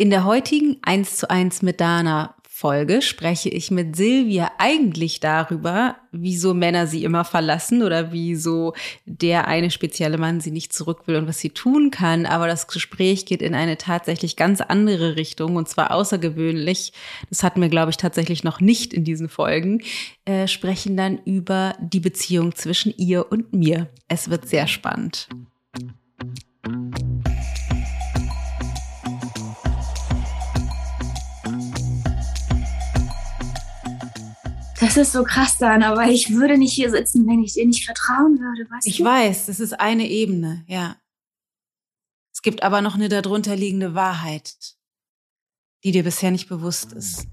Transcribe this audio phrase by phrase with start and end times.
[0.00, 5.96] In der heutigen 1 zu 1 mit Dana Folge spreche ich mit Silvia eigentlich darüber,
[6.10, 8.72] wieso Männer sie immer verlassen oder wieso
[9.04, 12.24] der eine spezielle Mann sie nicht zurück will und was sie tun kann.
[12.24, 16.94] Aber das Gespräch geht in eine tatsächlich ganz andere Richtung und zwar außergewöhnlich.
[17.28, 19.82] Das hatten wir, glaube ich, tatsächlich noch nicht in diesen Folgen.
[20.24, 23.90] Äh, sprechen dann über die Beziehung zwischen ihr und mir.
[24.08, 25.28] Es wird sehr spannend.
[34.90, 37.84] Das ist so krass dann, aber ich würde nicht hier sitzen, wenn ich dir nicht
[37.84, 38.68] vertrauen würde.
[38.68, 39.04] Weißt ich du?
[39.04, 40.96] weiß, das ist eine Ebene, ja.
[42.34, 44.56] Es gibt aber noch eine darunter liegende Wahrheit,
[45.84, 47.28] die dir bisher nicht bewusst ist.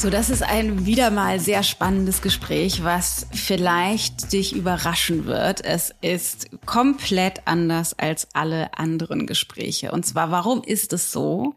[0.00, 5.62] So, das ist ein wieder mal sehr spannendes Gespräch, was vielleicht dich überraschen wird.
[5.62, 9.92] Es ist komplett anders als alle anderen Gespräche.
[9.92, 11.54] Und zwar, warum ist es so?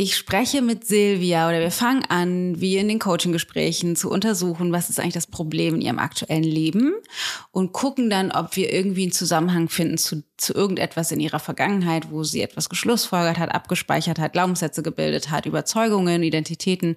[0.00, 4.90] Ich spreche mit Silvia oder wir fangen an, wie in den Coaching-Gesprächen zu untersuchen, was
[4.90, 6.94] ist eigentlich das Problem in ihrem aktuellen Leben
[7.50, 12.12] und gucken dann, ob wir irgendwie einen Zusammenhang finden zu, zu irgendetwas in ihrer Vergangenheit,
[12.12, 16.94] wo sie etwas geschlussfolgert hat, abgespeichert hat, Glaubenssätze gebildet hat, Überzeugungen, Identitäten,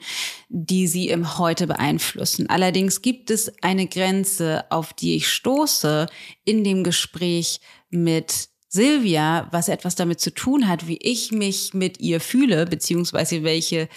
[0.49, 2.51] die sie im Heute beeinflussen.
[2.51, 6.05] Allerdings gibt es eine Grenze, auf die ich stoße
[6.45, 11.99] in dem Gespräch mit Silvia, was etwas damit zu tun hat, wie ich mich mit
[11.99, 13.89] ihr fühle, beziehungsweise welche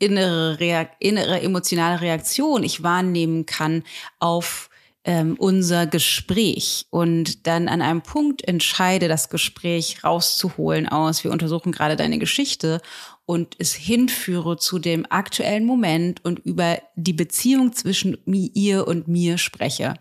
[0.00, 3.84] innere, Reak innere emotionale Reaktion ich wahrnehmen kann
[4.18, 4.68] auf
[5.04, 11.22] ähm, unser Gespräch und dann an einem Punkt entscheide, das Gespräch rauszuholen aus.
[11.22, 12.80] Wir untersuchen gerade deine Geschichte
[13.26, 19.38] und es hinführe zu dem aktuellen Moment und über die Beziehung zwischen ihr und mir
[19.38, 19.94] spreche.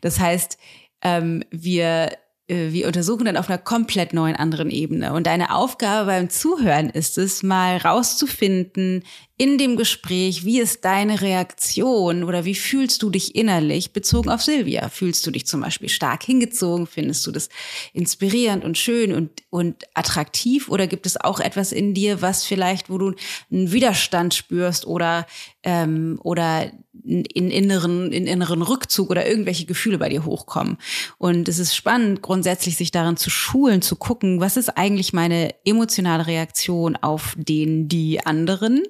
[0.00, 0.58] Das heißt,
[1.02, 2.12] ähm, wir
[2.48, 5.12] wir untersuchen dann auf einer komplett neuen anderen Ebene.
[5.12, 9.04] Und deine Aufgabe beim Zuhören ist es, mal rauszufinden,
[9.40, 14.42] in dem Gespräch, wie ist deine Reaktion oder wie fühlst du dich innerlich bezogen auf
[14.42, 14.88] Silvia?
[14.88, 16.88] Fühlst du dich zum Beispiel stark hingezogen?
[16.88, 17.48] Findest du das
[17.92, 20.68] inspirierend und schön und, und attraktiv?
[20.68, 23.14] Oder gibt es auch etwas in dir, was vielleicht, wo du
[23.52, 25.24] einen Widerstand spürst oder,
[25.62, 26.72] ähm, oder
[27.08, 30.76] in inneren, in inneren Rückzug oder irgendwelche Gefühle bei dir hochkommen?
[31.16, 35.54] Und es ist spannend, grundsätzlich sich daran zu schulen, zu gucken, was ist eigentlich meine
[35.64, 38.82] emotionale Reaktion auf den, die anderen?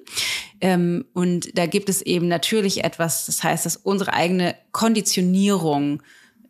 [0.61, 6.01] Ähm, und da gibt es eben natürlich etwas, das heißt, dass unsere eigene Konditionierung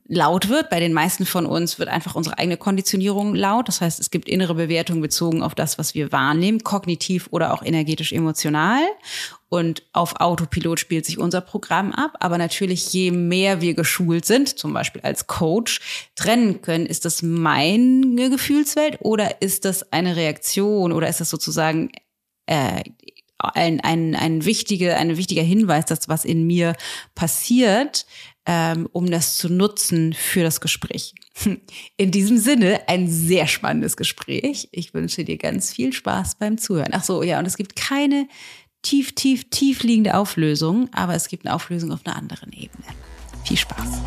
[0.10, 0.70] laut wird.
[0.72, 3.68] Bei den meisten von uns wird einfach unsere eigene Konditionierung laut.
[3.68, 7.64] Das heißt, es gibt innere Bewertungen bezogen auf das, was wir wahrnehmen, kognitiv oder auch
[7.64, 8.82] energetisch emotional.
[9.50, 12.16] Und auf Autopilot spielt sich unser Programm ab.
[12.20, 17.22] Aber natürlich, je mehr wir geschult sind, zum Beispiel als Coach, trennen können, ist das
[17.22, 21.92] meine Gefühlswelt oder ist das eine Reaktion oder ist das sozusagen
[22.48, 22.82] äh,
[23.40, 26.76] ein, ein, ein, wichtige, ein wichtiger Hinweis, dass was in mir
[27.16, 28.06] passiert,
[28.46, 31.14] ähm, um das zu nutzen für das Gespräch.
[31.98, 34.70] In diesem Sinne ein sehr spannendes Gespräch.
[34.72, 36.92] Ich wünsche dir ganz viel Spaß beim Zuhören.
[36.94, 38.28] Ach so, ja, und es gibt keine
[38.82, 42.86] tief, tief, tief liegende Auflösung, aber es gibt eine Auflösung auf einer anderen Ebene.
[43.46, 44.02] Viel Spaß.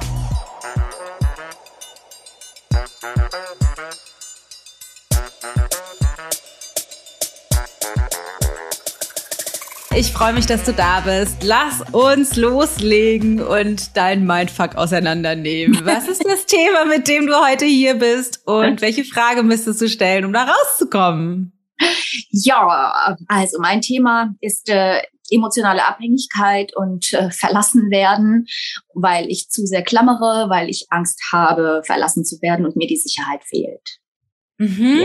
[9.94, 11.42] Ich freue mich, dass du da bist.
[11.42, 15.80] Lass uns loslegen und dein Mindfuck auseinandernehmen.
[15.84, 19.88] Was ist das Thema, mit dem du heute hier bist und welche Frage müsstest du
[19.88, 21.53] stellen, um da rauszukommen?
[22.30, 28.47] Ja, also mein Thema ist äh, emotionale Abhängigkeit und äh, verlassen werden,
[28.94, 32.97] weil ich zu sehr klammere, weil ich Angst habe, verlassen zu werden und mir die
[32.97, 33.98] Sicherheit fehlt.
[34.56, 35.04] Mhm.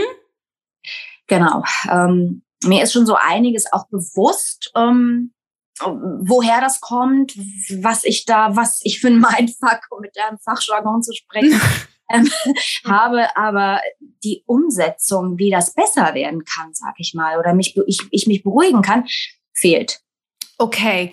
[1.26, 1.62] Genau.
[1.90, 5.32] Ähm, mir ist schon so einiges auch bewusst, ähm,
[5.80, 7.36] woher das kommt,
[7.82, 11.60] was ich da, was ich für ein Mindfuck, um mit deinem Fachjargon zu sprechen,
[12.10, 12.28] ähm,
[12.84, 13.80] habe, aber
[14.24, 18.42] die Umsetzung, wie das besser werden kann, sag ich mal, oder mich, ich, ich mich
[18.42, 19.06] beruhigen kann,
[19.54, 20.00] fehlt.
[20.58, 21.12] Okay.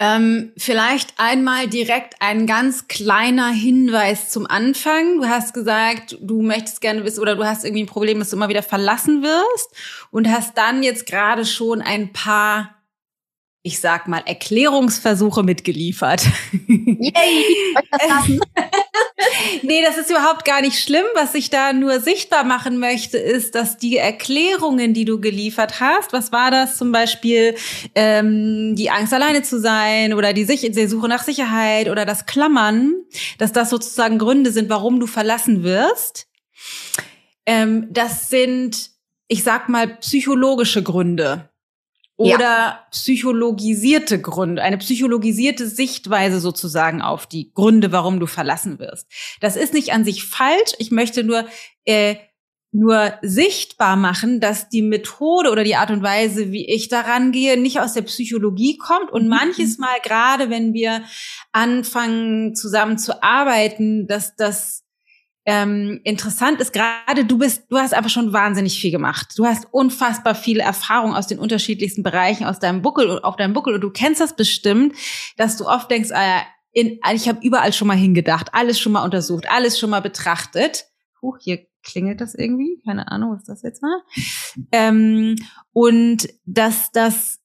[0.00, 5.20] Ähm, vielleicht einmal direkt ein ganz kleiner Hinweis zum Anfang.
[5.20, 8.36] Du hast gesagt, du möchtest gerne wissen oder du hast irgendwie ein Problem, dass du
[8.36, 9.70] immer wieder verlassen wirst
[10.10, 12.74] und hast dann jetzt gerade schon ein paar,
[13.66, 16.26] ich sag mal, Erklärungsversuche mitgeliefert.
[16.68, 17.44] Yay!
[19.62, 21.06] nee, das ist überhaupt gar nicht schlimm.
[21.14, 26.12] Was ich da nur sichtbar machen möchte, ist, dass die Erklärungen, die du geliefert hast,
[26.12, 27.54] was war das zum Beispiel,
[27.94, 32.26] ähm, die Angst alleine zu sein oder die, Sich die Suche nach Sicherheit oder das
[32.26, 32.92] Klammern,
[33.38, 36.28] dass das sozusagen Gründe sind, warum du verlassen wirst.
[37.46, 38.90] Ähm, das sind,
[39.26, 41.48] ich sag mal, psychologische Gründe
[42.16, 42.86] oder ja.
[42.90, 49.10] psychologisierte Gründe, eine psychologisierte Sichtweise sozusagen auf die Gründe, warum du verlassen wirst.
[49.40, 50.74] Das ist nicht an sich falsch.
[50.78, 51.46] Ich möchte nur
[51.84, 52.16] äh,
[52.74, 57.56] nur sichtbar machen, dass die Methode oder die Art und Weise, wie ich daran gehe,
[57.56, 59.28] nicht aus der Psychologie kommt und mhm.
[59.28, 61.02] manches Mal gerade, wenn wir
[61.52, 64.83] anfangen zusammen zu arbeiten, dass das
[65.46, 69.34] ähm, interessant ist gerade, du bist, du hast einfach schon wahnsinnig viel gemacht.
[69.36, 73.52] Du hast unfassbar viel Erfahrung aus den unterschiedlichsten Bereichen aus deinem Buckel und auf deinem
[73.52, 74.96] Buckel und du kennst das bestimmt,
[75.36, 76.40] dass du oft denkst, äh,
[76.72, 80.86] in, ich habe überall schon mal hingedacht, alles schon mal untersucht, alles schon mal betrachtet.
[81.22, 84.02] Huch, hier klingelt das irgendwie, keine Ahnung, was das jetzt war.
[84.72, 85.36] Ähm,
[85.72, 87.38] und dass das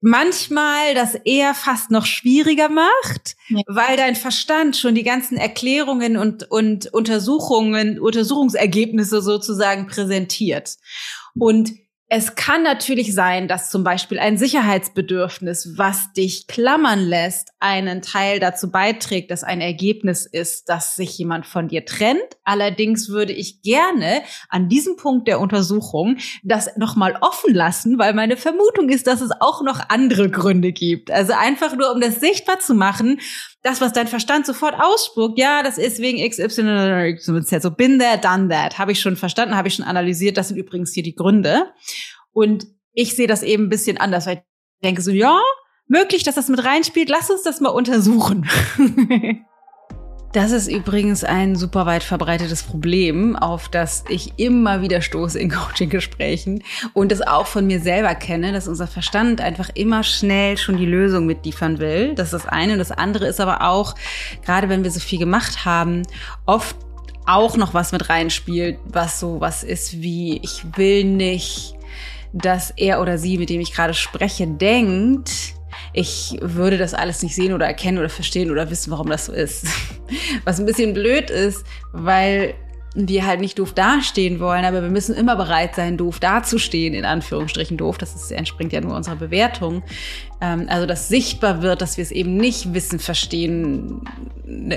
[0.00, 3.62] manchmal das eher fast noch schwieriger macht, ja.
[3.66, 10.76] weil dein Verstand schon die ganzen Erklärungen und, und Untersuchungen, Untersuchungsergebnisse sozusagen präsentiert.
[11.38, 11.72] Und
[12.10, 18.40] es kann natürlich sein, dass zum Beispiel ein Sicherheitsbedürfnis, was dich klammern lässt, einen Teil
[18.40, 22.22] dazu beiträgt, dass ein Ergebnis ist, dass sich jemand von dir trennt.
[22.44, 28.38] Allerdings würde ich gerne an diesem Punkt der Untersuchung das nochmal offen lassen, weil meine
[28.38, 31.10] Vermutung ist, dass es auch noch andere Gründe gibt.
[31.10, 33.20] Also einfach nur, um das sichtbar zu machen,
[33.62, 38.48] das, was dein Verstand sofort ausspuckt, ja, das ist wegen XY, so bin there, done
[38.48, 41.66] that, habe ich schon verstanden, habe ich schon analysiert, das sind übrigens hier die Gründe.
[42.32, 44.42] Und ich sehe das eben ein bisschen anders, weil ich
[44.84, 45.40] denke so, ja,
[45.86, 48.48] möglich, dass das mit reinspielt, lass uns das mal untersuchen.
[50.32, 55.50] Das ist übrigens ein super weit verbreitetes Problem, auf das ich immer wieder stoße in
[55.50, 60.76] Coaching-Gesprächen und das auch von mir selber kenne, dass unser Verstand einfach immer schnell schon
[60.76, 62.14] die Lösung mitliefern will.
[62.14, 62.74] Das ist das eine.
[62.74, 63.94] Und das andere ist aber auch,
[64.44, 66.02] gerade wenn wir so viel gemacht haben,
[66.44, 66.76] oft
[67.24, 71.74] auch noch was mit reinspielt, was so was ist wie, ich will nicht,
[72.34, 75.57] dass er oder sie, mit dem ich gerade spreche, denkt,
[75.92, 79.32] ich würde das alles nicht sehen oder erkennen oder verstehen oder wissen, warum das so
[79.32, 79.66] ist.
[80.44, 82.54] Was ein bisschen blöd ist, weil
[82.94, 87.04] wir halt nicht doof dastehen wollen, aber wir müssen immer bereit sein, doof dazustehen, in
[87.04, 87.98] Anführungsstrichen doof.
[87.98, 89.82] Das ist, entspringt ja nur unserer Bewertung.
[90.40, 94.02] Ähm, also, dass sichtbar wird, dass wir es eben nicht wissen, verstehen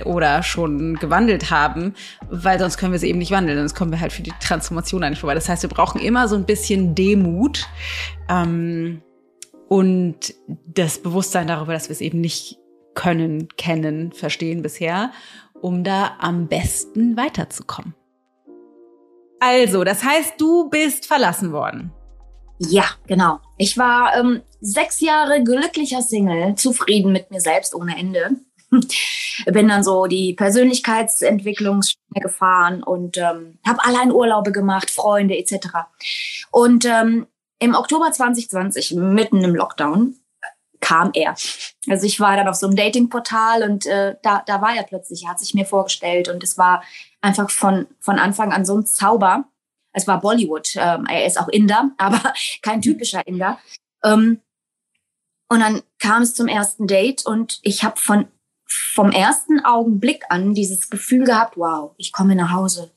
[0.06, 1.94] oder schon gewandelt haben,
[2.30, 5.04] weil sonst können wir es eben nicht wandeln, sonst kommen wir halt für die Transformation
[5.04, 5.36] eigentlich vorbei.
[5.36, 7.68] Das heißt, wir brauchen immer so ein bisschen Demut.
[8.30, 9.02] Ähm,
[9.72, 12.58] und das Bewusstsein darüber, dass wir es eben nicht
[12.94, 15.14] können, kennen, verstehen bisher,
[15.62, 17.96] um da am besten weiterzukommen.
[19.40, 21.94] Also, das heißt, du bist verlassen worden.
[22.60, 23.40] Ja, genau.
[23.58, 28.32] Ich war ähm, sechs Jahre glücklicher Single, zufrieden mit mir selbst ohne Ende.
[29.46, 31.80] Bin dann so die Persönlichkeitsentwicklung
[32.14, 35.70] gefahren und ähm, habe allein Urlaube gemacht, Freunde etc.
[36.52, 37.26] Und ähm,
[37.62, 40.16] im Oktober 2020, mitten im Lockdown,
[40.80, 41.36] kam er.
[41.88, 45.24] Also ich war dann auf so einem Datingportal und äh, da, da war er plötzlich,
[45.24, 46.84] er hat sich mir vorgestellt und es war
[47.22, 49.46] einfach von, von Anfang an so ein Zauber.
[49.94, 53.60] Es war Bollywood, ähm, er ist auch Inder, aber kein typischer Inder.
[54.04, 54.42] Ähm,
[55.48, 58.28] und dann kam es zum ersten Date und ich habe von
[58.66, 62.90] vom ersten Augenblick an dieses Gefühl gehabt, wow, ich komme nach Hause.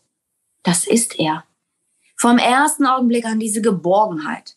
[0.62, 1.44] Das ist er
[2.16, 4.56] vom ersten Augenblick an diese Geborgenheit.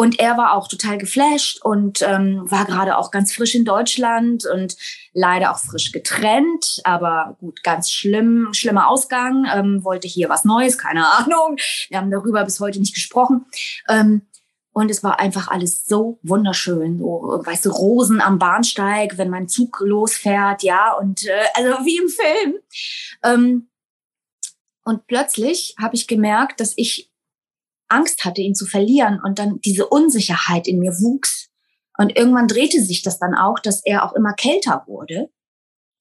[0.00, 4.46] Und er war auch total geflasht und ähm, war gerade auch ganz frisch in Deutschland
[4.46, 4.74] und
[5.12, 10.78] leider auch frisch getrennt, aber gut, ganz schlimm, schlimmer Ausgang, ähm, wollte hier was Neues,
[10.78, 11.58] keine Ahnung.
[11.90, 13.44] Wir haben darüber bis heute nicht gesprochen.
[13.90, 14.22] Ähm,
[14.72, 16.98] und es war einfach alles so wunderschön.
[16.98, 21.98] So, weißt du, Rosen am Bahnsteig, wenn mein Zug losfährt, ja, und äh, also wie
[21.98, 22.54] im Film.
[23.22, 23.69] Ähm,
[24.90, 27.12] und plötzlich habe ich gemerkt, dass ich
[27.86, 31.48] Angst hatte, ihn zu verlieren und dann diese Unsicherheit in mir wuchs.
[31.96, 35.30] Und irgendwann drehte sich das dann auch, dass er auch immer kälter wurde,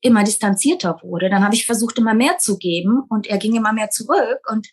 [0.01, 1.29] immer distanzierter wurde.
[1.29, 4.39] Dann habe ich versucht, immer mehr zu geben und er ging immer mehr zurück.
[4.49, 4.67] Und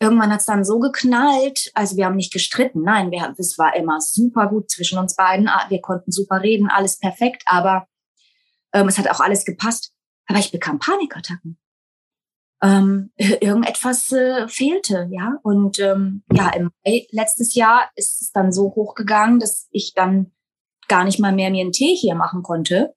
[0.00, 1.70] irgendwann hat es dann so geknallt.
[1.74, 5.48] Also wir haben nicht gestritten, nein, wir, es war immer super gut zwischen uns beiden.
[5.48, 7.86] Ah, wir konnten super reden, alles perfekt, aber
[8.72, 9.92] ähm, es hat auch alles gepasst.
[10.28, 11.58] Aber ich bekam Panikattacken
[12.62, 15.38] ähm, irgendetwas äh, fehlte, ja.
[15.42, 20.32] Und ähm, ja, im Mai letztes Jahr ist es dann so hochgegangen, dass ich dann
[20.88, 22.94] gar nicht mal mehr mir einen Tee hier machen konnte.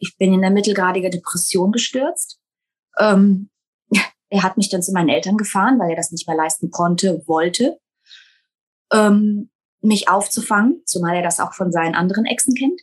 [0.00, 2.40] Ich bin in der mittelgradigen Depression gestürzt
[2.98, 3.50] Ähm,
[4.28, 7.22] er hat mich dann zu meinen Eltern gefahren, weil er das nicht mehr leisten konnte,
[7.26, 7.78] wollte,
[8.92, 9.50] ähm,
[9.82, 12.80] mich aufzufangen, zumal er das auch von seinen anderen Exen kennt.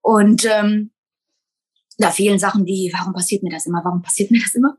[0.00, 0.92] Und ähm,
[2.00, 4.76] da vielen Sachen wie, warum passiert mir das immer, warum passiert mir das immer?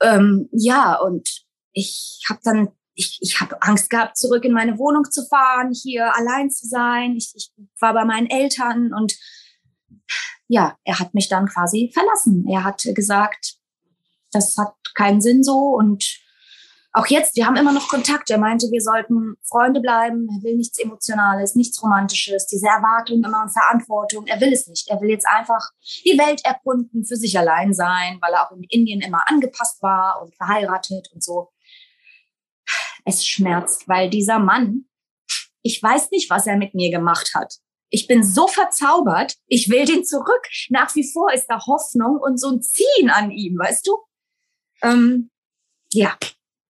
[0.00, 5.04] Ähm, ja, und ich habe dann, ich, ich habe Angst gehabt, zurück in meine Wohnung
[5.10, 7.16] zu fahren, hier allein zu sein.
[7.16, 9.16] Ich, ich war bei meinen Eltern und
[10.48, 12.46] ja, er hat mich dann quasi verlassen.
[12.48, 13.56] Er hat gesagt,
[14.32, 16.21] das hat keinen Sinn so und
[16.94, 18.28] auch jetzt, wir haben immer noch Kontakt.
[18.30, 20.28] Er meinte, wir sollten Freunde bleiben.
[20.28, 24.26] Er will nichts Emotionales, nichts Romantisches, diese Erwartung immer und Verantwortung.
[24.26, 24.88] Er will es nicht.
[24.90, 25.70] Er will jetzt einfach
[26.04, 30.20] die Welt erkunden, für sich allein sein, weil er auch in Indien immer angepasst war
[30.22, 31.50] und verheiratet und so.
[33.06, 34.84] Es schmerzt, weil dieser Mann,
[35.62, 37.54] ich weiß nicht, was er mit mir gemacht hat.
[37.88, 39.36] Ich bin so verzaubert.
[39.46, 40.46] Ich will den zurück.
[40.68, 43.96] Nach wie vor ist da Hoffnung und so ein Ziehen an ihm, weißt du?
[44.82, 45.30] Ähm,
[45.92, 46.16] ja,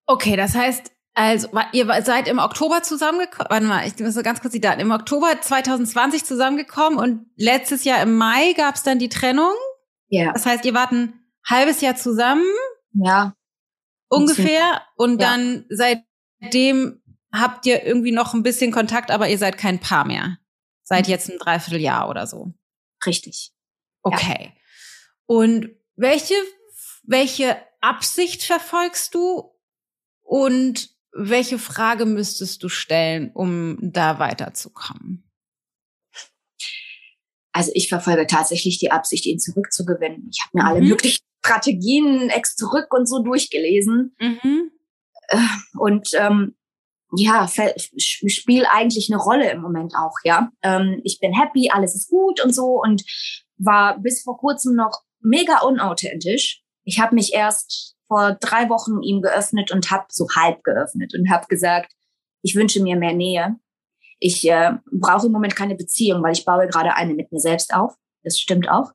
[0.05, 3.47] Okay, das heißt, also ihr seid im Oktober zusammengekommen.
[3.49, 4.81] Warte mal, ich muss so ganz kurz die Daten.
[4.81, 9.53] Im Oktober 2020 zusammengekommen und letztes Jahr im Mai gab es dann die Trennung.
[10.07, 10.33] Ja.
[10.33, 11.13] Das heißt, ihr wart ein
[11.47, 12.45] halbes Jahr zusammen.
[12.93, 13.35] Ja.
[14.09, 14.81] Ungefähr.
[14.95, 15.29] Und ja.
[15.29, 20.37] dann seitdem habt ihr irgendwie noch ein bisschen Kontakt, aber ihr seid kein Paar mehr.
[20.83, 22.53] Seit jetzt ein Dreivierteljahr oder so.
[23.05, 23.53] Richtig.
[24.01, 24.51] Okay.
[24.53, 24.61] Ja.
[25.25, 26.35] Und welche,
[27.03, 29.52] welche Absicht verfolgst du
[30.23, 35.29] und welche Frage müsstest du stellen, um da weiterzukommen?
[37.51, 40.27] Also ich verfolge tatsächlich die Absicht, ihn zurückzugewinnen.
[40.31, 40.69] Ich habe mir mhm.
[40.69, 44.15] alle möglichen Strategien ex zurück und so durchgelesen.
[44.19, 44.71] Mhm.
[45.27, 45.37] Äh,
[45.77, 46.55] und ähm,
[47.15, 50.51] ja, spielt eigentlich eine Rolle im Moment auch, ja.
[50.63, 53.03] Ähm, ich bin happy, alles ist gut und so und
[53.57, 56.63] war bis vor kurzem noch mega unauthentisch.
[56.83, 61.31] Ich habe mich erst vor drei Wochen ihm geöffnet und habe so halb geöffnet und
[61.31, 61.91] habe gesagt,
[62.43, 63.55] ich wünsche mir mehr Nähe.
[64.19, 67.73] Ich äh, brauche im Moment keine Beziehung, weil ich baue gerade eine mit mir selbst
[67.73, 67.95] auf.
[68.21, 68.91] Das stimmt auch.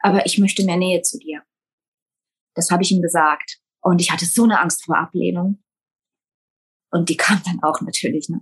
[0.00, 1.42] Aber ich möchte mehr Nähe zu dir.
[2.54, 3.58] Das habe ich ihm gesagt.
[3.82, 5.62] Und ich hatte so eine Angst vor Ablehnung.
[6.90, 8.30] Und die kam dann auch natürlich.
[8.30, 8.40] Ne?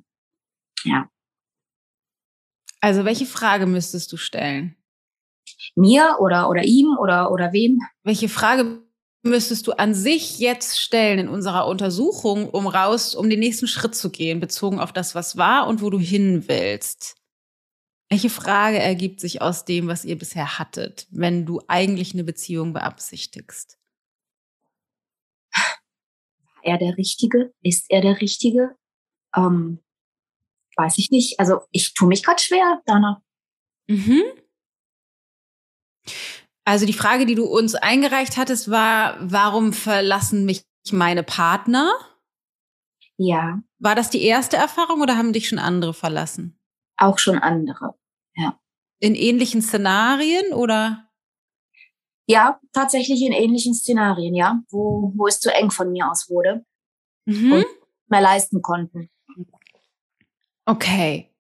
[0.85, 1.11] Ja.
[2.81, 4.77] Also welche Frage müsstest du stellen?
[5.75, 7.81] Mir oder, oder ihm oder, oder wem?
[8.05, 8.81] Welche Frage
[9.23, 13.95] müsstest du an sich jetzt stellen in unserer Untersuchung, um raus, um den nächsten Schritt
[13.95, 17.17] zu gehen, bezogen auf das, was war und wo du hin willst?
[18.09, 22.73] Welche Frage ergibt sich aus dem, was ihr bisher hattet, wenn du eigentlich eine Beziehung
[22.73, 23.79] beabsichtigst?
[25.55, 27.53] War er der Richtige?
[27.63, 28.75] Ist er der Richtige?
[29.37, 29.79] Ähm,
[30.77, 31.39] weiß ich nicht.
[31.39, 33.23] Also ich tue mich gerade schwer, Dana.
[33.87, 34.23] Mhm.
[36.65, 41.93] Also die Frage, die du uns eingereicht hattest, war, warum verlassen mich meine Partner?
[43.17, 43.63] Ja.
[43.79, 46.59] War das die erste Erfahrung oder haben dich schon andere verlassen?
[46.97, 47.95] Auch schon andere,
[48.35, 48.59] ja.
[48.99, 51.11] In ähnlichen Szenarien oder?
[52.27, 56.65] Ja, tatsächlich in ähnlichen Szenarien, ja, wo, wo es zu eng von mir aus wurde
[57.25, 57.53] mhm.
[57.53, 57.67] und
[58.09, 59.11] mehr leisten konnten.
[60.67, 61.35] Okay.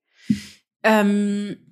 [0.82, 1.69] Ähm,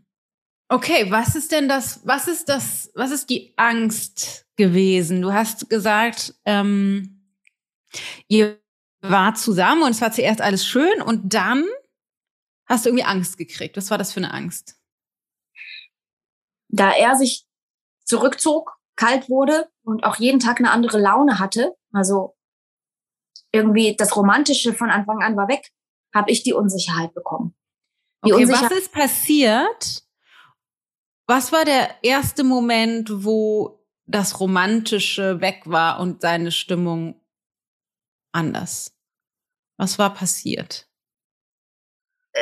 [0.70, 5.22] Okay, was ist denn das, was ist das, was ist die Angst gewesen?
[5.22, 7.32] Du hast gesagt, ähm,
[8.26, 8.60] ihr
[9.00, 11.64] war zusammen und es war zuerst alles schön und dann
[12.66, 13.76] hast du irgendwie Angst gekriegt.
[13.78, 14.76] Was war das für eine Angst?
[16.68, 17.46] Da er sich
[18.04, 22.36] zurückzog, kalt wurde und auch jeden Tag eine andere Laune hatte, also
[23.52, 25.70] irgendwie das Romantische von Anfang an war weg,
[26.14, 27.54] habe ich die Unsicherheit bekommen.
[28.26, 30.02] Die okay, Unsicherheit was ist passiert,
[31.28, 37.20] was war der erste Moment, wo das Romantische weg war und seine Stimmung
[38.32, 38.96] anders?
[39.76, 40.88] Was war passiert?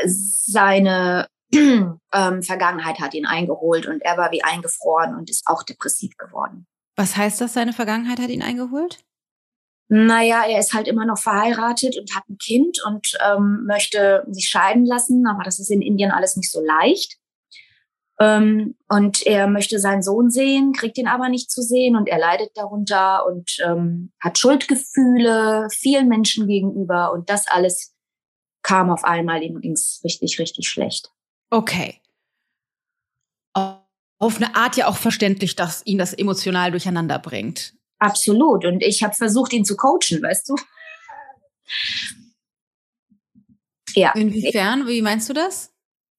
[0.05, 6.17] Seine ähm, Vergangenheit hat ihn eingeholt und er war wie eingefroren und ist auch depressiv
[6.17, 6.67] geworden.
[6.97, 9.05] Was heißt das, seine Vergangenheit hat ihn eingeholt?
[9.89, 14.49] Naja, er ist halt immer noch verheiratet und hat ein Kind und ähm, möchte sich
[14.49, 17.19] scheiden lassen, aber das ist in Indien alles nicht so leicht.
[18.19, 22.19] Ähm, und er möchte seinen Sohn sehen, kriegt ihn aber nicht zu sehen und er
[22.19, 27.95] leidet darunter und ähm, hat Schuldgefühle vielen Menschen gegenüber und das alles
[28.63, 31.11] kam auf einmal, ihm ging's richtig, richtig schlecht.
[31.51, 32.01] Okay.
[34.19, 37.75] Auf eine Art ja auch verständlich, dass ihn das emotional durcheinander bringt.
[37.99, 38.65] Absolut.
[38.65, 40.57] Und ich habe versucht, ihn zu coachen, weißt du?
[43.95, 44.13] Ja.
[44.13, 44.87] Inwiefern?
[44.87, 45.73] Wie meinst du das?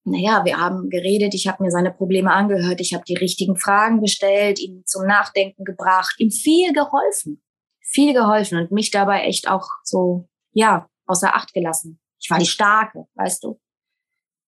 [0.07, 3.99] Naja, wir haben geredet, ich habe mir seine Probleme angehört, ich habe die richtigen Fragen
[3.99, 7.43] gestellt, ihn zum Nachdenken gebracht, ihm viel geholfen,
[7.81, 11.99] viel geholfen und mich dabei echt auch so, ja, außer Acht gelassen.
[12.19, 13.59] Ich war die Starke, weißt du.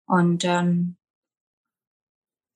[0.07, 0.97] Und ähm,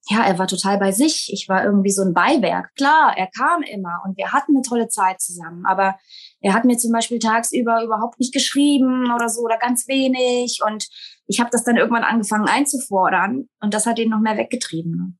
[0.08, 1.32] ja, er war total bei sich.
[1.32, 2.74] Ich war irgendwie so ein Beiwerk.
[2.76, 5.66] Klar, er kam immer und wir hatten eine tolle Zeit zusammen.
[5.66, 5.98] Aber
[6.46, 10.60] er hat mir zum Beispiel tagsüber überhaupt nicht geschrieben oder so oder ganz wenig.
[10.64, 10.86] Und
[11.26, 14.92] ich habe das dann irgendwann angefangen einzufordern und das hat ihn noch mehr weggetrieben.
[14.96, 15.14] Ne?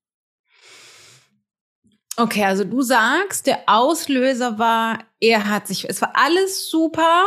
[2.16, 7.24] Okay, also du sagst, der Auslöser war, er hat sich, es war alles super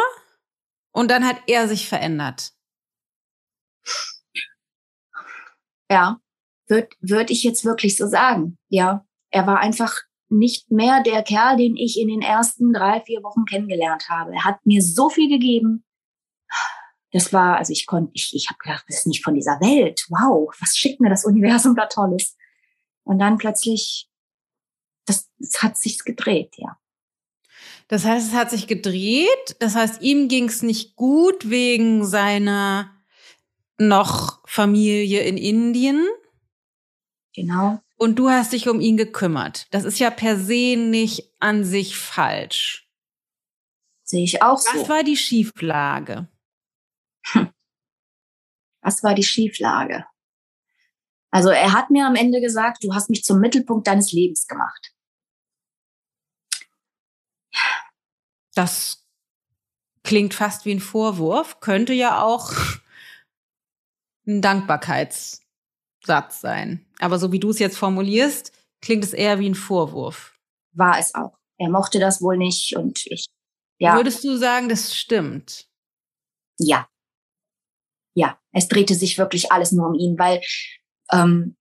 [0.92, 2.54] und dann hat er sich verändert.
[5.92, 6.22] Ja,
[6.70, 8.58] würde würd ich jetzt wirklich so sagen.
[8.70, 13.24] Ja, er war einfach nicht mehr der Kerl, den ich in den ersten drei, vier
[13.24, 14.34] Wochen kennengelernt habe.
[14.34, 15.84] Er hat mir so viel gegeben.
[17.12, 20.06] Das war, also ich konnte, ich, ich habe gedacht, das ist nicht von dieser Welt.
[20.10, 22.38] Wow, was schickt mir das Universum da Tolles?
[23.04, 24.08] Und dann plötzlich,
[25.06, 26.78] das, das hat sich gedreht, ja.
[27.88, 29.56] Das heißt, es hat sich gedreht.
[29.60, 32.96] Das heißt, ihm ging es nicht gut wegen seiner
[33.80, 36.08] noch Familie in Indien.
[37.34, 37.80] Genau.
[38.00, 39.68] Und du hast dich um ihn gekümmert.
[39.72, 42.90] Das ist ja per se nicht an sich falsch.
[44.04, 44.80] Sehe ich auch so.
[44.80, 46.30] Was war die Schieflage?
[47.26, 47.54] Hm.
[48.82, 50.06] Was war die Schieflage?
[51.30, 54.94] Also er hat mir am Ende gesagt, du hast mich zum Mittelpunkt deines Lebens gemacht.
[58.56, 59.06] Das
[60.04, 62.54] klingt fast wie ein Vorwurf, könnte ja auch
[64.26, 65.42] ein Dankbarkeits
[66.04, 66.86] Satz sein.
[67.00, 68.52] Aber so wie du es jetzt formulierst,
[68.82, 70.38] klingt es eher wie ein Vorwurf.
[70.74, 71.38] War es auch.
[71.58, 73.28] Er mochte das wohl nicht und ich,
[73.80, 73.96] ja.
[73.96, 75.68] Würdest du sagen, das stimmt?
[76.60, 76.88] Ja.
[78.14, 80.42] Ja, es drehte sich wirklich alles nur um ihn, weil,
[81.12, 81.56] ähm,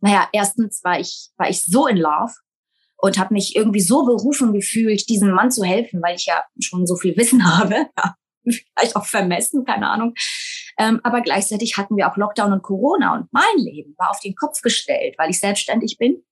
[0.00, 2.32] naja, erstens war ich, war ich so in Love
[2.96, 6.86] und habe mich irgendwie so berufen gefühlt, diesem Mann zu helfen, weil ich ja schon
[6.86, 7.86] so viel Wissen habe.
[7.96, 10.14] Ja, vielleicht auch vermessen, keine Ahnung.
[10.78, 14.34] Ähm, aber gleichzeitig hatten wir auch Lockdown und Corona und mein Leben war auf den
[14.34, 16.24] Kopf gestellt, weil ich selbstständig bin,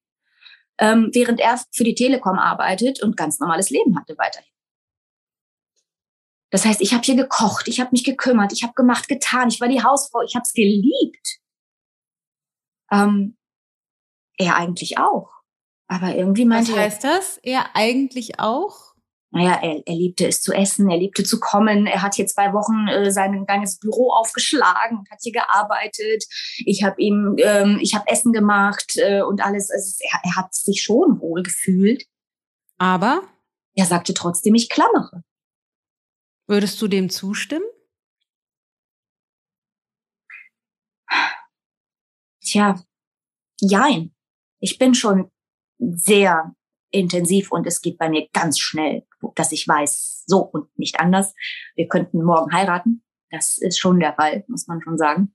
[0.79, 4.51] ähm, während er für die Telekom arbeitet und ganz normales Leben hatte weiterhin.
[6.49, 9.61] Das heißt, ich habe hier gekocht, ich habe mich gekümmert, ich habe gemacht, getan, ich
[9.61, 11.39] war die Hausfrau, ich habe es geliebt.
[12.91, 13.37] Ähm,
[14.37, 15.31] er eigentlich auch.
[15.87, 17.37] Aber irgendwie meinte Was heißt das?
[17.43, 18.90] Er eigentlich auch?
[19.31, 21.87] Naja, er, er liebte es zu essen, er liebte zu kommen.
[21.87, 26.25] Er hat hier zwei Wochen äh, sein kleines Büro aufgeschlagen hat hier gearbeitet.
[26.65, 29.71] Ich habe ihm, ähm, ich habe Essen gemacht äh, und alles.
[29.71, 32.05] Also er, er hat sich schon wohl gefühlt.
[32.77, 33.23] Aber
[33.73, 35.23] er sagte trotzdem, ich klammere.
[36.47, 37.65] Würdest du dem zustimmen?
[42.43, 42.83] Tja,
[43.61, 44.13] jein.
[44.59, 45.31] Ich bin schon
[45.79, 46.53] sehr
[46.91, 51.33] intensiv und es geht bei mir ganz schnell, dass ich weiß, so und nicht anders.
[51.75, 53.03] Wir könnten morgen heiraten.
[53.29, 55.33] Das ist schon der Fall, muss man schon sagen.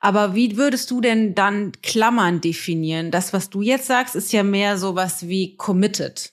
[0.00, 3.10] Aber wie würdest du denn dann Klammern definieren?
[3.10, 6.32] Das, was du jetzt sagst, ist ja mehr sowas wie committed.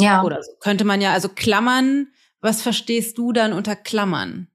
[0.00, 0.22] Ja.
[0.24, 0.52] Oder so.
[0.60, 2.08] Könnte man ja, also Klammern,
[2.40, 4.48] was verstehst du dann unter Klammern?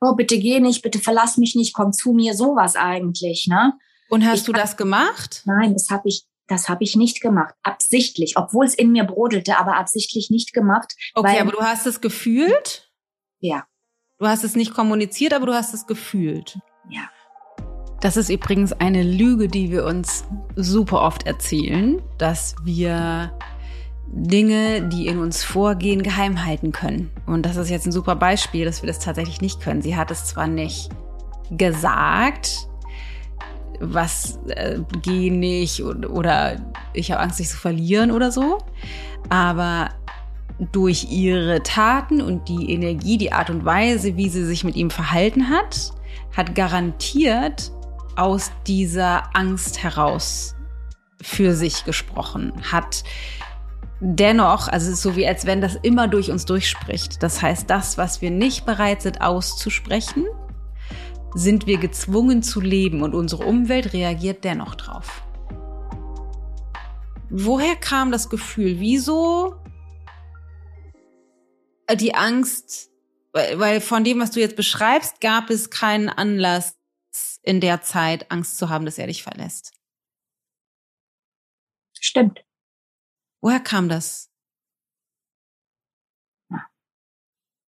[0.00, 3.74] Oh, bitte geh nicht, bitte verlass mich nicht, komm zu mir, sowas eigentlich, ne?
[4.08, 5.42] Und hast ich du das gemacht?
[5.44, 9.58] Nein, das habe ich das habe ich nicht gemacht, absichtlich, obwohl es in mir brodelte,
[9.58, 10.94] aber absichtlich nicht gemacht.
[11.14, 12.90] Okay, aber du hast es gefühlt?
[13.38, 13.64] Ja.
[14.18, 16.58] Du hast es nicht kommuniziert, aber du hast es gefühlt.
[16.88, 17.08] Ja.
[18.00, 20.24] Das ist übrigens eine Lüge, die wir uns
[20.56, 23.36] super oft erzählen, dass wir
[24.08, 27.10] Dinge, die in uns vorgehen, geheim halten können.
[27.26, 29.82] Und das ist jetzt ein super Beispiel, dass wir das tatsächlich nicht können.
[29.82, 30.90] Sie hat es zwar nicht
[31.50, 32.68] gesagt,
[33.82, 36.56] was äh, geh nicht oder
[36.92, 38.58] ich habe Angst, dich zu verlieren oder so.
[39.28, 39.90] Aber
[40.70, 44.90] durch ihre Taten und die Energie, die Art und Weise, wie sie sich mit ihm
[44.90, 45.92] verhalten hat,
[46.36, 47.72] hat garantiert
[48.16, 50.54] aus dieser Angst heraus
[51.20, 53.04] für sich gesprochen, hat
[54.00, 57.22] dennoch, also es ist so wie als wenn das immer durch uns durchspricht.
[57.22, 60.26] Das heißt, das, was wir nicht bereit sind auszusprechen,
[61.34, 65.22] sind wir gezwungen zu leben und unsere Umwelt reagiert dennoch drauf.
[67.30, 68.78] Woher kam das Gefühl?
[68.78, 69.56] Wieso
[71.94, 72.90] die Angst,
[73.32, 76.78] weil von dem, was du jetzt beschreibst, gab es keinen Anlass
[77.42, 79.72] in der Zeit, Angst zu haben, dass er dich verlässt.
[81.98, 82.44] Stimmt.
[83.40, 84.30] Woher kam das?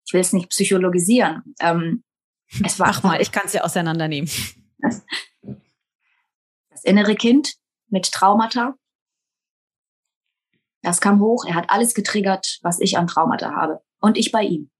[0.05, 1.55] Ich will es nicht psychologisieren.
[1.59, 2.03] Ähm,
[2.63, 4.29] Es war Mach mal, ich kann es ja auseinandernehmen.
[4.79, 5.03] Das,
[6.69, 7.55] das innere Kind
[7.89, 8.75] mit Traumata.
[10.81, 11.45] Das kam hoch.
[11.45, 13.81] Er hat alles getriggert, was ich an Traumata habe.
[13.99, 14.71] Und ich bei ihm.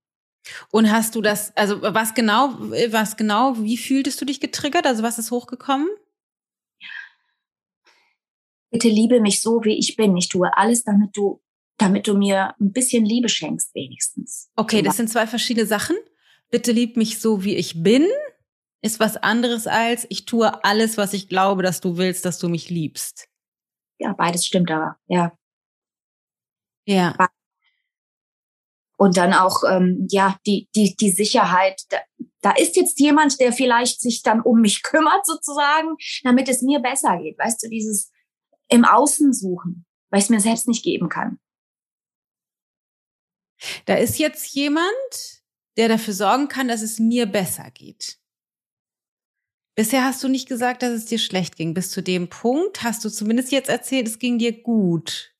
[0.70, 2.54] Und hast du das, also was genau,
[2.88, 4.86] was genau, wie fühltest du dich getriggert?
[4.86, 5.88] Also was ist hochgekommen?
[8.70, 10.16] Bitte liebe mich so, wie ich bin.
[10.16, 11.40] Ich tue alles, damit du,
[11.76, 14.50] damit du mir ein bisschen Liebe schenkst, wenigstens.
[14.56, 15.96] Okay, das sind zwei verschiedene Sachen.
[16.52, 18.06] Bitte lieb mich so, wie ich bin,
[18.82, 22.50] ist was anderes als ich tue alles, was ich glaube, dass du willst, dass du
[22.50, 23.28] mich liebst.
[23.98, 25.32] Ja, beides stimmt aber, ja.
[26.86, 27.16] Ja.
[28.98, 31.80] Und dann auch, ähm, ja, die, die, die Sicherheit.
[31.88, 31.98] Da,
[32.42, 36.80] da ist jetzt jemand, der vielleicht sich dann um mich kümmert, sozusagen, damit es mir
[36.80, 37.38] besser geht.
[37.38, 38.12] Weißt du, dieses
[38.68, 41.38] im Außen suchen, weil ich es mir selbst nicht geben kann.
[43.86, 45.41] Da ist jetzt jemand,
[45.76, 48.18] der dafür sorgen kann, dass es mir besser geht.
[49.74, 51.72] Bisher hast du nicht gesagt, dass es dir schlecht ging.
[51.72, 55.34] Bis zu dem Punkt hast du zumindest jetzt erzählt, es ging dir gut.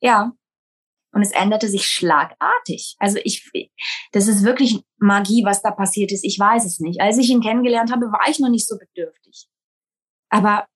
[0.00, 0.32] Ja,
[1.16, 2.94] und es änderte sich schlagartig.
[2.98, 3.50] Also ich,
[4.12, 6.24] das ist wirklich Magie, was da passiert ist.
[6.24, 7.00] Ich weiß es nicht.
[7.00, 9.48] Als ich ihn kennengelernt habe, war ich noch nicht so bedürftig.
[10.28, 10.66] Aber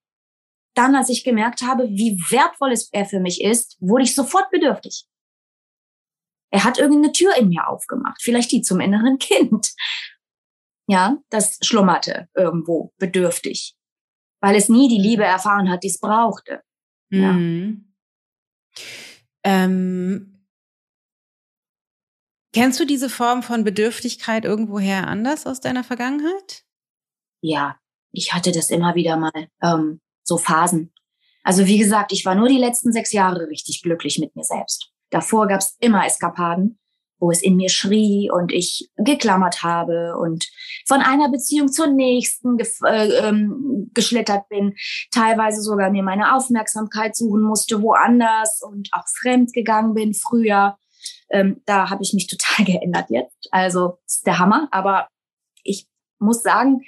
[0.74, 5.04] dann, als ich gemerkt habe, wie wertvoll er für mich ist, wurde ich sofort bedürftig.
[6.50, 9.72] Er hat irgendeine Tür in mir aufgemacht, vielleicht die zum inneren Kind.
[10.88, 13.76] Ja, das schlummerte irgendwo bedürftig,
[14.40, 16.62] weil es nie die Liebe erfahren hat, die es brauchte.
[17.10, 17.32] Ja.
[17.32, 17.94] Mhm.
[19.44, 20.46] Ähm,
[22.52, 26.64] kennst du diese Form von Bedürftigkeit irgendwoher anders aus deiner Vergangenheit?
[27.40, 27.78] Ja,
[28.12, 30.92] ich hatte das immer wieder mal, ähm, so Phasen.
[31.42, 34.89] Also wie gesagt, ich war nur die letzten sechs Jahre richtig glücklich mit mir selbst.
[35.10, 36.78] Davor gab es immer Eskapaden,
[37.18, 40.48] wo es in mir schrie und ich geklammert habe und
[40.86, 44.74] von einer Beziehung zur nächsten äh, ähm, geschlittert bin,
[45.12, 50.78] teilweise sogar mir meine Aufmerksamkeit suchen musste, woanders und auch fremd gegangen bin früher.
[51.30, 53.48] Ähm, da habe ich mich total geändert jetzt.
[53.50, 54.68] Also ist der Hammer.
[54.70, 55.08] Aber
[55.62, 55.86] ich
[56.18, 56.82] muss sagen,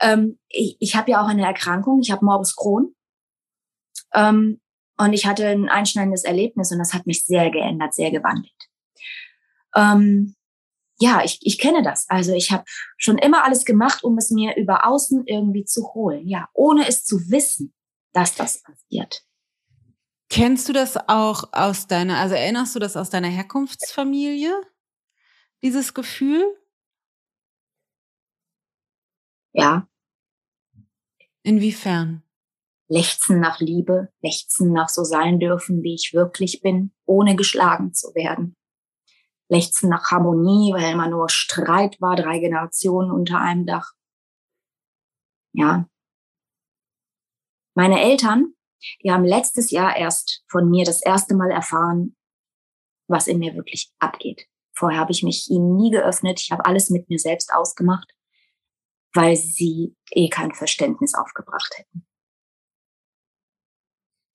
[0.00, 2.00] ähm, ich, ich habe ja auch eine Erkrankung.
[2.00, 2.94] Ich habe Morbus Crohn.
[4.14, 4.60] Ähm,
[4.98, 8.52] und ich hatte ein einschneidendes Erlebnis und das hat mich sehr geändert, sehr gewandelt.
[9.74, 10.34] Ähm,
[10.98, 12.06] ja, ich, ich kenne das.
[12.08, 12.64] Also ich habe
[12.96, 16.26] schon immer alles gemacht, um es mir über außen irgendwie zu holen.
[16.26, 17.74] Ja, ohne es zu wissen,
[18.12, 19.22] dass das passiert.
[20.30, 24.52] Kennst du das auch aus deiner, also erinnerst du das aus deiner Herkunftsfamilie?
[25.62, 26.44] Dieses Gefühl?
[29.52, 29.88] Ja.
[31.42, 32.22] Inwiefern?
[32.88, 38.14] Lechzen nach Liebe, lechzen nach so sein dürfen, wie ich wirklich bin, ohne geschlagen zu
[38.14, 38.56] werden
[39.48, 43.92] lechzen nach Harmonie, weil immer nur Streit war, drei Generationen unter einem Dach.
[45.52, 45.88] Ja.
[47.74, 48.54] Meine Eltern,
[49.02, 52.16] die haben letztes Jahr erst von mir das erste Mal erfahren,
[53.08, 54.46] was in mir wirklich abgeht.
[54.74, 56.40] Vorher habe ich mich ihnen nie geöffnet.
[56.40, 58.12] Ich habe alles mit mir selbst ausgemacht,
[59.14, 62.05] weil sie eh kein Verständnis aufgebracht hätten.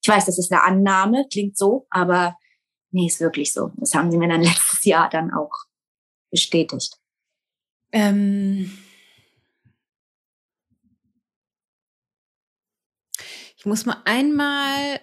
[0.02, 2.36] Ich weiß, das ist eine Annahme, klingt so, aber
[2.92, 3.72] nee, ist wirklich so.
[3.78, 5.52] Das haben sie mir dann letztes Jahr dann auch
[6.32, 6.98] bestätigt.
[7.92, 8.72] Ähm
[13.58, 15.00] ich muss mal einmal,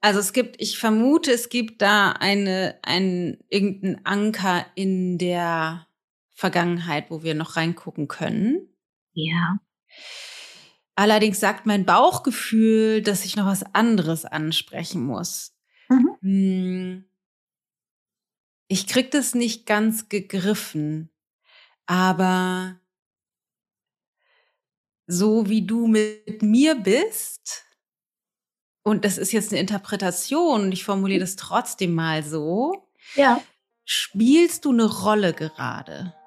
[0.00, 5.86] also es gibt, ich vermute, es gibt da eine, einen, irgendeinen Anker in der
[6.34, 8.68] Vergangenheit, wo wir noch reingucken können.
[9.14, 9.58] Ja.
[10.98, 15.56] Allerdings sagt mein Bauchgefühl, dass ich noch was anderes ansprechen muss.
[15.88, 16.16] Mhm.
[16.22, 17.04] Hm.
[18.66, 21.08] Ich krieg das nicht ganz gegriffen,
[21.86, 22.80] aber
[25.06, 27.64] so wie du mit mir bist,
[28.82, 33.40] und das ist jetzt eine Interpretation und ich formuliere das trotzdem mal so, ja.
[33.84, 36.17] spielst du eine Rolle gerade?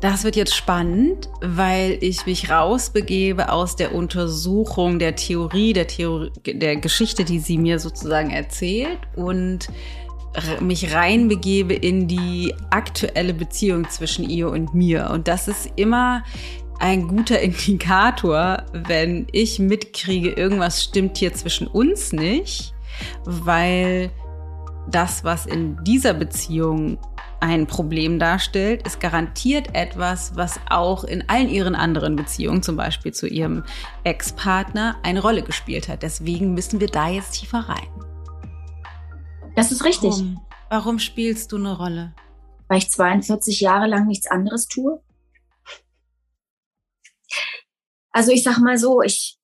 [0.00, 6.30] Das wird jetzt spannend, weil ich mich rausbegebe aus der Untersuchung der Theorie, der Theorie,
[6.46, 9.68] der Geschichte, die sie mir sozusagen erzählt und
[10.60, 15.10] mich reinbegebe in die aktuelle Beziehung zwischen ihr und mir.
[15.10, 16.24] Und das ist immer
[16.78, 22.72] ein guter Indikator, wenn ich mitkriege, irgendwas stimmt hier zwischen uns nicht,
[23.24, 24.10] weil
[24.90, 26.98] das, was in dieser Beziehung
[27.40, 33.12] ein Problem darstellt, ist garantiert etwas, was auch in allen ihren anderen Beziehungen, zum Beispiel
[33.12, 33.64] zu ihrem
[34.04, 36.02] Ex-Partner, eine Rolle gespielt hat.
[36.02, 37.88] Deswegen müssen wir da jetzt tiefer rein.
[39.56, 40.10] Das ist richtig.
[40.10, 42.14] Warum, warum spielst du eine Rolle?
[42.70, 45.02] weil ich 42 Jahre lang nichts anderes tue?
[48.12, 49.40] Also ich sag mal so, ich,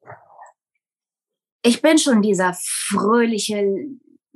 [1.63, 3.65] ich bin schon dieser fröhliche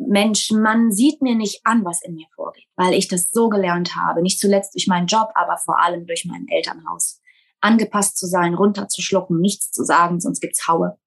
[0.08, 0.50] Mensch.
[0.50, 4.22] Man sieht mir nicht an, was in mir vorgeht, weil ich das so gelernt habe.
[4.22, 7.20] Nicht zuletzt durch meinen Job, aber vor allem durch mein Elternhaus.
[7.60, 10.98] Angepasst zu sein, runterzuschlucken, nichts zu sagen, sonst gibt's Haue.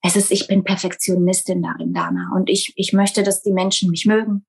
[0.00, 2.30] Es ist, ich bin Perfektionistin darin, Dana.
[2.34, 4.46] Und ich, ich möchte, dass die Menschen mich mögen.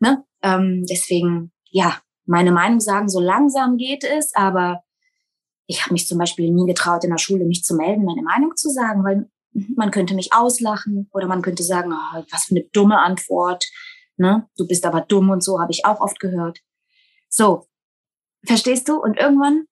[0.00, 0.24] Ne?
[0.42, 4.82] Ähm, deswegen, ja, meine Meinung sagen, so langsam geht es, aber
[5.66, 8.56] ich habe mich zum Beispiel nie getraut, in der Schule mich zu melden, meine Meinung
[8.56, 12.64] zu sagen, weil man könnte mich auslachen oder man könnte sagen, oh, was für eine
[12.72, 13.64] dumme Antwort.
[14.16, 14.48] Ne?
[14.56, 16.60] Du bist aber dumm und so, habe ich auch oft gehört.
[17.28, 17.66] So,
[18.44, 19.00] verstehst du?
[19.00, 19.66] Und irgendwann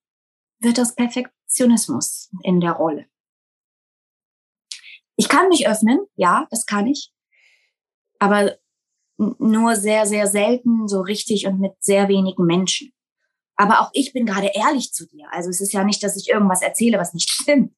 [0.61, 3.07] wird das Perfektionismus in der Rolle.
[5.17, 7.13] Ich kann mich öffnen, ja, das kann ich.
[8.19, 8.57] Aber
[9.19, 12.93] nur sehr, sehr selten so richtig und mit sehr wenigen Menschen.
[13.57, 15.27] Aber auch ich bin gerade ehrlich zu dir.
[15.31, 17.75] Also es ist ja nicht, dass ich irgendwas erzähle, was nicht stimmt.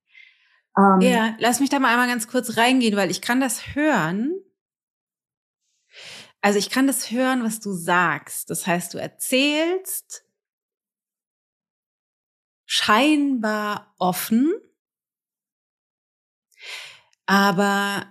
[0.77, 4.33] Ähm, ja, lass mich da mal einmal ganz kurz reingehen, weil ich kann das hören.
[6.41, 8.51] Also ich kann das hören, was du sagst.
[8.51, 10.25] Das heißt, du erzählst
[12.67, 14.53] scheinbar offen,
[17.27, 18.07] aber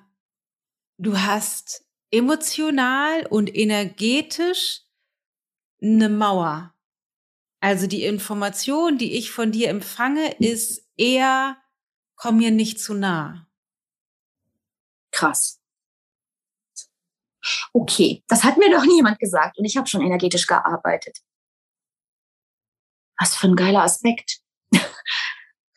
[0.98, 4.82] du hast emotional und energetisch
[5.82, 6.76] eine Mauer.
[7.60, 11.58] Also die Information, die ich von dir empfange, ist eher,
[12.22, 13.48] komm mir nicht zu nah.
[15.12, 15.60] Krass.
[17.74, 21.18] Okay, das hat mir doch niemand gesagt und ich habe schon energetisch gearbeitet.
[23.20, 24.40] Was für ein geiler Aspekt.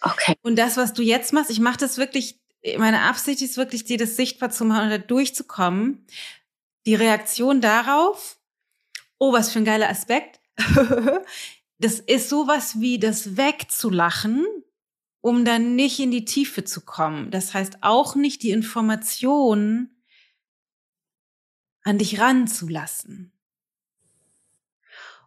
[0.02, 0.34] okay.
[0.42, 2.38] Und das, was du jetzt machst, ich mache das wirklich
[2.78, 6.06] meine Absicht ist wirklich, dir das sichtbar zu machen oder durchzukommen.
[6.86, 8.38] Die Reaktion darauf,
[9.18, 10.40] oh, was für ein geiler Aspekt.
[11.78, 14.46] das ist sowas wie das wegzulachen,
[15.24, 17.30] um dann nicht in die Tiefe zu kommen.
[17.30, 19.90] Das heißt auch nicht die Information
[21.82, 23.32] an dich ranzulassen.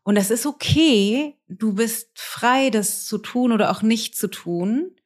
[0.03, 1.35] Und das ist okay.
[1.47, 4.97] Du bist frei, das zu tun oder auch nicht zu tun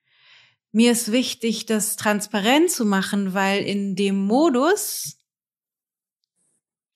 [0.72, 5.18] mir ist wichtig, das transparent zu machen, weil in dem Modus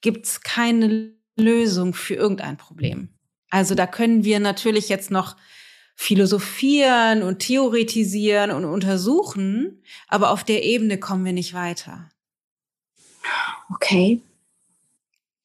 [0.02, 3.10] gibt's keine Lösung für irgendein Problem.
[3.50, 5.36] Also da können wir natürlich jetzt noch
[5.96, 12.10] philosophieren und theoretisieren und untersuchen, aber auf der Ebene kommen wir nicht weiter.
[13.74, 14.22] Okay.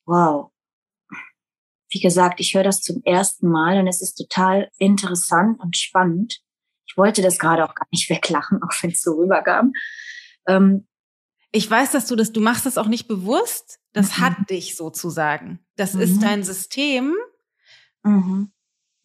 [0.04, 0.50] Wow.
[1.88, 6.40] Wie gesagt, ich höre das zum ersten Mal und es ist total interessant und spannend.
[6.86, 9.72] Ich wollte das gerade auch gar nicht weglachen, auch wenn es so rüberkam.
[10.46, 10.86] Ähm,
[11.52, 13.80] ich weiß, dass du das, du machst das auch nicht bewusst.
[13.92, 14.20] Das mhm.
[14.20, 15.60] hat dich sozusagen.
[15.76, 16.00] Das mhm.
[16.00, 17.14] ist dein System.
[18.02, 18.52] Mhm.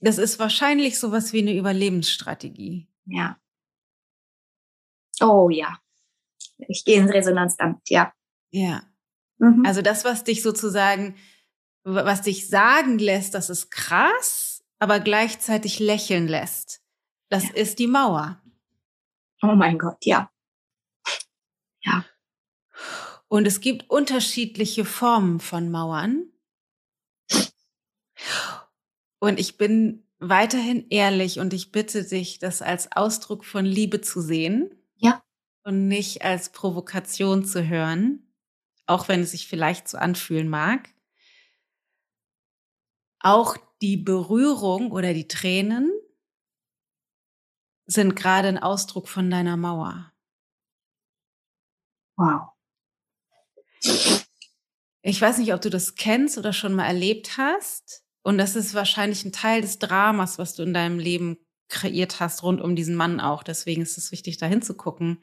[0.06, 2.88] Das ist wahrscheinlich sowas wie eine Überlebensstrategie.
[3.06, 3.40] Ja.
[5.20, 5.80] Oh ja.
[6.68, 8.14] Ich gehe ins Resonanzamt, ja.
[8.52, 8.84] Ja.
[9.40, 9.66] Mhm.
[9.66, 11.16] Also das, was dich sozusagen,
[11.84, 16.84] was dich sagen lässt, das ist krass, aber gleichzeitig lächeln lässt.
[17.30, 17.56] Das ja.
[17.56, 18.40] ist die Mauer.
[19.42, 20.30] Oh mein Gott, ja.
[21.82, 22.06] Ja.
[23.28, 26.32] Und es gibt unterschiedliche Formen von Mauern.
[29.20, 34.22] Und ich bin weiterhin ehrlich und ich bitte dich, das als Ausdruck von Liebe zu
[34.22, 34.74] sehen.
[34.96, 35.24] Ja.
[35.64, 38.32] Und nicht als Provokation zu hören,
[38.86, 40.90] auch wenn es sich vielleicht so anfühlen mag.
[43.20, 45.92] Auch die Berührung oder die Tränen
[47.88, 50.12] sind gerade ein Ausdruck von deiner Mauer.
[52.18, 52.50] Wow.
[55.02, 58.05] Ich weiß nicht, ob du das kennst oder schon mal erlebt hast.
[58.26, 61.38] Und das ist wahrscheinlich ein Teil des Dramas, was du in deinem Leben
[61.70, 63.44] kreiert hast, rund um diesen Mann auch.
[63.44, 65.20] Deswegen ist es wichtig, da hinzugucken,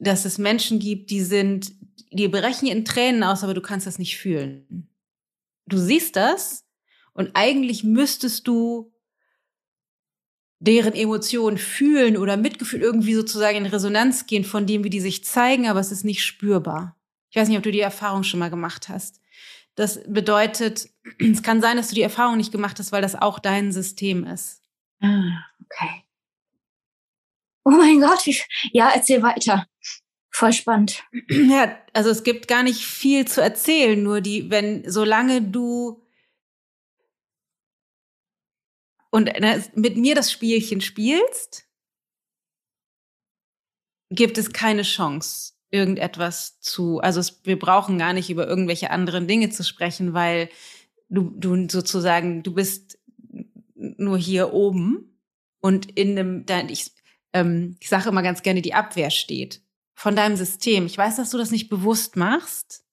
[0.00, 1.72] dass es Menschen gibt, die sind,
[2.10, 4.88] die brechen in Tränen aus, aber du kannst das nicht fühlen.
[5.66, 6.64] Du siehst das
[7.12, 8.92] und eigentlich müsstest du
[10.58, 15.22] deren Emotionen fühlen oder Mitgefühl irgendwie sozusagen in Resonanz gehen von dem, wie die sich
[15.22, 16.96] zeigen, aber es ist nicht spürbar.
[17.30, 19.17] Ich weiß nicht, ob du die Erfahrung schon mal gemacht hast.
[19.78, 23.38] Das bedeutet, es kann sein, dass du die Erfahrung nicht gemacht hast, weil das auch
[23.38, 24.60] dein System ist.
[25.00, 26.02] Ah, okay.
[27.64, 28.26] Oh mein Gott,
[28.72, 29.66] ja, erzähl weiter.
[30.30, 31.04] Voll spannend.
[31.30, 36.04] Ja, also es gibt gar nicht viel zu erzählen, nur die, wenn, solange du
[39.10, 41.68] und ne, mit mir das Spielchen spielst,
[44.10, 49.26] gibt es keine Chance, irgendetwas zu, also es, wir brauchen gar nicht über irgendwelche anderen
[49.26, 50.48] Dinge zu sprechen, weil
[51.08, 52.98] du, du sozusagen, du bist
[53.74, 55.20] nur hier oben
[55.60, 56.92] und in einem, ich,
[57.32, 59.62] ähm, ich sage immer ganz gerne, die Abwehr steht
[59.94, 60.86] von deinem System.
[60.86, 62.84] Ich weiß, dass du das nicht bewusst machst,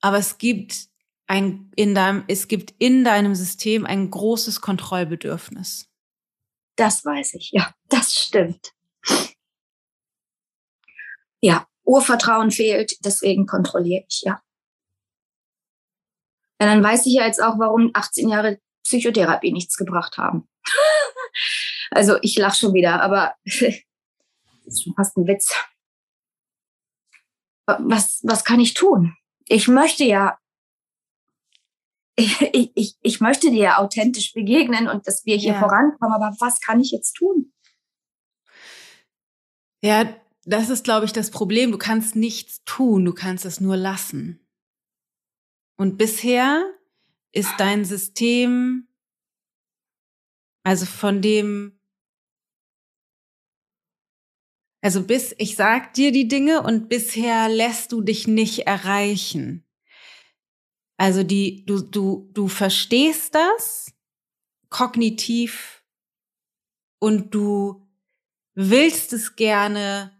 [0.00, 0.88] aber es gibt
[1.26, 5.88] ein, in deinem, es gibt in deinem System ein großes Kontrollbedürfnis.
[6.76, 8.72] Das weiß ich, ja, das stimmt.
[11.42, 14.40] Ja, Urvertrauen fehlt, deswegen kontrolliere ich, ja.
[16.60, 20.48] Ja, dann weiß ich ja jetzt auch, warum 18 Jahre Psychotherapie nichts gebracht haben.
[21.90, 23.74] also ich lache schon wieder, aber das
[24.66, 25.52] ist schon fast ein Witz.
[27.66, 29.16] Was, was kann ich tun?
[29.46, 30.38] Ich möchte ja,
[32.16, 35.58] ich, ich, ich möchte dir ja authentisch begegnen und dass wir hier ja.
[35.58, 37.52] vorankommen, aber was kann ich jetzt tun?
[39.82, 41.70] Ja, das ist, glaube ich, das Problem.
[41.72, 44.40] Du kannst nichts tun, du kannst es nur lassen.
[45.76, 46.64] Und bisher
[47.32, 48.88] ist dein System,
[50.64, 51.80] also von dem,
[54.80, 59.64] also bis ich sag dir die Dinge und bisher lässt du dich nicht erreichen.
[60.96, 63.92] Also die, du, du, du verstehst das
[64.68, 65.84] kognitiv
[67.00, 67.88] und du
[68.54, 70.16] willst es gerne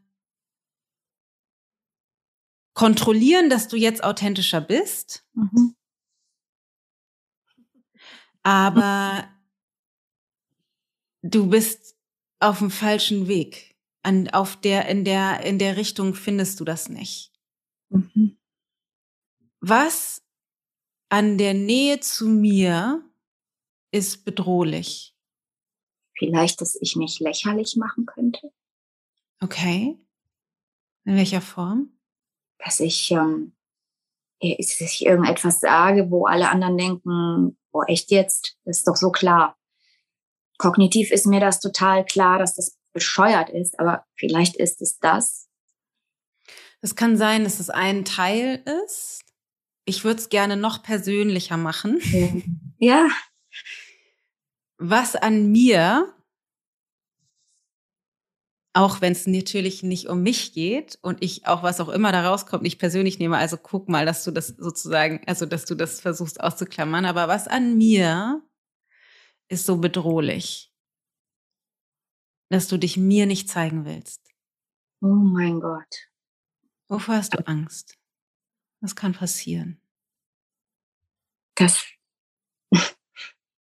[2.74, 5.26] kontrollieren, dass du jetzt authentischer bist.
[5.34, 5.76] Mhm.
[8.42, 9.28] Aber
[11.22, 11.96] du bist
[12.40, 13.76] auf dem falschen Weg.
[14.04, 17.32] An, auf der, in der, in der Richtung findest du das nicht.
[17.88, 18.36] Mhm.
[19.60, 20.22] Was
[21.08, 23.08] an der Nähe zu mir
[23.92, 25.14] ist bedrohlich?
[26.18, 28.52] Vielleicht, dass ich mich lächerlich machen könnte.
[29.40, 29.98] Okay.
[31.04, 31.96] In welcher Form?
[32.64, 33.52] Dass ich, ähm,
[34.40, 39.10] dass ich irgendetwas sage, wo alle anderen denken, oh echt jetzt, das ist doch so
[39.10, 39.56] klar.
[40.58, 45.48] Kognitiv ist mir das total klar, dass das bescheuert ist, aber vielleicht ist es das.
[46.80, 49.24] Es kann sein, dass es ein Teil ist.
[49.84, 52.00] Ich würde es gerne noch persönlicher machen.
[52.78, 53.08] Ja.
[54.78, 56.12] Was an mir
[58.74, 62.28] auch wenn es natürlich nicht um mich geht und ich auch was auch immer da
[62.28, 66.00] rauskommt, nicht persönlich nehme, also guck mal, dass du das sozusagen, also dass du das
[66.00, 68.42] versuchst auszuklammern, aber was an mir
[69.48, 70.72] ist so bedrohlich,
[72.48, 74.22] dass du dich mir nicht zeigen willst.
[75.02, 76.08] Oh mein Gott.
[76.88, 77.98] Wovor hast du Angst?
[78.80, 79.80] Was kann passieren?
[81.54, 81.84] Dass,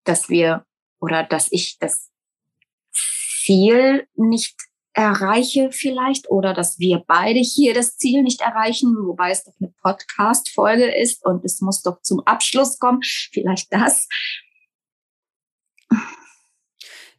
[0.05, 0.67] dass wir
[1.01, 2.11] oder dass ich das
[2.93, 4.68] Ziel nicht
[4.99, 9.73] erreiche vielleicht oder dass wir beide hier das Ziel nicht erreichen, wobei es doch eine
[9.81, 13.01] Podcast-Folge ist und es muss doch zum Abschluss kommen.
[13.33, 14.09] Vielleicht das.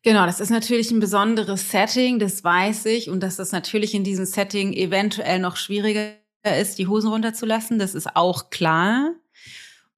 [0.02, 3.10] Genau, das ist natürlich ein besonderes Setting, das weiß ich.
[3.10, 7.96] Und dass das natürlich in diesem Setting eventuell noch schwieriger ist, die Hosen runterzulassen, das
[7.96, 9.14] ist auch klar.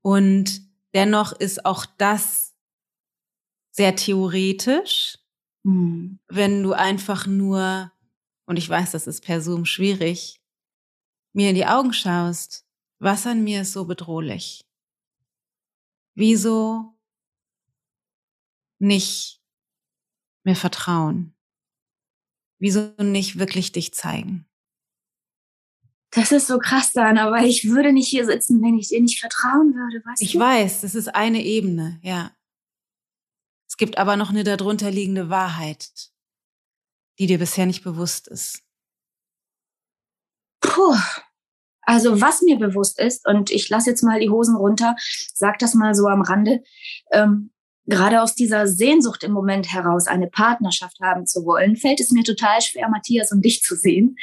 [0.03, 0.61] Und
[0.93, 2.53] dennoch ist auch das
[3.71, 5.17] sehr theoretisch.
[5.63, 6.19] Mhm.
[6.27, 7.91] Wenn du einfach nur,
[8.45, 10.41] und ich weiß, das ist per Zoom schwierig,
[11.33, 12.65] mir in die Augen schaust,
[12.99, 14.61] was an mir ist so bedrohlich?
[16.15, 16.93] Wieso
[18.79, 19.41] nicht
[20.43, 21.33] mir vertrauen?
[22.59, 24.45] Wieso nicht wirklich dich zeigen?
[26.11, 29.19] Das ist so krass, Dana, weil ich würde nicht hier sitzen, wenn ich dir nicht
[29.19, 30.37] vertrauen würde, weißt ich du?
[30.37, 32.31] Ich weiß, das ist eine Ebene, ja.
[33.81, 35.89] Gibt aber noch eine darunter liegende Wahrheit,
[37.17, 38.61] die dir bisher nicht bewusst ist.
[40.59, 40.95] Puh.
[41.81, 44.95] Also was mir bewusst ist, und ich lasse jetzt mal die Hosen runter,
[45.33, 46.61] sag das mal so am Rande,
[47.11, 47.53] ähm,
[47.87, 52.23] gerade aus dieser Sehnsucht im Moment heraus, eine Partnerschaft haben zu wollen, fällt es mir
[52.23, 54.15] total schwer, Matthias und dich zu sehen.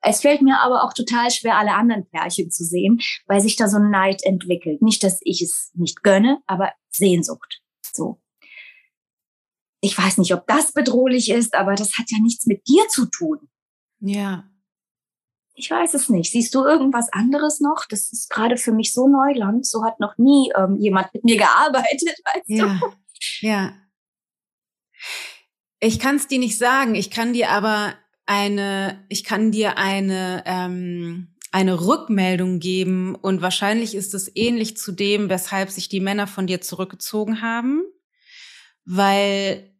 [0.00, 3.68] Es fällt mir aber auch total schwer, alle anderen Pärchen zu sehen, weil sich da
[3.68, 4.80] so ein Neid entwickelt.
[4.80, 7.60] Nicht, dass ich es nicht gönne, aber Sehnsucht.
[7.94, 8.21] So
[9.84, 13.06] ich weiß nicht, ob das bedrohlich ist, aber das hat ja nichts mit dir zu
[13.06, 13.50] tun.
[13.98, 14.44] Ja.
[15.54, 16.30] Ich weiß es nicht.
[16.30, 17.84] Siehst du irgendwas anderes noch?
[17.88, 19.66] Das ist gerade für mich so Neuland.
[19.66, 22.80] So hat noch nie ähm, jemand mit mir gearbeitet, weißt ja.
[22.80, 22.92] du?
[23.40, 23.72] Ja.
[25.80, 26.94] Ich kann es dir nicht sagen.
[26.94, 27.94] Ich kann dir aber
[28.24, 34.92] eine, ich kann dir eine, ähm, eine Rückmeldung geben und wahrscheinlich ist es ähnlich zu
[34.92, 37.82] dem, weshalb sich die Männer von dir zurückgezogen haben,
[38.84, 39.71] weil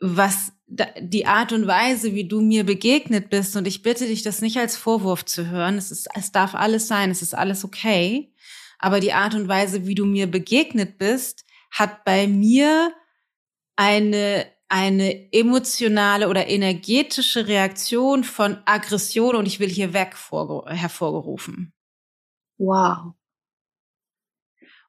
[0.00, 0.52] was
[0.98, 4.58] die Art und Weise, wie du mir begegnet bist, und ich bitte dich, das nicht
[4.58, 5.76] als Vorwurf zu hören.
[5.76, 8.32] Es ist, es darf alles sein, es ist alles okay.
[8.78, 12.92] aber die Art und Weise, wie du mir begegnet bist, hat bei mir
[13.76, 20.14] eine eine emotionale oder energetische Reaktion von Aggression und ich will hier weg
[20.66, 21.72] hervorgerufen.
[22.56, 23.14] Wow.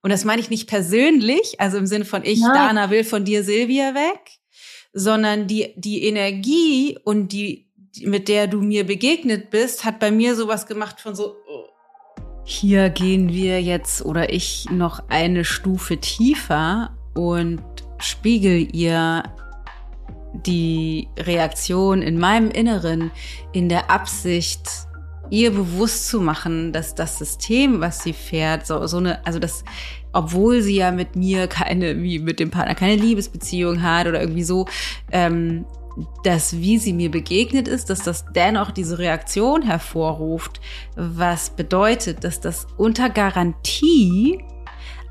[0.03, 2.53] Und das meine ich nicht persönlich, also im Sinne von ich, ja.
[2.53, 4.39] Dana, will von dir Silvia weg,
[4.93, 7.67] sondern die, die Energie und die,
[8.03, 11.65] mit der du mir begegnet bist, hat bei mir sowas gemacht von so, oh.
[12.43, 17.61] hier gehen wir jetzt oder ich noch eine Stufe tiefer und
[17.99, 19.23] spiegel ihr
[20.33, 23.11] die Reaktion in meinem Inneren
[23.51, 24.61] in der Absicht,
[25.29, 29.63] ihr bewusst zu machen, dass das System, was sie fährt, so, so eine, also das,
[30.13, 34.43] obwohl sie ja mit mir keine, wie mit dem Partner keine Liebesbeziehung hat oder irgendwie
[34.43, 34.67] so,
[35.11, 35.65] ähm,
[36.23, 40.61] dass wie sie mir begegnet ist, dass das dennoch diese Reaktion hervorruft,
[40.95, 44.43] was bedeutet, dass das unter Garantie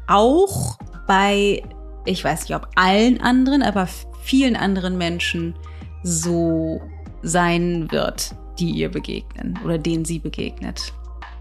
[0.07, 1.63] auch bei,
[2.07, 3.89] ich weiß nicht, ob allen anderen, aber
[4.23, 5.55] vielen anderen Menschen
[6.03, 6.81] so
[7.23, 10.93] sein wird die ihr begegnen oder denen sie begegnet.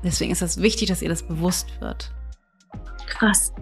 [0.04, 2.12] Deswegen ist es wichtig, dass ihr das bewusst wird.
[3.10, 3.54] Krass.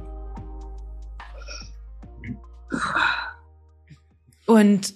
[4.45, 4.93] Und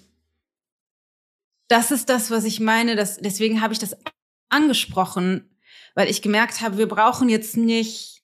[1.67, 2.95] das ist das, was ich meine.
[2.95, 3.95] Dass, deswegen habe ich das
[4.49, 5.49] angesprochen,
[5.95, 8.23] weil ich gemerkt habe, wir brauchen jetzt nicht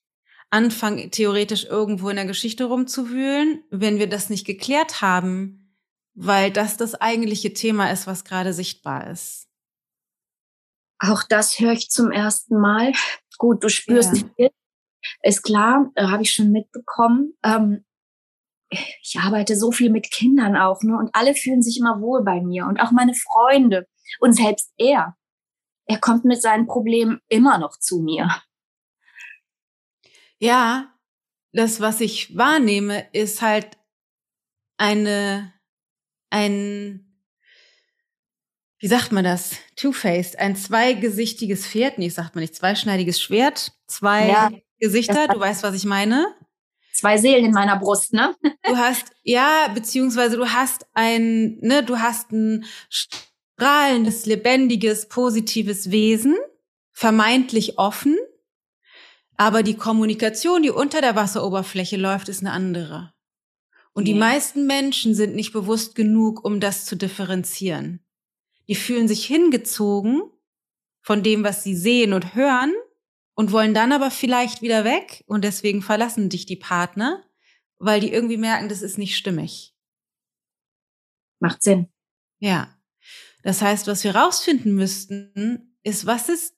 [0.50, 5.76] anfangen, theoretisch irgendwo in der Geschichte rumzuwühlen, wenn wir das nicht geklärt haben,
[6.14, 9.48] weil das das eigentliche Thema ist, was gerade sichtbar ist.
[11.00, 12.94] Auch das höre ich zum ersten Mal.
[13.38, 14.24] Gut, du spürst ja.
[14.36, 14.50] viel.
[15.22, 17.34] Ist klar, äh, habe ich schon mitbekommen.
[17.44, 17.86] Ähm,
[18.70, 20.98] ich arbeite so viel mit Kindern auch, ne?
[20.98, 23.88] Und alle fühlen sich immer wohl bei mir und auch meine Freunde
[24.20, 25.16] und selbst er.
[25.86, 28.30] Er kommt mit seinen Problemen immer noch zu mir.
[30.38, 30.94] Ja,
[31.54, 33.78] das, was ich wahrnehme, ist halt
[34.78, 35.54] eine,
[36.30, 37.08] ein
[38.80, 39.56] wie sagt man das?
[39.76, 41.98] Two-faced, ein zweigesichtiges Pferd.
[41.98, 45.28] Nee, sagt man nicht, zweischneidiges Schwert, zwei ja, Gesichter.
[45.28, 46.34] Du weißt, was ich meine?
[46.94, 48.36] Zwei Seelen in meiner Brust, ne?
[48.64, 56.36] Du hast, ja, beziehungsweise du hast ein, ne, du hast ein strahlendes, lebendiges, positives Wesen,
[56.92, 58.18] vermeintlich offen,
[59.36, 63.14] aber die Kommunikation, die unter der Wasseroberfläche läuft, ist eine andere.
[63.94, 68.00] Und die meisten Menschen sind nicht bewusst genug, um das zu differenzieren.
[68.68, 70.22] Die fühlen sich hingezogen
[71.02, 72.74] von dem, was sie sehen und hören
[73.38, 77.24] und wollen dann aber vielleicht wieder weg und deswegen verlassen dich die Partner,
[77.78, 79.76] weil die irgendwie merken, das ist nicht stimmig.
[81.40, 81.88] Macht Sinn.
[82.40, 82.76] Ja.
[83.44, 86.58] Das heißt, was wir rausfinden müssten, ist, was ist,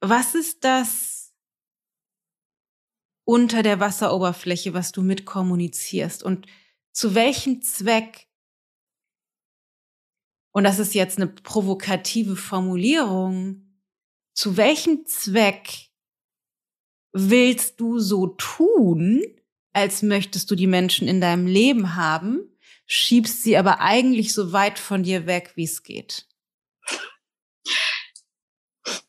[0.00, 1.32] was ist das
[3.24, 6.48] unter der Wasseroberfläche, was du mitkommunizierst und
[6.90, 8.28] zu welchem Zweck
[10.50, 13.71] und das ist jetzt eine provokative Formulierung,
[14.34, 15.90] zu welchem Zweck
[17.12, 19.22] willst du so tun,
[19.72, 22.40] als möchtest du die Menschen in deinem Leben haben,
[22.86, 26.26] schiebst sie aber eigentlich so weit von dir weg, wie es geht?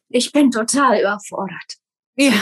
[0.09, 1.77] Ich bin total überfordert.
[2.15, 2.33] Ja,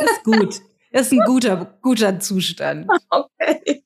[0.00, 0.60] ist gut.
[0.92, 2.88] Das ist ein guter, guter Zustand.
[3.10, 3.84] Okay.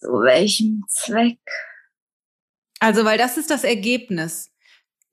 [0.00, 1.38] Zu welchem Zweck?
[2.80, 4.52] Also, weil das ist das Ergebnis.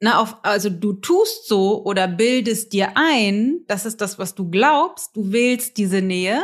[0.04, 4.50] Na, auf, also du tust so oder bildest dir ein, das ist das, was du
[4.50, 6.44] glaubst, du willst diese Nähe,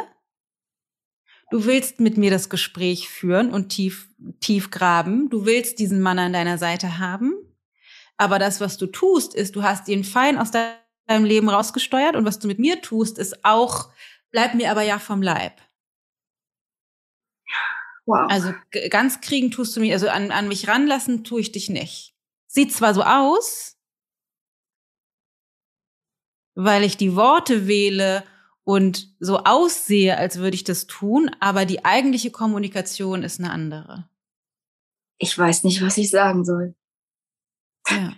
[1.51, 4.07] du willst mit mir das Gespräch führen und tief,
[4.39, 7.34] tief graben, du willst diesen Mann an deiner Seite haben,
[8.16, 12.24] aber das, was du tust, ist, du hast ihn fein aus deinem Leben rausgesteuert und
[12.24, 13.89] was du mit mir tust, ist auch,
[14.32, 15.60] bleib mir aber ja vom Leib.
[18.05, 18.32] Wow.
[18.32, 18.53] Also
[18.89, 22.16] ganz kriegen tust du mich, also an, an mich ranlassen tue ich dich nicht.
[22.52, 23.78] Sieht zwar so aus,
[26.56, 28.24] weil ich die Worte wähle
[28.64, 34.10] und so aussehe, als würde ich das tun, aber die eigentliche Kommunikation ist eine andere.
[35.20, 36.76] Ich weiß nicht, was ich sagen soll.
[37.88, 38.14] Ja.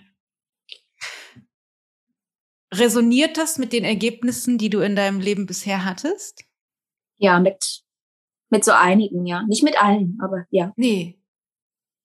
[2.73, 6.45] Resoniert das mit den Ergebnissen, die du in deinem Leben bisher hattest?
[7.17, 7.83] Ja, mit
[8.49, 9.43] mit so einigen, ja.
[9.43, 10.73] Nicht mit allen, aber ja.
[10.75, 11.19] Nee.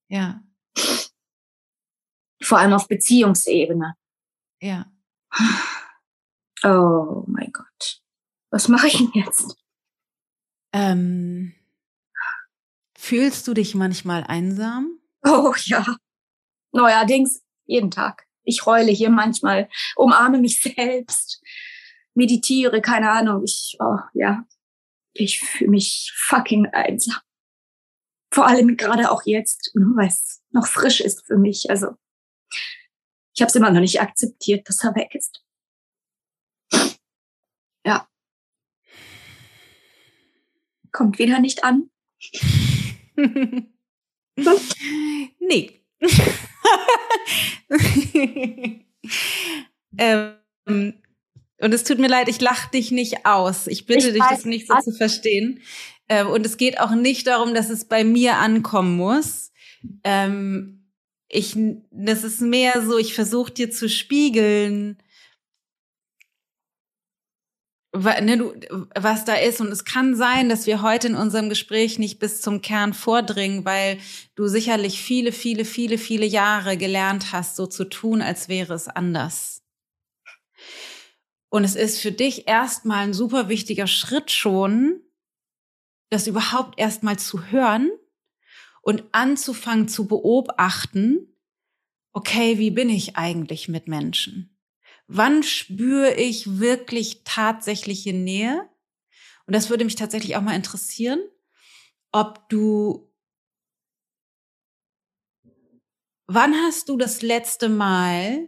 [0.08, 0.42] Ja.
[2.46, 3.96] Vor allem auf Beziehungsebene.
[4.60, 4.86] Ja.
[6.62, 8.00] Oh mein Gott.
[8.50, 9.56] Was mache ich denn jetzt?
[10.72, 11.54] Ähm,
[12.96, 15.00] fühlst du dich manchmal einsam?
[15.24, 15.96] Oh ja.
[16.70, 18.26] Neuerdings jeden Tag.
[18.44, 21.42] Ich heule hier manchmal, umarme mich selbst.
[22.14, 23.42] meditiere, keine Ahnung.
[23.44, 24.44] Ich, oh, ja,
[25.14, 27.20] ich fühle mich fucking einsam.
[28.32, 31.70] Vor allem gerade auch jetzt, weil es noch frisch ist für mich.
[31.70, 31.96] Also
[33.36, 35.42] ich habe es immer noch nicht akzeptiert, dass er weg ist.
[37.84, 38.08] Ja.
[40.90, 41.90] Kommt wieder nicht an.
[45.38, 45.82] nee.
[49.98, 50.34] ähm,
[50.66, 53.66] und es tut mir leid, ich lache dich nicht aus.
[53.66, 55.60] Ich bitte ich dich, das nicht so zu verstehen.
[56.08, 59.52] Ähm, und es geht auch nicht darum, dass es bei mir ankommen muss.
[60.04, 60.75] Ähm,
[61.28, 61.56] ich,
[61.90, 64.98] das ist mehr so, ich versuche dir zu spiegeln,
[67.92, 68.52] ne,
[68.94, 69.60] was da ist.
[69.60, 73.64] Und es kann sein, dass wir heute in unserem Gespräch nicht bis zum Kern vordringen,
[73.64, 73.98] weil
[74.34, 78.88] du sicherlich viele, viele, viele, viele Jahre gelernt hast, so zu tun, als wäre es
[78.88, 79.62] anders.
[81.48, 85.00] Und es ist für dich erstmal ein super wichtiger Schritt schon,
[86.10, 87.90] das überhaupt erstmal zu hören
[88.86, 91.36] und anzufangen zu beobachten,
[92.12, 94.56] okay, wie bin ich eigentlich mit Menschen?
[95.08, 98.70] Wann spüre ich wirklich tatsächliche Nähe?
[99.46, 101.18] Und das würde mich tatsächlich auch mal interessieren,
[102.12, 103.12] ob du,
[106.28, 108.46] wann hast du das letzte Mal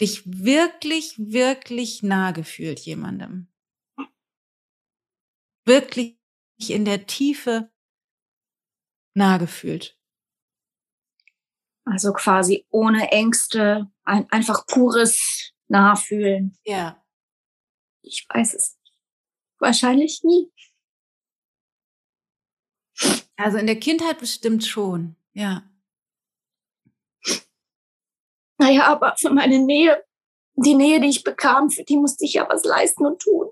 [0.00, 3.48] dich wirklich, wirklich nah gefühlt jemandem?
[5.66, 6.17] Wirklich
[6.58, 7.70] in der Tiefe
[9.14, 9.96] nah gefühlt?
[11.84, 16.58] Also quasi ohne Ängste, ein, einfach pures Nachfühlen.
[16.64, 17.02] Ja.
[18.02, 18.78] Ich weiß es
[19.58, 20.52] wahrscheinlich nie.
[23.36, 25.62] Also in der Kindheit bestimmt schon, ja.
[28.58, 30.04] Naja, aber für meine Nähe,
[30.56, 33.50] die Nähe, die ich bekam, für die musste ich ja was leisten und tun.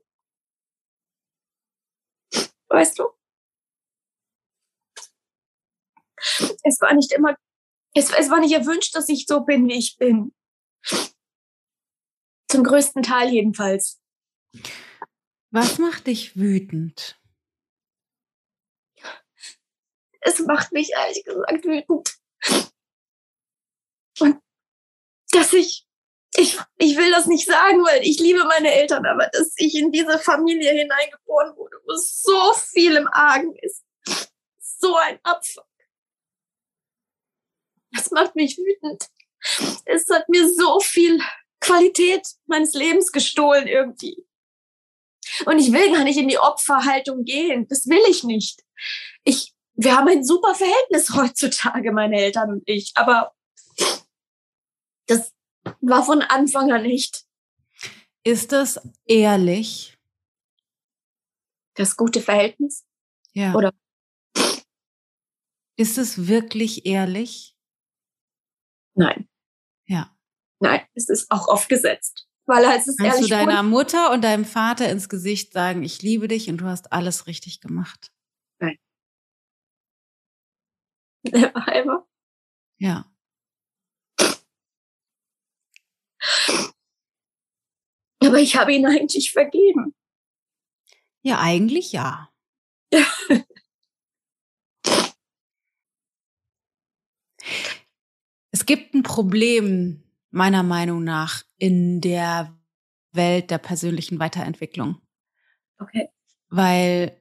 [2.76, 3.08] Weißt du?
[6.62, 7.36] Es war nicht immer
[7.96, 10.34] es, es war nicht erwünscht, dass ich so bin, wie ich bin.
[12.48, 14.02] Zum größten Teil jedenfalls.
[15.50, 17.18] Was macht dich wütend?
[20.20, 22.18] Es macht mich ehrlich gesagt wütend.
[24.20, 24.42] Und
[25.30, 25.85] dass ich,
[26.36, 29.90] ich, ich will das nicht sagen, weil ich liebe meine Eltern, aber dass ich in
[29.90, 33.84] diese Familie hineingeboren wurde, wo so viel im Argen ist.
[34.58, 35.66] So ein Abfuck.
[37.92, 39.08] Das macht mich wütend.
[39.86, 41.20] Es hat mir so viel
[41.60, 44.26] Qualität meines Lebens gestohlen irgendwie.
[45.46, 47.66] Und ich will gar nicht in die Opferhaltung gehen.
[47.68, 48.62] Das will ich nicht.
[49.24, 52.92] Ich, wir haben ein super Verhältnis heutzutage, meine Eltern und ich.
[52.94, 53.34] Aber
[55.06, 55.32] das
[55.80, 57.24] war von Anfang an nicht.
[58.24, 59.98] Ist das ehrlich?
[61.74, 62.84] Das gute Verhältnis?
[63.32, 63.54] Ja.
[63.54, 63.72] Oder?
[65.76, 67.54] Ist es wirklich ehrlich?
[68.94, 69.28] Nein.
[69.86, 70.16] Ja.
[70.58, 72.26] Nein, es ist auch aufgesetzt.
[72.46, 76.28] Weil es ist Kannst du deiner Mutter und deinem Vater ins Gesicht sagen, ich liebe
[76.28, 78.12] dich und du hast alles richtig gemacht?
[78.58, 78.78] Nein.
[81.24, 82.06] Never ever.
[82.78, 83.10] Ja.
[88.20, 89.94] Aber ich habe ihn eigentlich vergeben.
[91.22, 92.30] Ja, eigentlich ja.
[98.52, 102.58] Es gibt ein Problem, meiner Meinung nach, in der
[103.12, 104.96] Welt der persönlichen Weiterentwicklung.
[105.78, 106.08] Okay.
[106.48, 107.20] Weil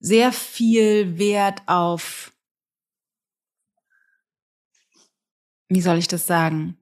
[0.00, 2.35] sehr viel Wert auf,
[5.68, 6.78] wie soll ich das sagen?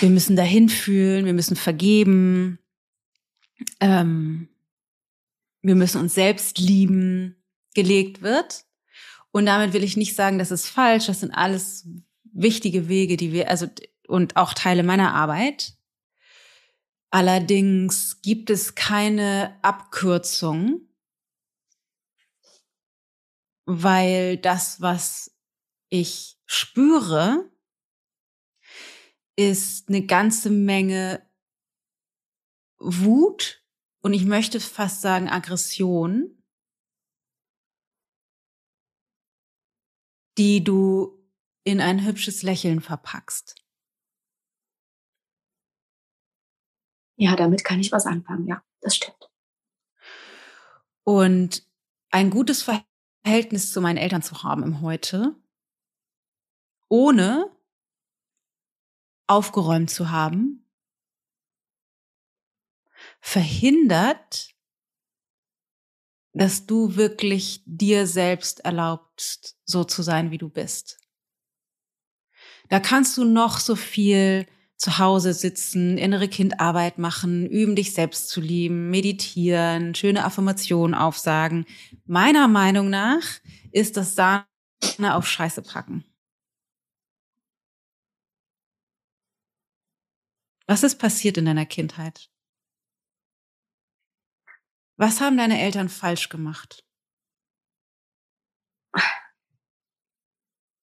[0.00, 2.58] Wir müssen dahin fühlen, wir müssen vergeben,
[3.80, 4.48] ähm,
[5.62, 7.42] wir müssen uns selbst lieben,
[7.74, 8.64] gelegt wird.
[9.32, 11.06] Und damit will ich nicht sagen, das ist falsch.
[11.06, 11.86] Das sind alles
[12.24, 13.66] wichtige Wege, die wir, also,
[14.06, 15.74] und auch Teile meiner Arbeit.
[17.10, 20.88] Allerdings gibt es keine Abkürzung,
[23.64, 25.35] weil das, was
[25.88, 27.50] ich spüre,
[29.36, 31.22] ist eine ganze Menge
[32.78, 33.62] Wut
[34.00, 36.36] und ich möchte fast sagen Aggression
[40.38, 41.18] die du
[41.64, 43.56] in ein hübsches Lächeln verpackst.
[47.18, 49.30] Ja, damit kann ich was anfangen, ja, das stimmt.
[51.04, 51.66] Und
[52.10, 55.34] ein gutes Verhältnis zu meinen Eltern zu haben im Heute
[56.88, 57.50] ohne
[59.26, 60.66] aufgeräumt zu haben,
[63.20, 64.50] verhindert,
[66.32, 70.98] dass du wirklich dir selbst erlaubst, so zu sein, wie du bist.
[72.68, 78.28] Da kannst du noch so viel zu Hause sitzen, innere Kindarbeit machen, üben, dich selbst
[78.28, 81.64] zu lieben, meditieren, schöne Affirmationen aufsagen.
[82.04, 83.22] Meiner Meinung nach
[83.72, 84.44] ist das Sahne
[85.00, 86.04] auf Scheiße packen.
[90.66, 92.28] Was ist passiert in deiner Kindheit?
[94.96, 96.84] Was haben deine Eltern falsch gemacht?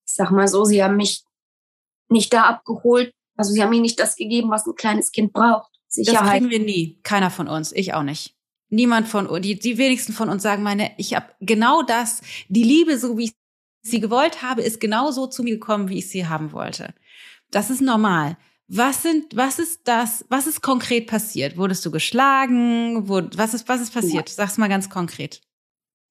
[0.05, 1.25] Ich sag mal so, sie haben mich
[2.09, 3.13] nicht da abgeholt.
[3.35, 5.71] Also sie haben mir nicht das gegeben, was ein kleines Kind braucht.
[5.87, 6.21] Sicherheit.
[6.21, 6.99] Das kriegen wir nie.
[7.01, 7.71] Keiner von uns.
[7.71, 8.35] Ich auch nicht.
[8.69, 9.41] Niemand von uns.
[9.41, 12.21] Die, die wenigsten von uns sagen, meine, ich habe genau das.
[12.47, 13.33] Die Liebe, so wie ich
[13.81, 16.93] sie gewollt habe, ist genau so zu mir gekommen, wie ich sie haben wollte.
[17.49, 18.37] Das ist normal.
[18.67, 21.57] Was sind, was ist das, was ist konkret passiert?
[21.57, 23.07] Wurdest du geschlagen?
[23.09, 24.29] Wod, was ist, was ist passiert?
[24.29, 24.35] Ja.
[24.35, 25.41] Sag's mal ganz konkret.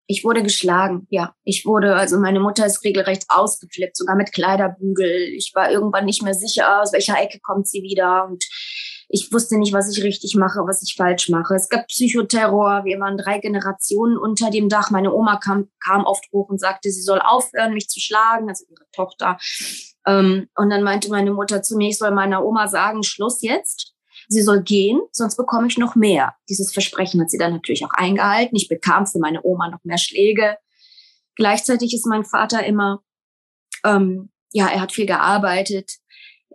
[0.07, 1.35] Ich wurde geschlagen, ja.
[1.45, 5.33] Ich wurde, also meine Mutter ist regelrecht ausgeflippt, sogar mit Kleiderbügel.
[5.35, 8.45] Ich war irgendwann nicht mehr sicher, aus welcher Ecke kommt sie wieder und
[9.15, 11.55] ich wusste nicht, was ich richtig mache, was ich falsch mache.
[11.55, 12.85] Es gab Psychoterror.
[12.85, 14.91] Wir waren drei Generationen unter dem Dach.
[14.91, 18.65] Meine Oma kam, kam oft hoch und sagte, sie soll aufhören, mich zu schlagen, also
[18.71, 19.37] ihre Tochter.
[20.07, 23.95] Ähm, und dann meinte meine Mutter zu mir, ich soll meiner Oma sagen, Schluss jetzt.
[24.29, 26.35] Sie soll gehen, sonst bekomme ich noch mehr.
[26.49, 28.57] Dieses Versprechen hat sie dann natürlich auch eingehalten.
[28.57, 30.57] Ich bekam für meine Oma noch mehr Schläge.
[31.37, 33.03] Gleichzeitig ist mein Vater immer,
[33.85, 35.93] ähm, ja, er hat viel gearbeitet.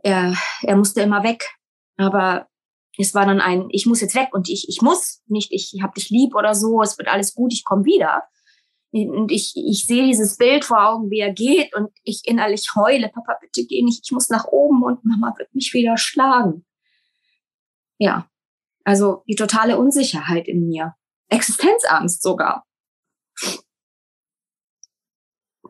[0.04, 1.56] Er, er musste immer weg.
[1.98, 2.48] Aber
[2.98, 5.93] es war dann ein, ich muss jetzt weg und ich, ich muss nicht, ich hab
[5.93, 8.24] dich lieb oder so, es wird alles gut, ich komme wieder.
[8.92, 13.10] Und ich, ich sehe dieses Bild vor Augen, wie er geht und ich innerlich heule,
[13.10, 16.66] Papa, bitte geh nicht, ich muss nach oben und Mama wird mich wieder schlagen.
[18.00, 18.30] Ja,
[18.84, 20.96] also die totale Unsicherheit in mir.
[21.30, 22.66] Existenzangst sogar.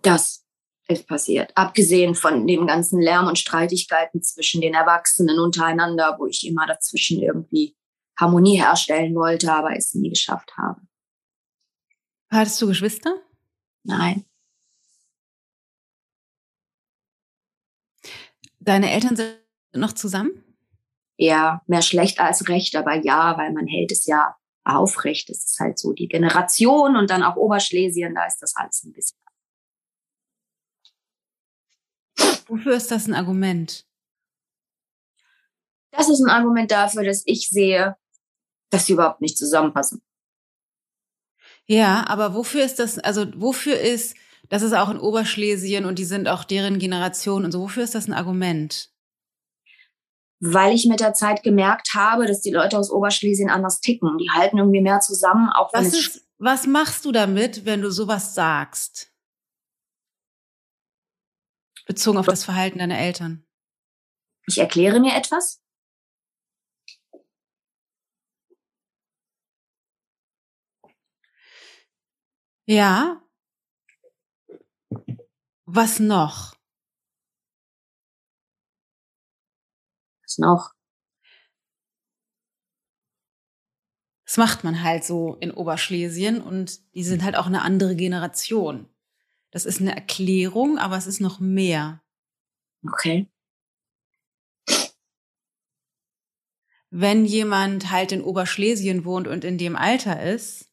[0.04, 0.46] Das
[0.88, 1.52] ist passiert.
[1.56, 7.22] Abgesehen von dem ganzen Lärm und Streitigkeiten zwischen den Erwachsenen untereinander, wo ich immer dazwischen
[7.22, 7.76] irgendwie
[8.18, 10.82] Harmonie herstellen wollte, aber es nie geschafft habe.
[12.30, 13.22] Hattest du Geschwister?
[13.84, 14.26] Nein.
[18.60, 19.40] Deine Eltern sind
[19.74, 20.44] noch zusammen?
[21.18, 25.30] Ja, mehr schlecht als recht, aber ja, weil man hält es ja aufrecht.
[25.30, 28.92] Es ist halt so die Generation und dann auch Oberschlesien, da ist das alles ein
[28.92, 29.18] bisschen.
[32.48, 33.86] Wofür ist das ein Argument?
[35.92, 37.98] Das ist ein Argument dafür, dass ich sehe,
[38.70, 40.02] dass sie überhaupt nicht zusammenpassen.
[41.68, 44.16] Ja, aber wofür ist das, also wofür ist,
[44.50, 47.94] das ist auch in Oberschlesien und die sind auch deren Generation und so, wofür ist
[47.94, 48.90] das ein Argument?
[50.40, 54.18] Weil ich mit der Zeit gemerkt habe, dass die Leute aus Oberschlesien anders ticken.
[54.18, 58.34] Die halten irgendwie mehr zusammen, auch was ist, was machst du damit, wenn du sowas
[58.34, 59.12] sagst?
[61.86, 63.46] Bezogen auf das Verhalten deiner Eltern.
[64.46, 65.62] Ich erkläre mir etwas
[72.68, 73.22] Ja.
[75.68, 76.56] Was noch?
[80.24, 80.72] Was noch?
[84.28, 88.86] Das macht man halt so in Oberschlesien und die sind halt auch eine andere Generation.
[89.52, 92.02] Das ist eine Erklärung, aber es ist noch mehr.
[92.86, 93.28] Okay.
[96.92, 100.67] Wenn jemand halt in Oberschlesien wohnt und in dem Alter ist,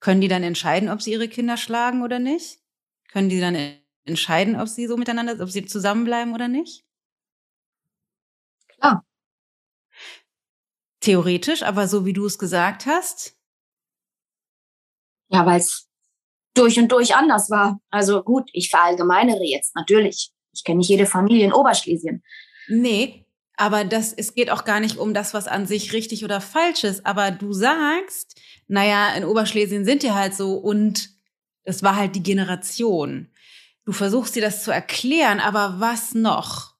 [0.00, 2.58] Können die dann entscheiden, ob sie ihre Kinder schlagen oder nicht?
[3.08, 3.56] Können die dann
[4.04, 6.84] entscheiden, ob sie so miteinander, ob sie zusammenbleiben oder nicht?
[8.68, 9.04] Klar.
[11.00, 13.36] Theoretisch, aber so wie du es gesagt hast?
[15.28, 15.88] Ja, weil es
[16.54, 17.80] durch und durch anders war.
[17.90, 20.30] Also gut, ich verallgemeinere jetzt natürlich.
[20.52, 22.22] Ich kenne nicht jede Familie in Oberschlesien.
[22.68, 23.26] Nee,
[23.56, 26.84] aber das, es geht auch gar nicht um das, was an sich richtig oder falsch
[26.84, 27.06] ist.
[27.06, 28.39] Aber du sagst,
[28.70, 31.10] naja, in Oberschlesien sind die halt so und
[31.64, 33.28] es war halt die Generation.
[33.84, 36.76] Du versuchst dir das zu erklären, aber was noch?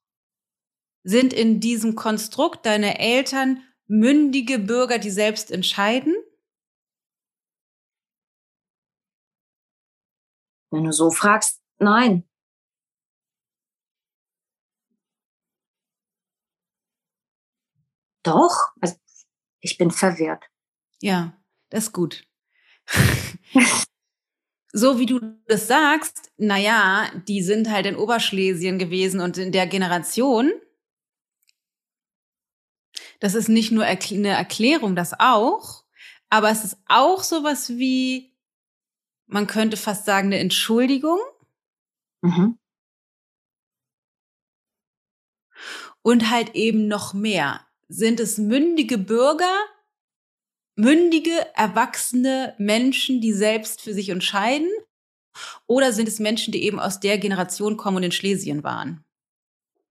[1.02, 6.14] Sind in diesem Konstrukt deine Eltern mündige Bürger, die selbst entscheiden?
[10.70, 12.22] Wenn du so fragst, nein.
[18.22, 18.94] Doch, also
[19.60, 20.44] ich bin verwirrt.
[21.00, 21.39] Ja,
[21.70, 22.24] das ist gut.
[24.72, 29.52] so wie du das sagst, na ja, die sind halt in Oberschlesien gewesen und in
[29.52, 30.52] der Generation.
[33.20, 35.84] Das ist nicht nur eine Erklärung, das auch,
[36.28, 38.32] aber es ist auch sowas wie,
[39.26, 41.18] man könnte fast sagen, eine Entschuldigung.
[42.22, 42.58] Mhm.
[46.02, 47.66] Und halt eben noch mehr.
[47.88, 49.54] Sind es mündige Bürger,
[50.80, 54.70] mündige, erwachsene Menschen, die selbst für sich entscheiden?
[55.66, 59.04] Oder sind es Menschen, die eben aus der Generation kommen und in Schlesien waren?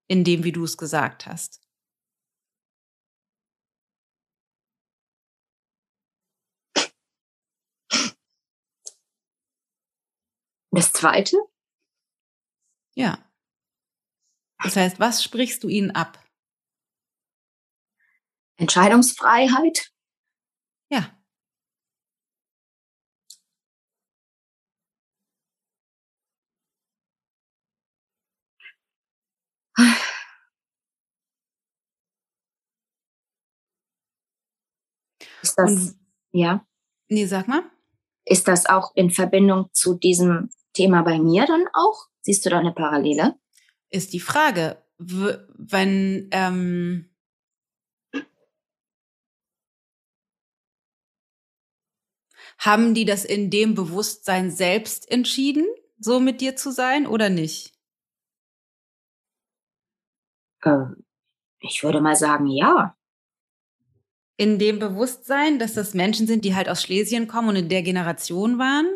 [0.08, 1.60] In dem, wie du es gesagt hast.
[10.72, 11.36] Das zweite?
[12.94, 13.18] Ja.
[14.62, 16.22] Das heißt, was sprichst du ihnen ab?
[18.56, 19.90] Entscheidungsfreiheit.
[20.90, 21.16] Ja.
[35.42, 35.94] Ist das, Und,
[36.32, 36.64] ja?
[37.08, 37.62] Nee, sag mal.
[38.24, 42.06] Ist das auch in Verbindung zu diesem Thema bei mir dann auch?
[42.22, 43.34] Siehst du da eine Parallele?
[43.90, 47.09] Ist die Frage, wenn ähm,
[52.60, 55.64] Haben die das in dem Bewusstsein selbst entschieden,
[55.98, 57.72] so mit dir zu sein oder nicht?
[60.62, 60.84] Äh,
[61.60, 62.94] ich würde mal sagen, ja.
[64.36, 67.82] In dem Bewusstsein, dass das Menschen sind, die halt aus Schlesien kommen und in der
[67.82, 68.86] Generation waren?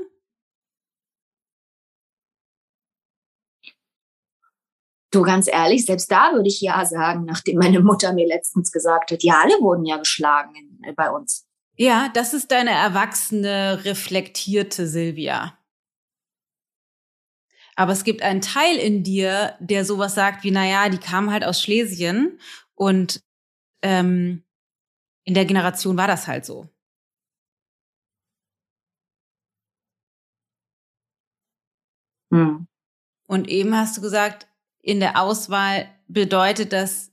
[5.11, 9.11] Du, ganz ehrlich, selbst da würde ich ja sagen, nachdem meine Mutter mir letztens gesagt
[9.11, 11.44] hat, ja, alle wurden ja geschlagen bei uns.
[11.77, 15.59] Ja, das ist deine erwachsene, reflektierte Silvia.
[17.77, 21.45] Aber es gibt einen Teil in dir, der sowas sagt wie, naja, die kamen halt
[21.45, 22.39] aus Schlesien
[22.75, 23.21] und
[23.83, 24.45] ähm,
[25.25, 26.69] in der Generation war das halt so.
[32.33, 32.67] Hm.
[33.27, 34.49] Und eben hast du gesagt,
[34.83, 37.13] in der Auswahl bedeutet das,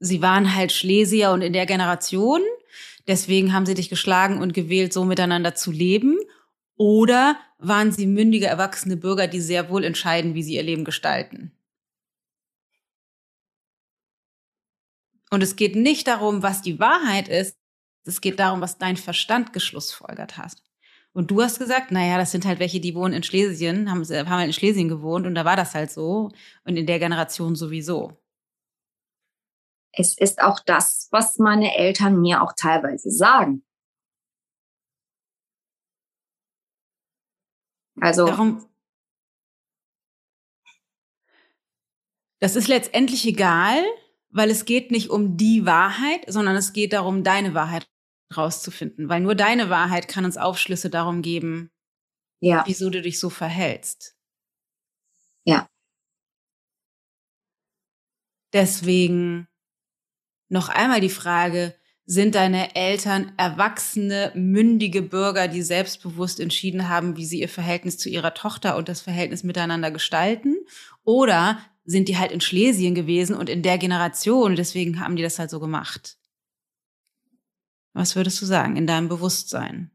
[0.00, 2.42] sie waren halt Schlesier und in der Generation
[3.08, 6.18] deswegen haben sie dich geschlagen und gewählt, so miteinander zu leben?
[6.76, 11.52] Oder waren sie mündige, erwachsene Bürger, die sehr wohl entscheiden, wie sie ihr Leben gestalten?
[15.30, 17.56] Und es geht nicht darum, was die Wahrheit ist,
[18.04, 20.62] es geht darum, was dein Verstand geschlussfolgert hast.
[21.12, 24.28] Und du hast gesagt, naja, das sind halt welche, die wohnen in Schlesien, haben, haben
[24.30, 26.30] halt in Schlesien gewohnt und da war das halt so
[26.64, 28.16] und in der Generation sowieso
[29.98, 33.64] es ist auch das, was meine Eltern mir auch teilweise sagen.
[38.00, 38.26] Also.
[38.26, 38.64] Darum,
[42.38, 43.82] das ist letztendlich egal,
[44.30, 47.90] weil es geht nicht um die Wahrheit, sondern es geht darum, deine Wahrheit
[48.36, 51.72] rauszufinden, weil nur deine Wahrheit kann uns Aufschlüsse darum geben,
[52.40, 52.62] ja.
[52.66, 54.16] wieso du dich so verhältst.
[55.44, 55.68] Ja.
[58.52, 59.48] Deswegen
[60.48, 61.74] noch einmal die Frage,
[62.06, 68.08] sind deine Eltern erwachsene, mündige Bürger, die selbstbewusst entschieden haben, wie sie ihr Verhältnis zu
[68.08, 70.56] ihrer Tochter und das Verhältnis miteinander gestalten?
[71.04, 75.38] Oder sind die halt in Schlesien gewesen und in der Generation, deswegen haben die das
[75.38, 76.18] halt so gemacht?
[77.92, 79.90] Was würdest du sagen in deinem Bewusstsein?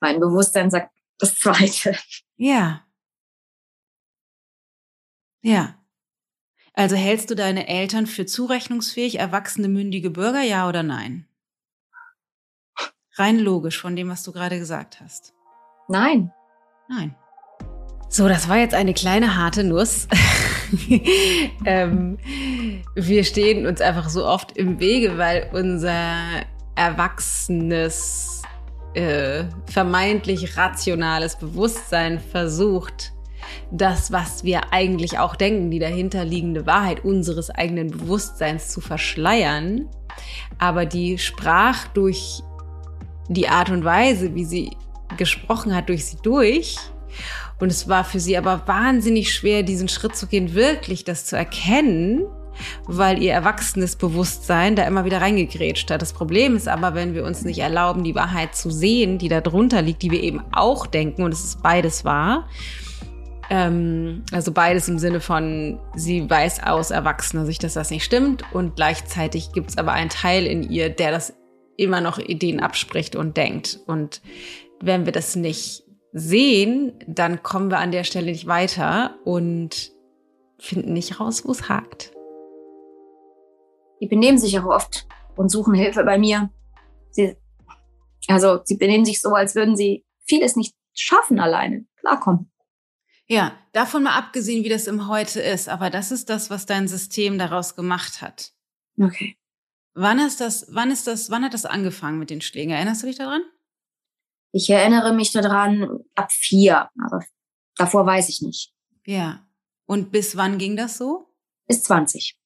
[0.00, 1.98] Mein Bewusstsein sagt das Zweite.
[2.36, 2.86] Ja.
[5.42, 5.75] Ja.
[6.76, 11.26] Also hältst du deine Eltern für zurechnungsfähig, erwachsene, mündige Bürger, ja oder nein?
[13.14, 15.32] Rein logisch von dem, was du gerade gesagt hast.
[15.88, 16.32] Nein.
[16.86, 17.16] Nein.
[18.10, 20.06] So, das war jetzt eine kleine harte Nuss.
[21.64, 22.18] ähm,
[22.94, 26.42] wir stehen uns einfach so oft im Wege, weil unser
[26.74, 28.42] erwachsenes,
[28.92, 33.15] äh, vermeintlich rationales Bewusstsein versucht,
[33.70, 39.88] das, was wir eigentlich auch denken, die dahinterliegende Wahrheit unseres eigenen Bewusstseins zu verschleiern.
[40.58, 42.42] Aber die sprach durch
[43.28, 44.70] die Art und Weise, wie sie
[45.16, 46.76] gesprochen hat, durch sie durch.
[47.58, 51.36] Und es war für sie aber wahnsinnig schwer, diesen Schritt zu gehen, wirklich das zu
[51.36, 52.24] erkennen,
[52.86, 56.02] weil ihr erwachsenes Bewusstsein da immer wieder reingegrätscht hat.
[56.02, 59.40] Das Problem ist aber, wenn wir uns nicht erlauben, die Wahrheit zu sehen, die da
[59.40, 62.48] drunter liegt, die wir eben auch denken, und es ist beides wahr,
[63.50, 68.44] ähm, also beides im Sinne von, sie weiß aus erwachsener Sicht, dass das nicht stimmt
[68.52, 71.34] und gleichzeitig gibt es aber einen Teil in ihr, der das
[71.76, 73.80] immer noch Ideen abspricht und denkt.
[73.86, 74.22] Und
[74.80, 79.92] wenn wir das nicht sehen, dann kommen wir an der Stelle nicht weiter und
[80.58, 82.12] finden nicht raus, wo es hakt.
[84.00, 86.50] Die benehmen sich auch oft und suchen Hilfe bei mir.
[87.10, 87.36] Sie,
[88.28, 92.50] also sie benehmen sich so, als würden sie vieles nicht schaffen alleine, klarkommen.
[93.28, 96.86] Ja, davon mal abgesehen, wie das im Heute ist, aber das ist das, was dein
[96.86, 98.52] System daraus gemacht hat.
[98.98, 99.36] Okay.
[99.94, 102.72] Wann ist das, wann ist das, wann hat das angefangen mit den Schlägen?
[102.72, 103.42] Erinnerst du dich daran?
[104.52, 107.24] Ich erinnere mich daran ab vier, aber
[107.76, 108.72] davor weiß ich nicht.
[109.04, 109.46] Ja.
[109.86, 111.34] Und bis wann ging das so?
[111.66, 112.38] Bis 20.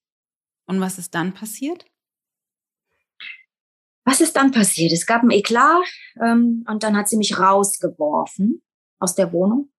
[0.66, 1.84] Und was ist dann passiert?
[4.04, 4.92] Was ist dann passiert?
[4.92, 5.86] Es gab ein Eklat
[6.22, 8.62] ähm, und dann hat sie mich rausgeworfen
[8.98, 9.70] aus der Wohnung.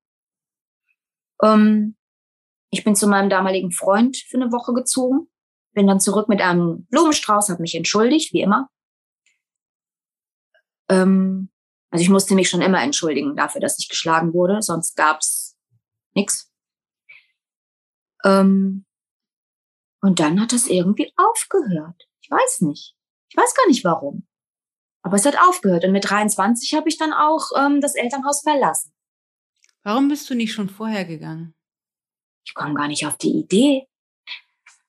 [1.44, 1.96] Ähm,
[2.70, 5.30] ich bin zu meinem damaligen Freund für eine Woche gezogen,
[5.74, 8.70] bin dann zurück mit einem Blumenstrauß, habe mich entschuldigt, wie immer.
[10.90, 11.50] Ähm,
[11.90, 15.58] also ich musste mich schon immer entschuldigen dafür, dass ich geschlagen wurde, sonst gab's
[16.14, 16.52] nix.
[18.24, 18.86] Ähm,
[20.02, 22.08] und dann hat das irgendwie aufgehört.
[22.22, 22.96] Ich weiß nicht.
[23.30, 24.28] Ich weiß gar nicht warum.
[25.04, 25.86] Aber es hat aufgehört.
[25.86, 28.94] Und mit 23 habe ich dann auch ähm, das Elternhaus verlassen.
[29.84, 31.56] Warum bist du nicht schon vorher gegangen?
[32.46, 33.88] Ich komme gar nicht auf die Idee.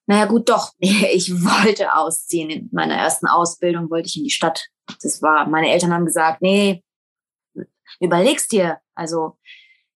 [0.07, 0.73] Naja, gut, doch.
[0.81, 2.51] Ich wollte ausziehen.
[2.51, 4.69] In meiner ersten Ausbildung wollte ich in die Stadt.
[5.03, 6.83] Das war, meine Eltern haben gesagt, nee,
[8.01, 9.39] überlegst dir, also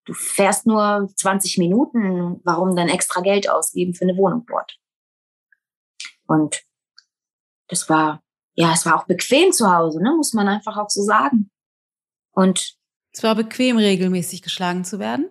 [0.05, 4.78] du fährst nur 20 Minuten, warum dann extra Geld ausgeben für eine Wohnung dort?
[6.26, 6.62] Und
[7.68, 8.22] das war,
[8.55, 11.51] ja, es war auch bequem zu Hause, ne, muss man einfach auch so sagen.
[12.32, 12.76] Und
[13.16, 15.30] es war bequem, regelmäßig geschlagen zu werden?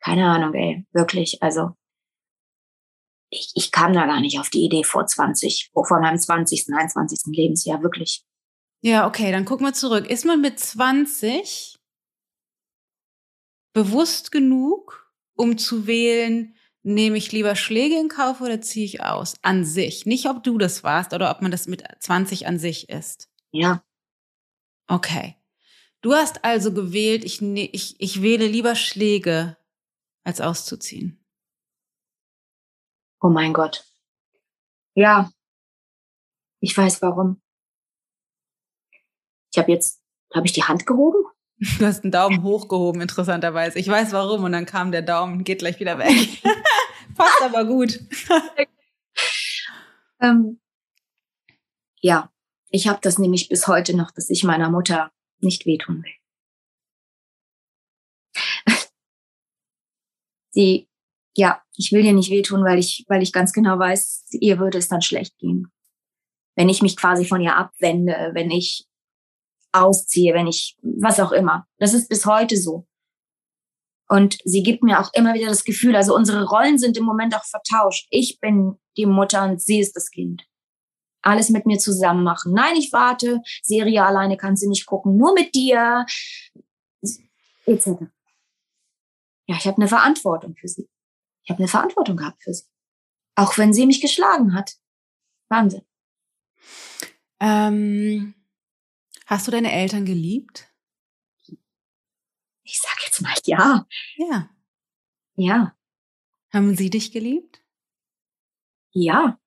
[0.00, 1.42] Keine Ahnung, ey, wirklich.
[1.42, 1.70] Also
[3.30, 7.34] ich, ich kam da gar nicht auf die Idee vor 20, vor meinem 20., 21.
[7.34, 8.26] Lebensjahr, wirklich.
[8.82, 10.10] Ja, okay, dann guck mal zurück.
[10.10, 11.76] Ist man mit 20
[13.72, 19.36] bewusst genug, um zu wählen, nehme ich lieber Schläge in Kauf oder ziehe ich aus?
[19.40, 20.04] An sich.
[20.04, 23.30] Nicht, ob du das warst oder ob man das mit 20 an sich ist.
[23.52, 23.82] Ja.
[24.88, 25.36] Okay.
[26.00, 29.56] Du hast also gewählt, ich, ne, ich, ich wähle lieber Schläge,
[30.24, 31.24] als auszuziehen.
[33.20, 33.84] Oh mein Gott.
[34.94, 35.30] Ja.
[36.60, 37.40] Ich weiß warum.
[39.52, 40.02] Ich habe jetzt,
[40.34, 41.24] habe ich die Hand gehoben?
[41.78, 43.78] Du hast einen Daumen hochgehoben, interessanterweise.
[43.78, 46.42] Ich weiß warum und dann kam der Daumen, geht gleich wieder weg.
[47.16, 48.00] Passt aber gut.
[50.20, 50.60] ähm,
[52.00, 52.32] ja,
[52.72, 56.14] ich habe das nämlich bis heute noch, dass ich meiner Mutter nicht wehtun will.
[60.52, 60.88] Sie,
[61.36, 64.78] ja, ich will ihr nicht wehtun, weil ich, weil ich ganz genau weiß, ihr würde
[64.78, 65.70] es dann schlecht gehen.
[66.56, 68.86] Wenn ich mich quasi von ihr abwende, wenn ich
[69.72, 71.66] ausziehe, wenn ich, was auch immer.
[71.78, 72.86] Das ist bis heute so.
[74.08, 77.34] Und sie gibt mir auch immer wieder das Gefühl, also unsere Rollen sind im Moment
[77.34, 78.06] auch vertauscht.
[78.10, 80.44] Ich bin die Mutter und sie ist das Kind.
[81.22, 82.52] Alles mit mir zusammen machen.
[82.52, 83.40] Nein, ich warte.
[83.62, 85.16] Serie alleine kann sie nicht gucken.
[85.16, 86.04] Nur mit dir.
[87.64, 87.86] Etc.
[89.46, 90.88] Ja, ich habe eine Verantwortung für sie.
[91.44, 92.64] Ich habe eine Verantwortung gehabt für sie.
[93.36, 94.74] Auch wenn sie mich geschlagen hat.
[95.48, 95.82] Wahnsinn.
[97.40, 98.34] Ähm,
[99.32, 100.70] Hast du deine Eltern geliebt?
[102.64, 103.86] Ich sag jetzt mal ja.
[104.16, 104.50] Ja.
[105.36, 105.76] Ja.
[106.52, 107.64] Haben sie dich geliebt?
[108.90, 109.40] Ja.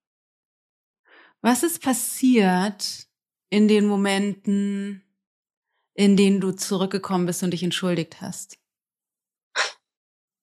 [1.45, 3.05] Was ist passiert
[3.51, 5.03] in den Momenten,
[5.93, 8.57] in denen du zurückgekommen bist und dich entschuldigt hast?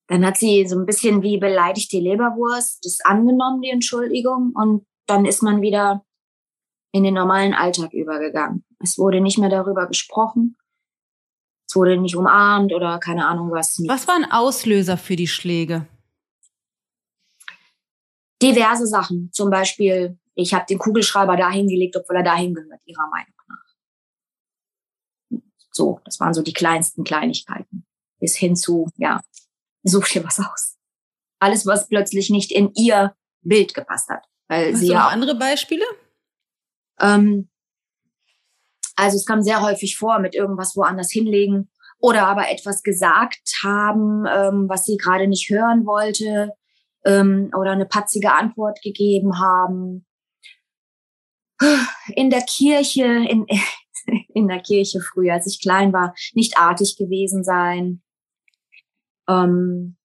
[0.06, 4.86] Dann hat sie so ein bisschen wie beleidigt die Leberwurst das angenommen, die Entschuldigung, und
[5.06, 6.04] dann ist man wieder
[6.92, 8.64] in den normalen Alltag übergegangen.
[8.78, 10.56] Es wurde nicht mehr darüber gesprochen.
[11.68, 13.82] Es wurde nicht umarmt oder keine Ahnung was.
[13.88, 15.84] Was war ein Auslöser für die Schläge?
[18.40, 19.30] Diverse Sachen.
[19.32, 23.64] Zum Beispiel, ich habe den Kugelschreiber dahin gelegt, obwohl er dahin gehört, ihrer Meinung nach.
[25.70, 27.86] So, das waren so die kleinsten Kleinigkeiten.
[28.18, 29.20] Bis hin zu, ja,
[29.82, 30.76] such dir was aus.
[31.38, 34.24] Alles, was plötzlich nicht in ihr Bild gepasst hat.
[34.48, 35.84] Weil Hast sie du noch ja andere Beispiele?
[37.00, 37.48] Ähm,
[38.96, 44.24] also es kam sehr häufig vor mit irgendwas woanders hinlegen oder aber etwas gesagt haben,
[44.28, 46.52] ähm, was sie gerade nicht hören wollte
[47.04, 50.06] ähm, oder eine patzige Antwort gegeben haben.
[52.14, 53.46] In der Kirche, in,
[54.34, 58.02] in der Kirche früher, als ich klein war, nicht artig gewesen sein.
[59.28, 59.96] Ähm,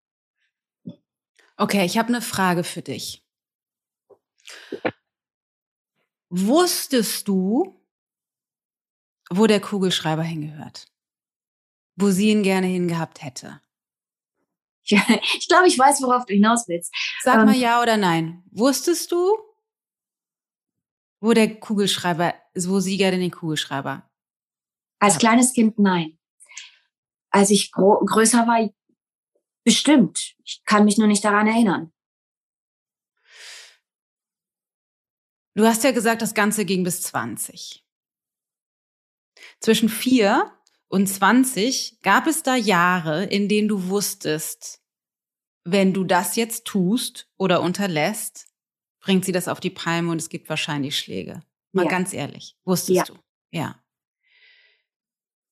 [1.57, 3.23] okay, ich habe eine Frage für dich.
[6.29, 7.81] Wusstest du,
[9.29, 10.87] wo der Kugelschreiber hingehört?
[11.95, 13.61] Wo sie ihn gerne hingehabt hätte?
[14.89, 16.93] Ich glaube, ich weiß, worauf du hinaus willst.
[17.21, 18.43] Sag ähm, mal ja oder nein.
[18.51, 19.37] Wusstest du,
[21.27, 24.09] wo der Kugelschreiber, wo sie gerne den Kugelschreiber?
[24.99, 25.19] Als hat?
[25.19, 26.17] kleines Kind nein.
[27.29, 28.69] Als ich größer war,
[29.65, 30.35] bestimmt.
[30.45, 31.91] Ich kann mich nur nicht daran erinnern.
[35.53, 37.85] Du hast ja gesagt, das Ganze ging bis 20.
[39.59, 40.53] Zwischen vier
[40.87, 44.81] und 20 gab es da Jahre, in denen du wusstest,
[45.65, 48.46] wenn du das jetzt tust oder unterlässt,
[49.07, 51.41] bringt sie das auf die Palme und es gibt wahrscheinlich Schläge.
[51.71, 51.89] Mal ja.
[51.89, 53.03] ganz ehrlich, wusstest ja.
[53.05, 53.17] du?
[53.51, 53.81] Ja.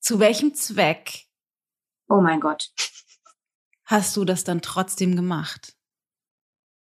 [0.01, 1.29] Zu welchem Zweck?
[2.09, 2.73] Oh mein Gott.
[3.85, 5.73] Hast du das dann trotzdem gemacht?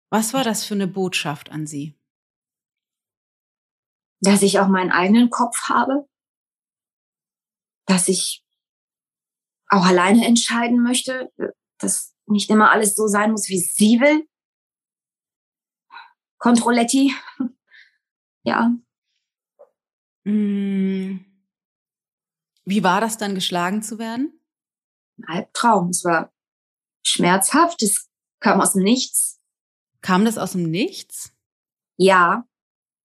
[0.08, 2.00] Was war das für eine Botschaft an sie?
[4.20, 6.08] Dass ich auch meinen eigenen Kopf habe,
[7.84, 8.46] dass ich
[9.68, 11.30] auch alleine entscheiden möchte,
[11.76, 14.26] dass nicht immer alles so sein muss, wie sie will.
[16.42, 17.14] Controletti.
[18.42, 18.74] ja.
[20.24, 21.24] Hm.
[22.64, 24.40] Wie war das dann, geschlagen zu werden?
[25.18, 25.90] Ein Albtraum.
[25.90, 26.32] Es war
[27.04, 27.82] schmerzhaft.
[27.82, 29.40] Es kam aus dem Nichts.
[30.00, 31.32] Kam das aus dem Nichts?
[31.96, 32.44] Ja,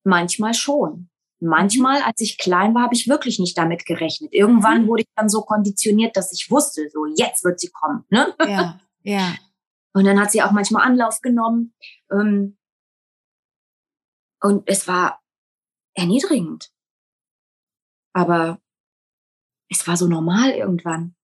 [0.03, 1.09] manchmal schon.
[1.39, 4.33] Manchmal, als ich klein war, habe ich wirklich nicht damit gerechnet.
[4.33, 4.87] Irgendwann mhm.
[4.87, 8.03] wurde ich dann so konditioniert, dass ich wusste, so jetzt wird sie kommen.
[8.09, 8.33] Ne?
[8.47, 9.35] Ja, ja.
[9.93, 11.75] Und dann hat sie auch manchmal Anlauf genommen.
[12.11, 12.57] Ähm,
[14.41, 15.21] und es war
[15.93, 16.71] erniedrigend.
[18.13, 18.61] Aber
[19.69, 21.15] es war so normal irgendwann.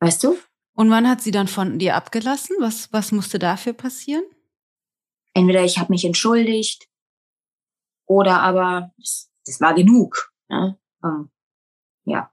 [0.00, 0.38] Weißt du?
[0.74, 2.56] Und wann hat sie dann von dir abgelassen?
[2.60, 4.24] Was, was musste dafür passieren?
[5.34, 6.88] Entweder ich habe mich entschuldigt
[8.06, 10.32] oder aber das, das war genug.
[10.48, 10.78] Ne?
[11.04, 11.30] Ähm,
[12.04, 12.30] ja,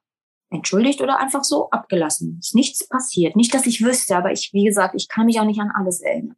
[0.50, 2.38] entschuldigt oder einfach so abgelassen.
[2.40, 3.36] Ist nichts passiert.
[3.36, 6.02] Nicht, dass ich wüsste, aber ich, wie gesagt, ich kann mich auch nicht an alles
[6.02, 6.38] erinnern.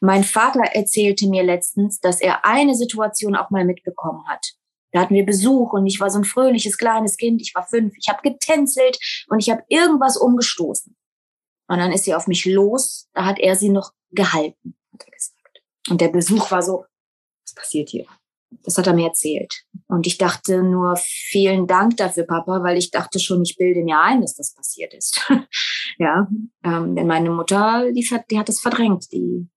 [0.00, 4.54] Mein Vater erzählte mir letztens, dass er eine Situation auch mal mitbekommen hat.
[4.92, 7.42] Da hatten wir Besuch und ich war so ein fröhliches kleines Kind.
[7.42, 7.94] Ich war fünf.
[7.98, 8.98] Ich habe getänzelt
[9.28, 10.96] und ich habe irgendwas umgestoßen.
[11.68, 13.08] Und dann ist sie auf mich los.
[13.12, 15.62] Da hat er sie noch gehalten, hat er gesagt.
[15.90, 16.84] Und der Besuch war so,
[17.44, 18.06] was passiert hier?
[18.62, 19.64] Das hat er mir erzählt.
[19.88, 23.98] Und ich dachte nur, vielen Dank dafür, Papa, weil ich dachte schon, ich bilde mir
[24.00, 25.20] ein, dass das passiert ist.
[25.98, 26.28] ja,
[26.64, 29.12] ähm, denn meine Mutter, die, die hat es verdrängt.
[29.12, 29.48] Die,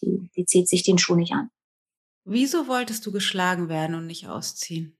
[0.00, 1.50] die, die zieht sich den Schuh nicht an.
[2.24, 4.98] Wieso wolltest du geschlagen werden und nicht ausziehen?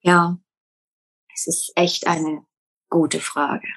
[0.00, 0.38] Ja,
[1.34, 2.46] es ist echt eine
[2.88, 3.68] gute Frage.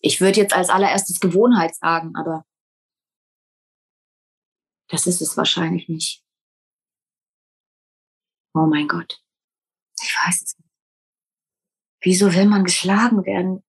[0.00, 2.46] Ich würde jetzt als allererstes Gewohnheit sagen, aber
[4.88, 6.24] das ist es wahrscheinlich nicht.
[8.54, 9.22] Oh mein Gott.
[10.02, 10.70] Ich weiß es nicht.
[12.02, 13.62] Wieso will man geschlagen werden?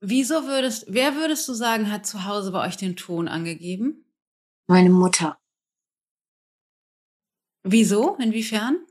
[0.00, 4.04] Wieso würdest, wer würdest du sagen, hat zu Hause bei euch den Ton angegeben?
[4.72, 5.38] Meine Mutter.
[7.62, 8.16] Wieso?
[8.16, 8.86] Inwiefern?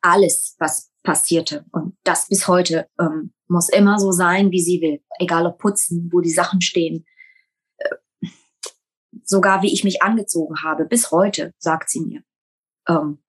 [0.00, 1.64] Alles, was passierte.
[1.70, 5.00] Und das bis heute ähm, muss immer so sein, wie sie will.
[5.20, 7.06] Egal ob putzen, wo die Sachen stehen,
[9.22, 12.24] sogar wie ich mich angezogen habe, bis heute, sagt sie mir,
[12.88, 13.22] ähm,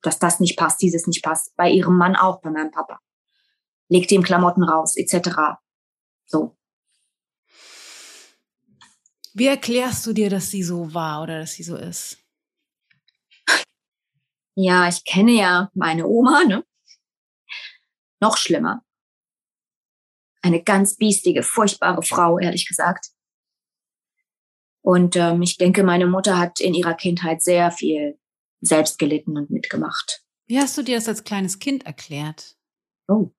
[0.00, 1.54] dass das nicht passt, dieses nicht passt.
[1.56, 3.00] Bei ihrem Mann auch, bei meinem Papa.
[3.90, 5.58] Legt ihm Klamotten raus, etc.
[6.24, 6.57] So.
[9.38, 12.18] Wie erklärst du dir, dass sie so war oder dass sie so ist?
[14.56, 16.64] Ja, ich kenne ja meine Oma, ne?
[18.20, 18.84] Noch schlimmer.
[20.42, 23.12] Eine ganz biestige, furchtbare Frau, ehrlich gesagt.
[24.82, 28.18] Und ähm, ich denke, meine Mutter hat in ihrer Kindheit sehr viel
[28.60, 30.24] selbst gelitten und mitgemacht.
[30.48, 32.56] Wie hast du dir das als kleines Kind erklärt?
[33.06, 33.30] Oh.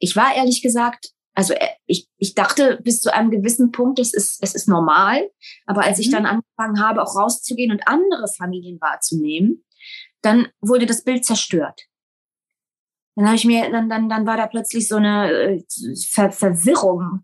[0.00, 4.12] Ich war ehrlich gesagt, also äh, ich, ich dachte bis zu einem gewissen Punkt, es
[4.12, 5.30] ist, es ist normal.
[5.66, 6.02] Aber als mhm.
[6.02, 9.64] ich dann angefangen habe, auch rauszugehen und andere Familien wahrzunehmen,
[10.20, 11.82] dann wurde das Bild zerstört.
[13.14, 15.64] Dann habe ich mir, dann, dann, dann war da plötzlich so eine äh,
[16.10, 17.22] Ver Verwirrung.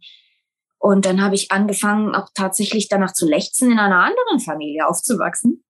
[0.78, 5.64] Und dann habe ich angefangen, auch tatsächlich danach zu lechzen, in einer anderen Familie aufzuwachsen,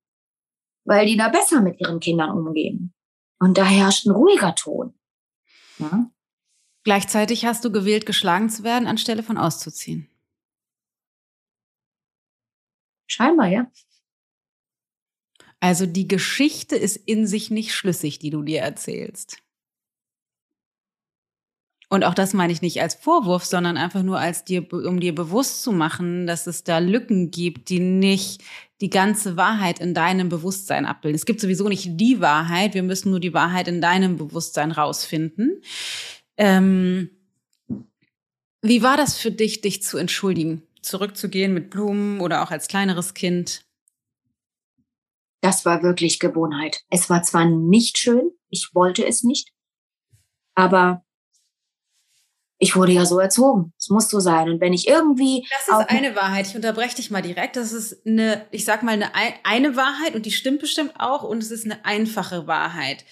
[0.85, 2.93] weil die da besser mit ihren Kindern umgehen.
[3.39, 4.93] Und da herrscht ein ruhiger Ton.
[5.79, 6.11] Ja?
[6.85, 10.09] Gleichzeitig hast du gewählt, geschlagen zu werden, anstelle von auszuziehen.
[13.07, 13.71] Scheinbar, ja.
[15.61, 19.39] Also die Geschichte ist in sich nicht schlüssig, die du dir erzählst.
[21.89, 25.15] Und auch das meine ich nicht als Vorwurf, sondern einfach nur als dir, um dir
[25.15, 28.43] bewusst zu machen, dass es da Lücken gibt, die nicht
[28.81, 31.15] die ganze Wahrheit in deinem Bewusstsein abbilden.
[31.15, 35.63] Es gibt sowieso nicht die Wahrheit, wir müssen nur die Wahrheit in deinem Bewusstsein rausfinden.
[36.37, 37.11] Ähm,
[38.63, 40.63] wie war das für dich, dich zu entschuldigen?
[40.83, 43.65] Zurückzugehen mit Blumen oder auch als kleineres Kind?
[45.41, 46.83] Das war wirklich Gewohnheit.
[46.91, 49.51] Es war zwar nicht schön, ich wollte es nicht,
[50.55, 51.05] aber
[52.59, 53.73] ich wurde ja so erzogen.
[53.79, 54.49] Es muss so sein.
[54.49, 55.47] Und wenn ich irgendwie.
[55.51, 56.47] Das ist eine Wahrheit.
[56.47, 57.57] Ich unterbreche dich mal direkt.
[57.57, 59.11] Das ist eine, ich sag mal, eine,
[59.43, 63.05] eine Wahrheit und die stimmt bestimmt auch und es ist eine einfache Wahrheit.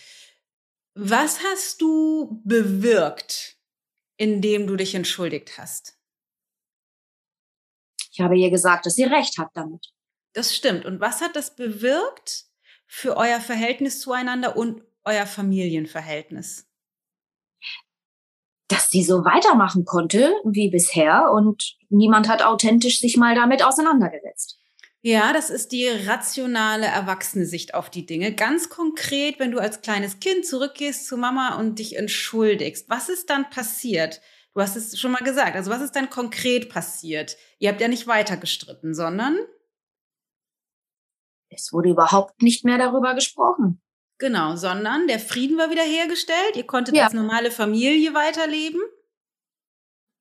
[0.94, 3.56] Was hast du bewirkt,
[4.16, 5.98] indem du dich entschuldigt hast?
[8.12, 9.92] Ich habe ihr gesagt, dass sie recht hat damit.
[10.34, 10.84] Das stimmt.
[10.84, 12.44] Und was hat das bewirkt
[12.86, 16.66] für euer Verhältnis zueinander und euer Familienverhältnis?
[18.72, 24.61] dass sie so weitermachen konnte wie bisher und niemand hat authentisch sich mal damit auseinandergesetzt.
[25.04, 28.32] Ja, das ist die rationale, erwachsene Sicht auf die Dinge.
[28.34, 33.28] Ganz konkret, wenn du als kleines Kind zurückgehst zu Mama und dich entschuldigst, was ist
[33.28, 34.20] dann passiert?
[34.54, 35.56] Du hast es schon mal gesagt.
[35.56, 37.36] Also was ist dann konkret passiert?
[37.58, 39.38] Ihr habt ja nicht weiter gestritten, sondern?
[41.48, 43.82] Es wurde überhaupt nicht mehr darüber gesprochen.
[44.18, 46.54] Genau, sondern der Frieden war wieder hergestellt.
[46.54, 47.06] Ihr konntet ja.
[47.06, 48.80] als normale Familie weiterleben.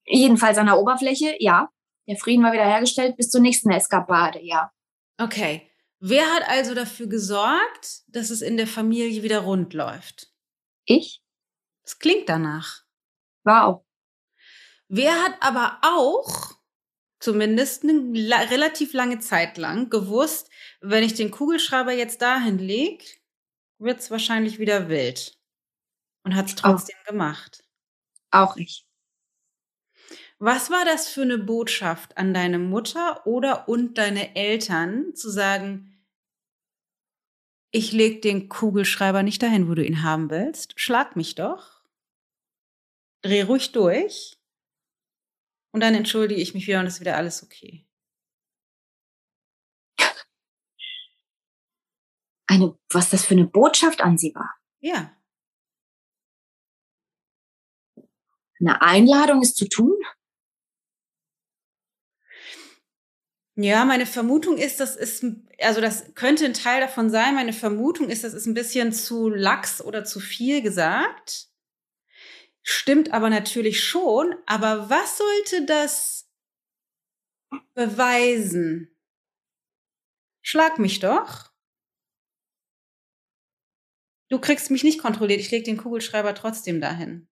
[0.05, 1.69] Jedenfalls an der Oberfläche, ja.
[2.11, 4.69] Der Frieden war wieder hergestellt bis zur nächsten Eskapade, ja.
[5.17, 5.71] Okay.
[6.01, 10.29] Wer hat also dafür gesorgt, dass es in der Familie wieder rund läuft?
[10.83, 11.21] Ich.
[11.83, 12.83] Das klingt danach.
[13.45, 13.85] War auch.
[14.89, 16.51] Wer hat aber auch
[17.21, 20.49] zumindest eine relativ lange Zeit lang gewusst,
[20.81, 23.05] wenn ich den Kugelschreiber jetzt dahin lege,
[23.79, 25.39] wird es wahrscheinlich wieder wild.
[26.25, 27.07] Und hat es trotzdem auch.
[27.07, 27.63] gemacht.
[28.31, 28.85] Auch ich.
[30.43, 36.03] Was war das für eine Botschaft an deine Mutter oder und deine Eltern, zu sagen,
[37.69, 41.83] ich leg den Kugelschreiber nicht dahin, wo du ihn haben willst, schlag mich doch,
[43.21, 44.35] dreh ruhig durch
[45.73, 47.85] und dann entschuldige ich mich wieder und ist wieder alles okay.
[52.47, 54.55] eine, was das für eine Botschaft an sie war.
[54.81, 55.15] Ja.
[58.59, 59.97] Eine Einladung, es zu tun?
[63.63, 65.25] Ja, meine Vermutung ist, das ist,
[65.59, 67.35] also das könnte ein Teil davon sein.
[67.35, 71.47] Meine Vermutung ist, das ist ein bisschen zu lax oder zu viel gesagt.
[72.63, 74.35] Stimmt aber natürlich schon.
[74.45, 76.29] Aber was sollte das
[77.73, 78.95] beweisen?
[80.41, 81.51] Schlag mich doch.
[84.29, 87.27] Du kriegst mich nicht kontrolliert, ich leg den Kugelschreiber trotzdem dahin.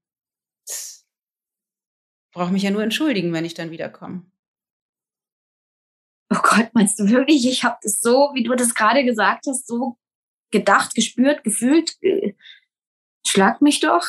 [2.34, 4.30] Brauche mich ja nur entschuldigen, wenn ich dann wiederkomme.
[6.32, 9.68] Oh Gott, meinst du wirklich, ich habe das so, wie du das gerade gesagt hast,
[9.68, 9.98] so
[10.52, 11.96] gedacht, gespürt, gefühlt?
[13.26, 14.08] Schlag mich doch.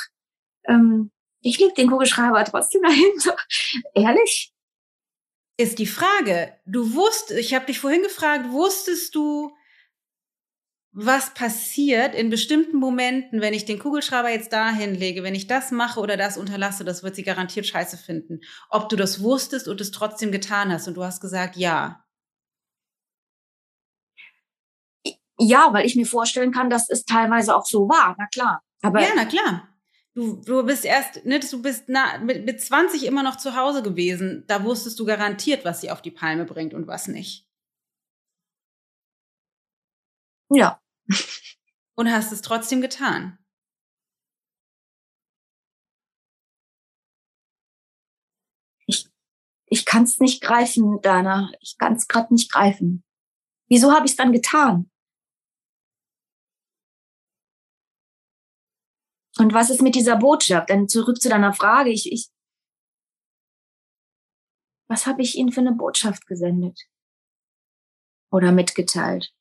[0.66, 1.10] Ähm,
[1.40, 3.18] ich leg den Kugelschreiber trotzdem dahin.
[3.18, 3.32] So,
[3.94, 4.52] ehrlich?
[5.56, 6.56] Ist die Frage.
[6.66, 9.54] Du wusstest, ich habe dich vorhin gefragt, wusstest du,
[10.92, 15.70] was passiert in bestimmten Momenten, wenn ich den Kugelschreiber jetzt dahin lege, wenn ich das
[15.70, 18.40] mache oder das unterlasse, das wird sie garantiert scheiße finden.
[18.70, 22.04] Ob du das wusstest und es trotzdem getan hast und du hast gesagt, ja.
[25.40, 28.62] Ja, weil ich mir vorstellen kann, dass es teilweise auch so war, na klar.
[28.82, 29.68] Aber ja, na klar.
[30.14, 33.82] Du, du bist erst, ne, du bist na, mit, mit 20 immer noch zu Hause
[33.82, 34.44] gewesen.
[34.48, 37.46] Da wusstest du garantiert, was sie auf die Palme bringt und was nicht.
[40.50, 40.80] Ja.
[41.94, 43.38] Und hast es trotzdem getan.
[48.86, 49.06] Ich,
[49.66, 51.50] ich kann es nicht greifen, Dana.
[51.60, 53.04] Ich kann es gerade nicht greifen.
[53.68, 54.89] Wieso habe ich es dann getan?
[59.40, 60.68] Und was ist mit dieser Botschaft?
[60.68, 61.88] Dann zurück zu deiner Frage.
[61.88, 62.28] Ich, ich,
[64.86, 66.78] was habe ich Ihnen für eine Botschaft gesendet?
[68.30, 69.34] Oder mitgeteilt?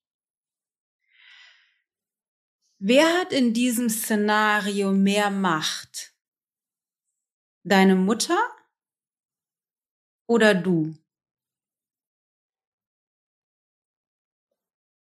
[2.77, 6.15] Wer hat in diesem Szenario mehr Macht?
[7.65, 8.39] Deine Mutter
[10.27, 10.95] oder du?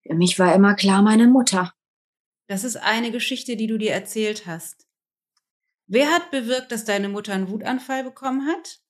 [0.06, 1.74] Für mich war immer klar meine Mutter.
[2.50, 4.88] Das ist eine Geschichte, die du dir erzählt hast.
[5.86, 8.82] Wer hat bewirkt, dass deine Mutter einen Wutanfall bekommen hat?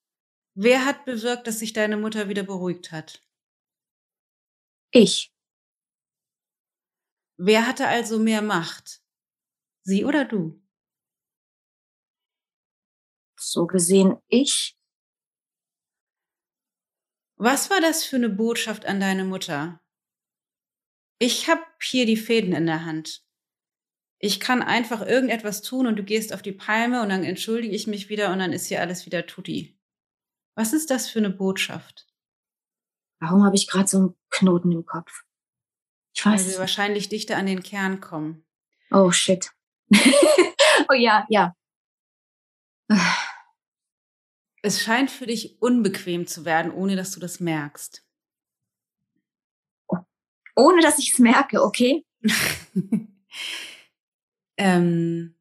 [0.54, 3.22] Wer hat bewirkt, dass sich deine Mutter wieder beruhigt hat?
[4.92, 5.30] Ich.
[7.36, 9.02] Wer hatte also mehr Macht?
[9.82, 10.58] Sie oder du?
[13.38, 14.78] so gesehen ich.
[17.36, 19.82] Was war das für eine Botschaft an deine Mutter?
[21.18, 23.22] Ich habe hier die Fäden in der Hand.
[24.22, 27.86] Ich kann einfach irgendetwas tun und du gehst auf die Palme und dann entschuldige ich
[27.86, 29.78] mich wieder und dann ist hier alles wieder tutti.
[30.54, 32.06] Was ist das für eine Botschaft?
[33.18, 35.24] Warum habe ich gerade so einen Knoten im Kopf?
[36.14, 36.44] Ich weiß.
[36.44, 38.44] Weil wir wahrscheinlich dichter an den Kern kommen.
[38.90, 39.52] Oh shit.
[40.90, 41.56] oh ja, ja.
[44.60, 48.04] Es scheint für dich unbequem zu werden, ohne dass du das merkst.
[50.56, 52.04] Ohne dass ich es merke, okay?
[54.60, 55.34] ähm,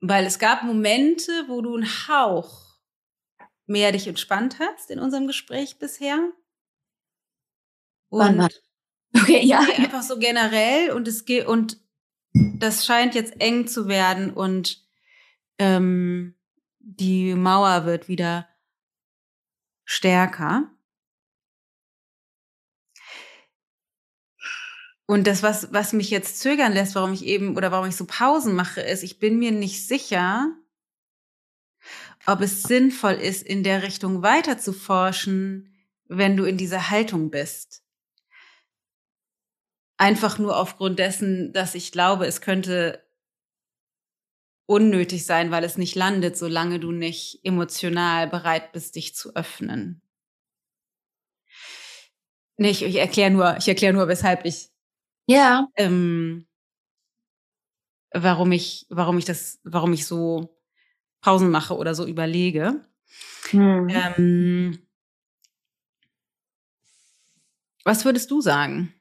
[0.00, 2.78] weil es gab Momente, wo du einen Hauch
[3.66, 6.30] mehr dich entspannt hast in unserem Gespräch bisher.
[8.08, 8.48] Und Wann war?
[9.14, 9.60] Okay, ja.
[9.76, 11.78] Einfach so generell und es geht und
[12.34, 14.86] das scheint jetzt eng zu werden und
[15.58, 16.34] ähm,
[16.78, 18.48] die Mauer wird wieder
[19.84, 20.71] stärker.
[25.06, 28.06] Und das, was, was mich jetzt zögern lässt, warum ich eben oder warum ich so
[28.06, 30.54] Pausen mache, ist, ich bin mir nicht sicher,
[32.26, 35.74] ob es sinnvoll ist, in der Richtung weiter zu forschen,
[36.06, 37.82] wenn du in dieser Haltung bist.
[39.96, 43.04] Einfach nur aufgrund dessen, dass ich glaube, es könnte
[44.66, 50.00] unnötig sein, weil es nicht landet, solange du nicht emotional bereit bist, dich zu öffnen.
[52.56, 54.71] Nicht, ich erkläre nur, ich erkläre nur, weshalb ich
[55.26, 55.68] ja.
[55.76, 56.46] Ähm,
[58.12, 60.58] warum ich, warum ich das, warum ich so
[61.20, 62.84] Pausen mache oder so überlege.
[63.50, 63.88] Hm.
[63.88, 64.86] Ähm,
[67.84, 68.94] was würdest du sagen?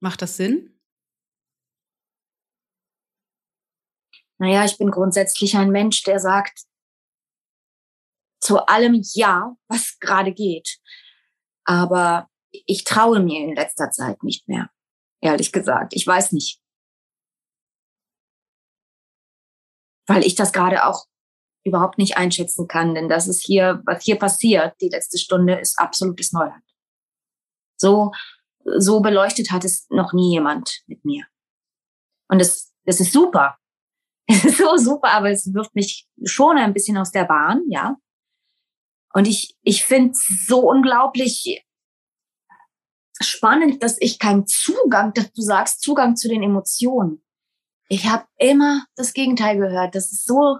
[0.00, 0.78] Macht das Sinn?
[4.38, 6.64] Naja, ich bin grundsätzlich ein Mensch, der sagt
[8.40, 10.78] zu allem Ja, was gerade geht.
[11.64, 14.68] Aber ich traue mir in letzter Zeit nicht mehr
[15.22, 15.94] ehrlich gesagt.
[15.94, 16.60] Ich weiß nicht.
[20.06, 21.06] Weil ich das gerade auch
[21.64, 25.78] überhaupt nicht einschätzen kann, denn das ist hier, was hier passiert, die letzte Stunde ist
[25.78, 26.64] absolutes Neuland.
[27.80, 28.10] So,
[28.64, 31.24] so beleuchtet hat es noch nie jemand mit mir.
[32.28, 33.56] Und das, das ist super.
[34.28, 37.96] Es ist so super, aber es wirft mich schon ein bisschen aus der Bahn, ja.
[39.12, 41.64] Und ich, ich finde es so unglaublich
[43.22, 47.22] spannend, dass ich keinen Zugang, dass du sagst, Zugang zu den Emotionen.
[47.88, 49.94] Ich habe immer das Gegenteil gehört.
[49.94, 50.58] Das ist so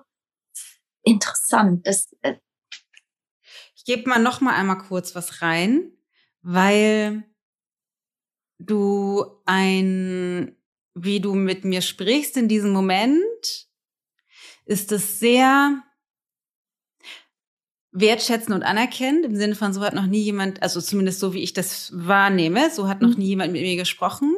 [1.02, 1.86] interessant.
[1.86, 2.36] Das, äh
[3.74, 5.92] ich gebe mal noch mal einmal kurz was rein,
[6.42, 7.24] weil
[8.58, 10.56] du ein,
[10.94, 13.68] wie du mit mir sprichst in diesem Moment,
[14.64, 15.82] ist es sehr
[17.92, 21.42] wertschätzen und anerkennen, im Sinne von, so hat noch nie jemand, also zumindest so wie
[21.42, 23.18] ich das wahrnehme, so hat noch mhm.
[23.18, 24.34] nie jemand mit mir gesprochen.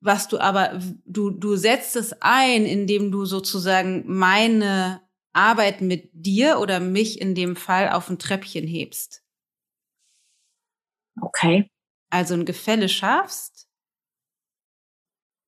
[0.00, 5.00] Was du aber, du, du setzt es ein, indem du sozusagen meine
[5.32, 9.22] Arbeit mit dir oder mich in dem Fall auf ein Treppchen hebst.
[11.20, 11.70] Okay.
[12.10, 13.68] Also ein Gefälle schaffst.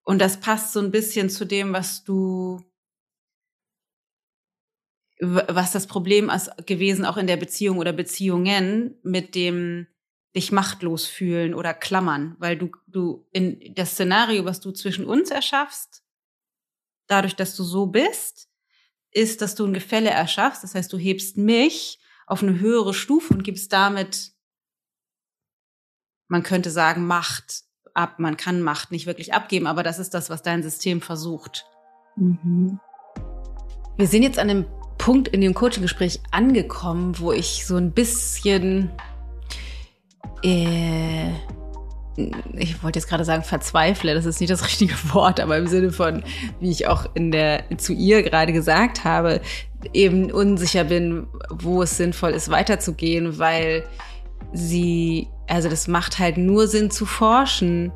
[0.04, 2.62] Und das passt so ein bisschen zu dem, was du
[5.20, 9.86] was das Problem ist gewesen, auch in der Beziehung oder Beziehungen mit dem
[10.34, 15.30] dich machtlos fühlen oder klammern, weil du, du in das Szenario, was du zwischen uns
[15.30, 16.02] erschaffst,
[17.06, 18.50] dadurch, dass du so bist,
[19.10, 20.62] ist, dass du ein Gefälle erschaffst.
[20.62, 24.32] Das heißt, du hebst mich auf eine höhere Stufe und gibst damit,
[26.28, 27.62] man könnte sagen, Macht
[27.94, 28.18] ab.
[28.18, 31.64] Man kann Macht nicht wirklich abgeben, aber das ist das, was dein System versucht.
[32.16, 32.78] Mhm.
[33.96, 34.66] Wir sind jetzt an einem
[35.06, 38.90] Punkt in dem Coaching-Gespräch angekommen, wo ich so ein bisschen,
[40.42, 41.28] äh,
[42.56, 45.92] ich wollte jetzt gerade sagen verzweifle, das ist nicht das richtige Wort, aber im Sinne
[45.92, 46.24] von,
[46.58, 49.40] wie ich auch in der zu ihr gerade gesagt habe,
[49.92, 53.84] eben unsicher bin, wo es sinnvoll ist, weiterzugehen, weil
[54.52, 57.92] sie, also das macht halt nur Sinn zu forschen,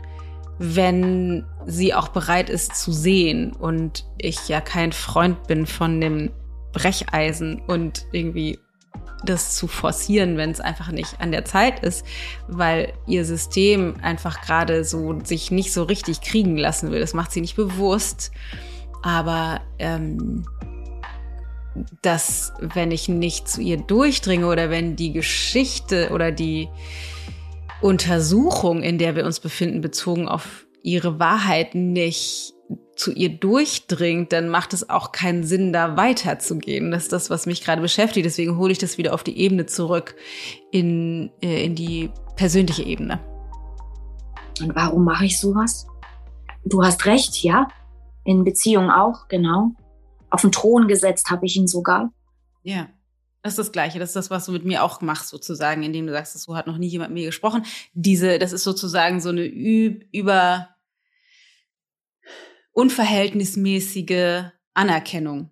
[0.60, 6.30] wenn sie auch bereit ist zu sehen und ich ja kein Freund bin von dem
[6.72, 8.58] Brecheisen und irgendwie
[9.24, 12.06] das zu forcieren, wenn es einfach nicht an der Zeit ist,
[12.48, 17.00] weil ihr System einfach gerade so sich nicht so richtig kriegen lassen will.
[17.00, 18.30] Das macht sie nicht bewusst,
[19.02, 20.44] aber ähm,
[22.02, 26.68] dass wenn ich nicht zu ihr durchdringe oder wenn die Geschichte oder die
[27.80, 32.54] Untersuchung, in der wir uns befinden, bezogen auf ihre Wahrheit nicht
[33.00, 36.90] zu ihr durchdringt, dann macht es auch keinen Sinn, da weiterzugehen.
[36.90, 38.26] Das ist das, was mich gerade beschäftigt.
[38.26, 40.16] Deswegen hole ich das wieder auf die Ebene zurück,
[40.70, 43.18] in, äh, in die persönliche Ebene.
[44.60, 45.86] Und warum mache ich sowas?
[46.66, 47.68] Du hast recht, ja.
[48.24, 49.70] In Beziehungen auch, genau.
[50.28, 52.12] Auf den Thron gesetzt habe ich ihn sogar.
[52.62, 52.88] Ja.
[53.42, 53.98] Das ist das Gleiche.
[53.98, 56.66] Das ist das, was du mit mir auch machst, sozusagen, indem du sagst, so hat
[56.66, 57.64] noch nie jemand mit mir gesprochen.
[57.94, 60.68] Diese, das ist sozusagen so eine Üb über
[62.72, 64.44] unverhältnismäßige
[64.74, 65.50] Anerkennung.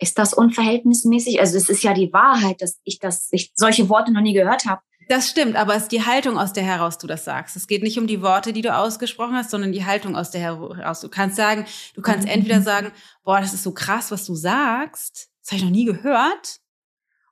[0.00, 1.40] Ist das unverhältnismäßig?
[1.40, 4.64] Also es ist ja die Wahrheit, dass ich das, ich solche Worte noch nie gehört
[4.64, 4.82] habe.
[5.08, 7.56] Das stimmt, aber es ist die Haltung, aus der heraus du das sagst.
[7.56, 10.42] Es geht nicht um die Worte, die du ausgesprochen hast, sondern die Haltung, aus der
[10.42, 11.00] heraus.
[11.00, 11.64] Du kannst sagen,
[11.94, 12.34] du kannst mhm.
[12.34, 12.92] entweder sagen,
[13.24, 15.30] boah, das ist so krass, was du sagst.
[15.42, 16.60] Das habe ich noch nie gehört.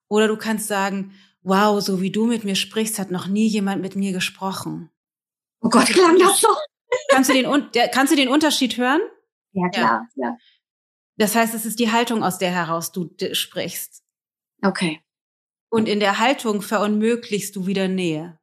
[0.08, 3.82] Oder du kannst sagen, wow, so wie du mit mir sprichst, hat noch nie jemand
[3.82, 4.90] mit mir gesprochen.
[5.60, 6.48] Oh Gott, klang das so?
[7.08, 7.46] Kannst du den,
[7.92, 9.00] kannst du den Unterschied hören?
[9.52, 10.28] Ja, klar, ja.
[10.28, 10.36] ja.
[11.16, 14.02] Das heißt, es ist die Haltung, aus der heraus du sprichst.
[14.62, 15.00] Okay.
[15.70, 18.38] Und in der Haltung verunmöglichst du wieder Nähe.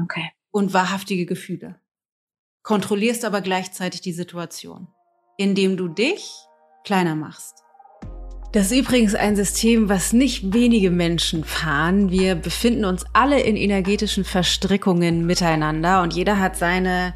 [0.00, 0.30] Okay.
[0.50, 1.80] Und wahrhaftige Gefühle.
[2.62, 4.88] Kontrollierst aber gleichzeitig die Situation,
[5.36, 6.32] indem du dich
[6.84, 7.62] kleiner machst.
[8.52, 12.10] Das ist übrigens ein System, was nicht wenige Menschen fahren.
[12.10, 17.14] Wir befinden uns alle in energetischen Verstrickungen miteinander und jeder hat seine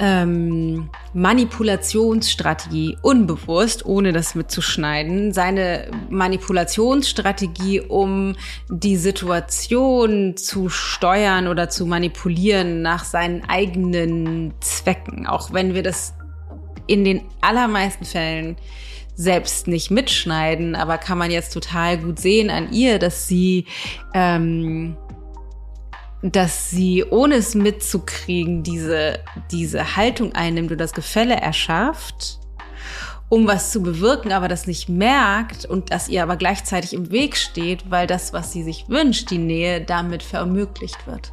[0.00, 8.34] ähm, Manipulationsstrategie unbewusst, ohne das mitzuschneiden, seine Manipulationsstrategie, um
[8.70, 15.26] die Situation zu steuern oder zu manipulieren nach seinen eigenen Zwecken.
[15.26, 16.14] Auch wenn wir das
[16.86, 18.56] in den allermeisten Fällen
[19.14, 23.66] selbst nicht mitschneiden, aber kann man jetzt total gut sehen an ihr, dass sie
[24.14, 24.96] ähm,
[26.22, 29.20] dass sie, ohne es mitzukriegen, diese,
[29.50, 32.38] diese Haltung einnimmt und das Gefälle erschafft,
[33.30, 37.36] um was zu bewirken, aber das nicht merkt und das ihr aber gleichzeitig im Weg
[37.36, 41.32] steht, weil das, was sie sich wünscht, die Nähe, damit verunmöglicht wird.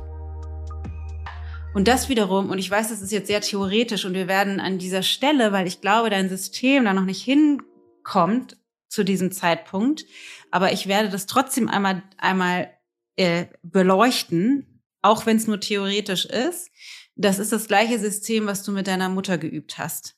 [1.73, 4.77] Und das wiederum, und ich weiß, das ist jetzt sehr theoretisch und wir werden an
[4.77, 8.57] dieser Stelle, weil ich glaube, dein System da noch nicht hinkommt
[8.87, 10.05] zu diesem Zeitpunkt,
[10.49, 12.69] aber ich werde das trotzdem einmal, einmal
[13.15, 16.69] äh, beleuchten, auch wenn es nur theoretisch ist,
[17.15, 20.15] das ist das gleiche System, was du mit deiner Mutter geübt hast.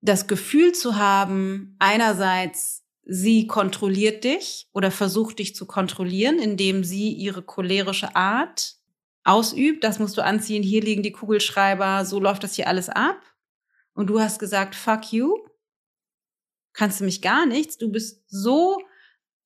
[0.00, 7.12] Das Gefühl zu haben, einerseits, sie kontrolliert dich oder versucht dich zu kontrollieren, indem sie
[7.12, 8.76] ihre cholerische Art
[9.24, 9.82] ausübt.
[9.84, 10.62] Das musst du anziehen.
[10.62, 12.04] Hier liegen die Kugelschreiber.
[12.04, 13.20] So läuft das hier alles ab.
[13.94, 15.36] Und du hast gesagt, fuck you.
[16.72, 17.78] Kannst du mich gar nichts.
[17.78, 18.78] Du bist so,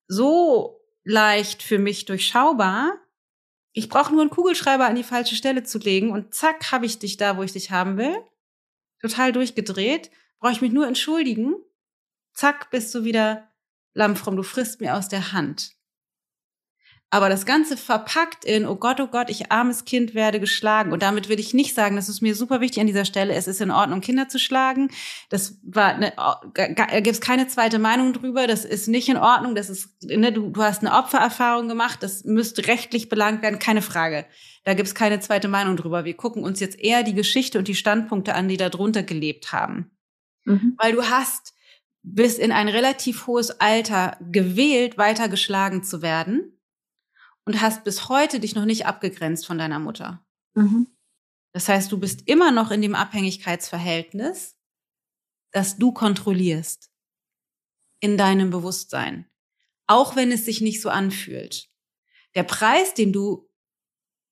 [0.08, 2.98] so leicht für mich durchschaubar.
[3.72, 6.98] Ich brauche nur einen Kugelschreiber an die falsche Stelle zu legen und zack, habe ich
[6.98, 8.16] dich da, wo ich dich haben will.
[9.00, 10.10] Total durchgedreht.
[10.40, 11.54] Brauche ich mich nur entschuldigen.
[12.32, 13.48] Zack, bist du wieder
[13.94, 14.36] lammfromm.
[14.36, 15.72] Du frisst mir aus der Hand.
[17.12, 20.92] Aber das Ganze verpackt in, oh Gott, oh Gott, ich armes Kind werde geschlagen.
[20.92, 23.48] Und damit will ich nicht sagen, das ist mir super wichtig an dieser Stelle, es
[23.48, 24.92] ist in Ordnung, Kinder zu schlagen.
[25.28, 26.12] Das war, eine,
[26.54, 28.46] da gibt es keine zweite Meinung drüber.
[28.46, 29.56] Das ist nicht in Ordnung.
[29.56, 32.00] Das ist, ne, du, du hast eine Opfererfahrung gemacht.
[32.00, 34.24] Das müsste rechtlich belangt werden, keine Frage.
[34.62, 36.04] Da gibt es keine zweite Meinung drüber.
[36.04, 39.52] Wir gucken uns jetzt eher die Geschichte und die Standpunkte an, die da drunter gelebt
[39.52, 39.90] haben.
[40.44, 40.76] Mhm.
[40.78, 41.54] Weil du hast
[42.02, 46.56] bis in ein relativ hohes Alter gewählt, weiter geschlagen zu werden
[47.44, 50.24] und hast bis heute dich noch nicht abgegrenzt von deiner Mutter.
[50.54, 50.86] Mhm.
[51.52, 54.56] Das heißt, du bist immer noch in dem Abhängigkeitsverhältnis,
[55.52, 56.90] das du kontrollierst
[58.00, 59.28] in deinem Bewusstsein,
[59.86, 61.68] auch wenn es sich nicht so anfühlt.
[62.34, 63.50] Der Preis, den du,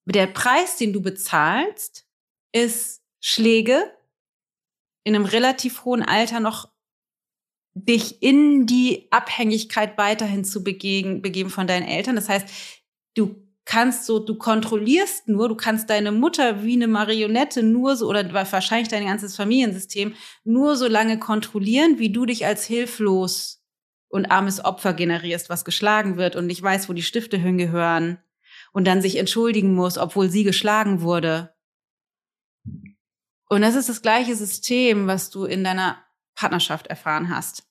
[0.04, 2.06] der Preis, den du bezahlst,
[2.52, 3.92] ist Schläge
[5.04, 6.70] in einem relativ hohen Alter noch
[7.74, 12.16] dich in die Abhängigkeit weiterhin zu begeben, begeben von deinen Eltern.
[12.16, 12.48] Das heißt,
[13.18, 18.08] du kannst so, du kontrollierst nur, du kannst deine Mutter wie eine Marionette nur so,
[18.08, 20.14] oder wahrscheinlich dein ganzes Familiensystem
[20.44, 23.62] nur so lange kontrollieren, wie du dich als hilflos
[24.08, 28.18] und armes Opfer generierst, was geschlagen wird und nicht weiß, wo die Stifte hingehören
[28.72, 31.54] und dann sich entschuldigen muss, obwohl sie geschlagen wurde.
[33.50, 36.02] Und das ist das gleiche System, was du in deiner
[36.34, 37.67] Partnerschaft erfahren hast.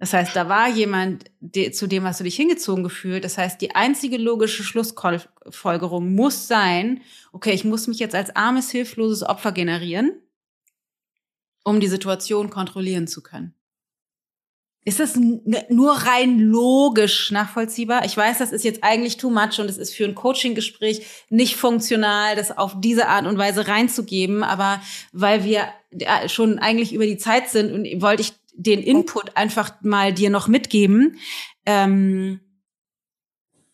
[0.00, 3.22] Das heißt, da war jemand, die, zu dem hast du dich hingezogen gefühlt.
[3.22, 7.02] Das heißt, die einzige logische Schlussfolgerung muss sein,
[7.32, 10.12] okay, ich muss mich jetzt als armes, hilfloses Opfer generieren,
[11.64, 13.54] um die Situation kontrollieren zu können.
[14.86, 18.06] Ist das nur rein logisch nachvollziehbar?
[18.06, 21.56] Ich weiß, das ist jetzt eigentlich too much und es ist für ein Coaching-Gespräch nicht
[21.56, 24.42] funktional, das auf diese Art und Weise reinzugeben.
[24.42, 24.80] Aber
[25.12, 25.68] weil wir
[26.28, 30.48] schon eigentlich über die Zeit sind und wollte ich den Input einfach mal dir noch
[30.48, 31.18] mitgeben.
[31.66, 32.40] Ähm,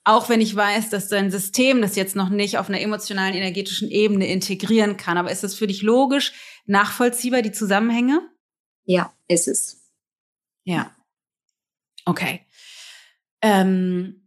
[0.05, 3.91] auch wenn ich weiß, dass dein System das jetzt noch nicht auf einer emotionalen, energetischen
[3.91, 5.19] Ebene integrieren kann.
[5.19, 6.33] Aber ist das für dich logisch,
[6.67, 8.21] nachvollziehbar, die Zusammenhänge?
[8.85, 9.91] Ja, ist es.
[10.65, 10.95] Ja.
[12.05, 12.47] Okay.
[13.43, 14.23] Ähm.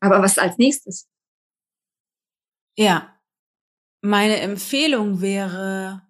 [0.00, 1.08] Aber was als nächstes?
[2.76, 3.18] Ja.
[4.02, 6.02] Meine Empfehlung wäre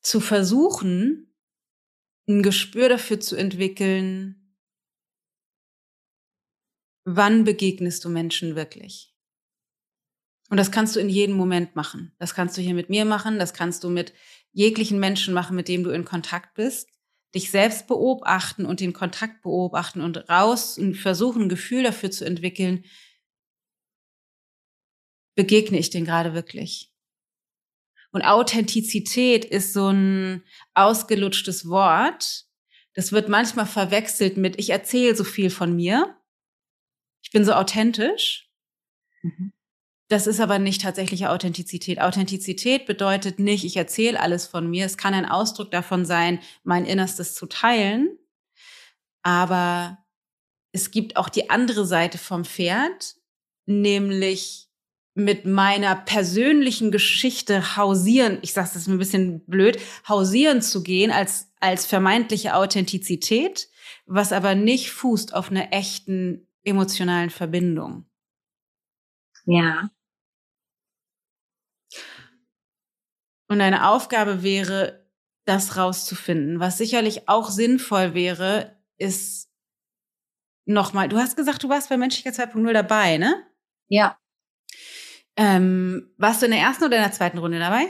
[0.00, 1.34] zu versuchen,
[2.28, 4.54] ein Gespür dafür zu entwickeln,
[7.04, 9.14] wann begegnest du Menschen wirklich?
[10.50, 12.14] Und das kannst du in jedem Moment machen.
[12.18, 14.12] Das kannst du hier mit mir machen, das kannst du mit
[14.52, 16.88] jeglichen Menschen machen, mit dem du in Kontakt bist
[17.34, 22.24] dich selbst beobachten und den Kontakt beobachten und raus und versuchen, ein Gefühl dafür zu
[22.24, 22.84] entwickeln,
[25.34, 26.92] begegne ich den gerade wirklich?
[28.10, 30.44] Und Authentizität ist so ein
[30.74, 32.46] ausgelutschtes Wort.
[32.94, 36.16] Das wird manchmal verwechselt mit, ich erzähle so viel von mir.
[37.22, 38.50] Ich bin so authentisch.
[39.22, 39.52] Mhm.
[40.08, 42.00] Das ist aber nicht tatsächliche Authentizität.
[42.00, 44.86] Authentizität bedeutet nicht, ich erzähle alles von mir.
[44.86, 48.18] Es kann ein Ausdruck davon sein, mein Innerstes zu teilen.
[49.22, 49.98] Aber
[50.72, 53.16] es gibt auch die andere Seite vom Pferd,
[53.66, 54.67] nämlich
[55.18, 59.78] mit meiner persönlichen Geschichte hausieren, ich sage das ein bisschen blöd,
[60.08, 63.68] hausieren zu gehen als, als vermeintliche Authentizität,
[64.06, 68.06] was aber nicht fußt auf einer echten emotionalen Verbindung.
[69.44, 69.90] Ja.
[73.50, 75.08] Und deine Aufgabe wäre,
[75.46, 76.60] das rauszufinden.
[76.60, 79.48] Was sicherlich auch sinnvoll wäre, ist
[80.66, 83.46] nochmal, du hast gesagt, du warst bei Menschlichkeit 2.0 dabei, ne?
[83.88, 84.18] Ja.
[85.38, 87.86] Ähm, warst du in der ersten oder in der zweiten Runde dabei?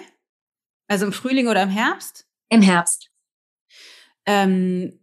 [0.86, 2.28] Also im Frühling oder im Herbst?
[2.50, 3.10] Im Herbst.
[4.26, 5.00] Ähm,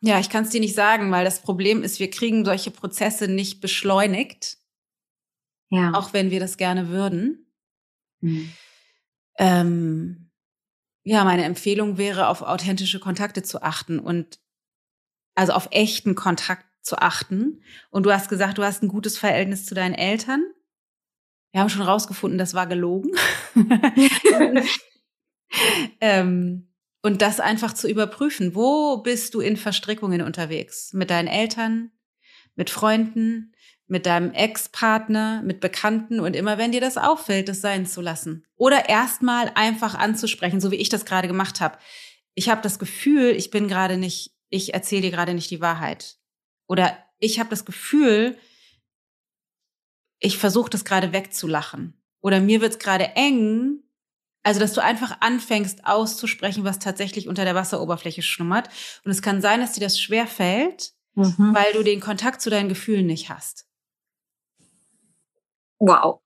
[0.00, 3.28] ja, ich kann es dir nicht sagen, weil das Problem ist, wir kriegen solche Prozesse
[3.28, 4.56] nicht beschleunigt.
[5.68, 5.92] Ja.
[5.92, 7.52] Auch wenn wir das gerne würden.
[8.20, 8.52] Mhm.
[9.36, 10.30] Ähm,
[11.02, 14.40] ja, meine Empfehlung wäre, auf authentische Kontakte zu achten und
[15.34, 17.62] also auf echten Kontakt zu achten.
[17.90, 20.42] Und du hast gesagt, du hast ein gutes Verhältnis zu deinen Eltern.
[21.52, 23.10] Wir haben schon rausgefunden, das war gelogen.
[26.00, 26.68] ähm,
[27.02, 28.54] und das einfach zu überprüfen.
[28.54, 30.92] Wo bist du in Verstrickungen unterwegs?
[30.92, 31.90] Mit deinen Eltern,
[32.54, 33.52] mit Freunden,
[33.86, 38.46] mit deinem Ex-Partner, mit Bekannten und immer wenn dir das auffällt, das sein zu lassen.
[38.56, 41.76] Oder erstmal einfach anzusprechen, so wie ich das gerade gemacht habe.
[42.34, 46.19] Ich habe das Gefühl, ich bin gerade nicht, ich erzähle dir gerade nicht die Wahrheit.
[46.70, 48.38] Oder ich habe das Gefühl,
[50.20, 52.00] ich versuche das gerade wegzulachen.
[52.22, 53.82] Oder mir wird's gerade eng.
[54.42, 58.70] Also, dass du einfach anfängst auszusprechen, was tatsächlich unter der Wasseroberfläche schlummert.
[59.04, 61.54] Und es kann sein, dass dir das schwer fällt, mhm.
[61.54, 63.66] weil du den Kontakt zu deinen Gefühlen nicht hast
[65.80, 66.20] wow.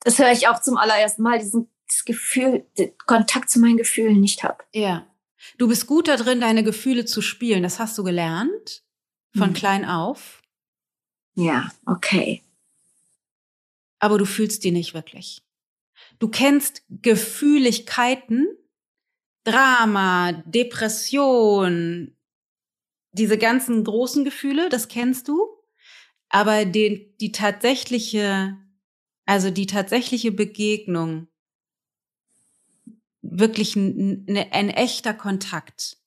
[0.00, 4.18] das höre ich auch zum allerersten Mal, diesen das Gefühl, den Kontakt zu meinen Gefühlen
[4.18, 4.64] nicht habe.
[4.72, 5.06] Ja.
[5.58, 7.62] Du bist gut da drin, deine Gefühle zu spielen.
[7.62, 8.82] Das hast du gelernt
[9.36, 9.54] von hm.
[9.54, 10.42] klein auf.
[11.34, 12.42] Ja, okay.
[13.98, 15.42] Aber du fühlst die nicht wirklich.
[16.18, 18.48] Du kennst Gefühligkeiten,
[19.44, 22.16] Drama, Depression,
[23.12, 25.48] diese ganzen großen Gefühle, das kennst du.
[26.28, 28.56] Aber den, die tatsächliche,
[29.26, 31.28] also die tatsächliche Begegnung,
[33.38, 35.98] wirklich ein, ein, ein echter Kontakt,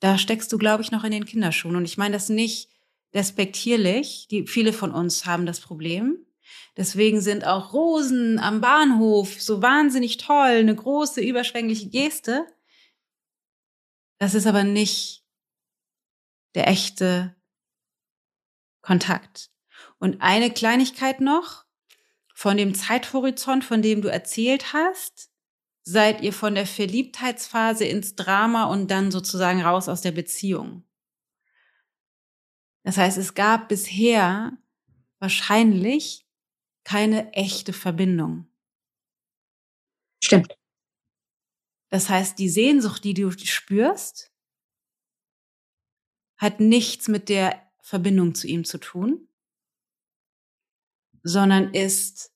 [0.00, 1.76] da steckst du, glaube ich, noch in den Kinderschuhen.
[1.76, 2.70] Und ich meine das nicht
[3.14, 4.28] respektierlich.
[4.30, 6.24] Die, viele von uns haben das Problem.
[6.76, 12.46] Deswegen sind auch Rosen am Bahnhof so wahnsinnig toll, eine große, überschwängliche Geste.
[14.18, 15.24] Das ist aber nicht
[16.54, 17.34] der echte
[18.82, 19.50] Kontakt.
[19.98, 21.64] Und eine Kleinigkeit noch,
[22.34, 25.30] von dem Zeithorizont, von dem du erzählt hast,
[25.88, 30.82] seid ihr von der Verliebtheitsphase ins Drama und dann sozusagen raus aus der Beziehung.
[32.82, 34.58] Das heißt, es gab bisher
[35.20, 36.26] wahrscheinlich
[36.82, 38.48] keine echte Verbindung.
[40.22, 40.58] Stimmt.
[41.88, 44.32] Das heißt, die Sehnsucht, die du spürst,
[46.36, 49.28] hat nichts mit der Verbindung zu ihm zu tun,
[51.22, 52.35] sondern ist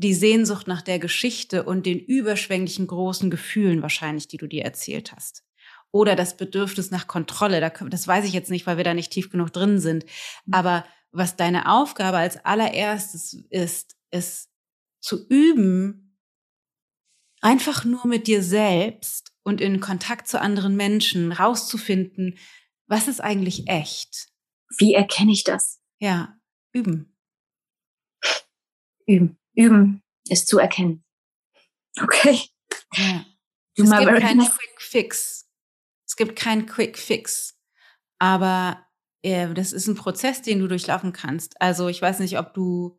[0.00, 5.12] die Sehnsucht nach der Geschichte und den überschwänglichen großen Gefühlen wahrscheinlich, die du dir erzählt
[5.12, 5.44] hast.
[5.92, 7.60] Oder das Bedürfnis nach Kontrolle.
[7.60, 10.06] Das weiß ich jetzt nicht, weil wir da nicht tief genug drin sind.
[10.46, 10.54] Mhm.
[10.54, 14.48] Aber was deine Aufgabe als allererstes ist, ist
[15.02, 16.16] zu üben,
[17.42, 22.38] einfach nur mit dir selbst und in Kontakt zu anderen Menschen rauszufinden,
[22.86, 24.28] was ist eigentlich echt?
[24.78, 25.80] Wie erkenne ich das?
[25.98, 26.38] Ja,
[26.72, 27.16] üben.
[29.06, 29.39] Üben.
[29.54, 31.04] Üben ist zu erkennen.
[32.00, 32.40] Okay.
[32.94, 33.24] Ja.
[33.76, 35.48] Es gibt keinen Quick Fix.
[36.06, 37.58] Es gibt keinen Quick Fix.
[38.18, 38.86] Aber
[39.22, 41.60] äh, das ist ein Prozess, den du durchlaufen kannst.
[41.60, 42.98] Also ich weiß nicht, ob du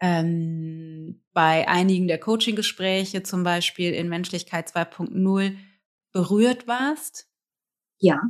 [0.00, 5.56] ähm, bei einigen der Coaching-Gespräche zum Beispiel in Menschlichkeit 2.0
[6.12, 7.28] berührt warst.
[7.98, 8.20] Ja,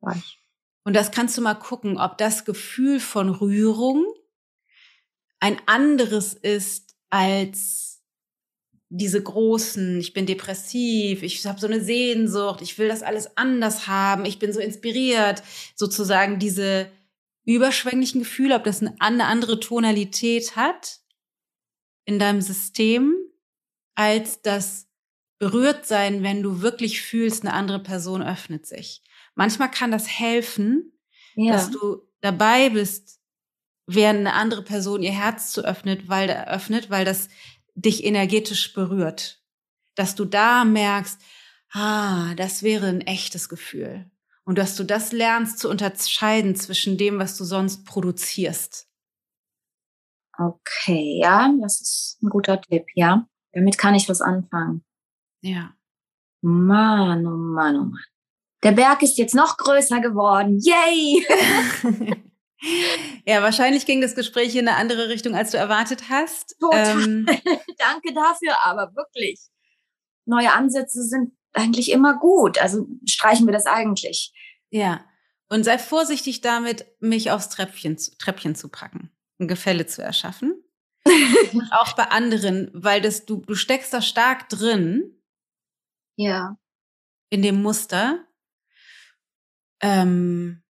[0.00, 0.38] war ich.
[0.84, 4.04] Und das kannst du mal gucken, ob das Gefühl von Rührung
[5.38, 8.02] ein anderes ist als
[8.88, 13.86] diese großen, ich bin depressiv, ich habe so eine Sehnsucht, ich will das alles anders
[13.86, 15.42] haben, ich bin so inspiriert,
[15.74, 16.90] sozusagen diese
[17.44, 21.00] überschwänglichen Gefühle, ob das eine andere Tonalität hat
[22.04, 23.14] in deinem System
[23.94, 24.88] als das
[25.38, 29.02] berührt sein, wenn du wirklich fühlst, eine andere Person öffnet sich.
[29.34, 30.98] Manchmal kann das helfen,
[31.34, 31.52] ja.
[31.52, 33.21] dass du dabei bist,
[33.86, 37.28] während eine andere Person ihr Herz zu öffnet, weil öffnet, weil das
[37.74, 39.40] dich energetisch berührt.
[39.94, 41.20] Dass du da merkst,
[41.72, 44.10] ah, das wäre ein echtes Gefühl.
[44.44, 48.88] Und dass du das lernst zu unterscheiden zwischen dem, was du sonst produzierst.
[50.38, 53.26] Okay, ja, das ist ein guter Tipp, ja.
[53.52, 54.82] Damit kann ich was anfangen.
[55.42, 55.74] Ja.
[56.40, 58.04] Mann, oh Mann, oh Mann.
[58.64, 60.58] Der Berg ist jetzt noch größer geworden.
[60.58, 61.26] Yay!
[63.26, 66.56] ja, wahrscheinlich ging das Gespräch in eine andere Richtung, als du erwartet hast.
[66.60, 67.02] Total.
[67.02, 67.26] Ähm,
[67.78, 69.40] Danke dafür, aber wirklich.
[70.24, 72.58] Neue Ansätze sind eigentlich immer gut.
[72.58, 74.32] Also streichen wir das eigentlich.
[74.70, 75.04] Ja.
[75.48, 80.62] Und sei vorsichtig damit, mich aufs Treppchen, Treppchen zu packen, ein Gefälle zu erschaffen.
[81.72, 85.20] auch bei anderen, weil das, du, du steckst da stark drin.
[86.16, 86.56] Ja.
[87.28, 88.24] In dem Muster.
[89.80, 90.62] Ähm,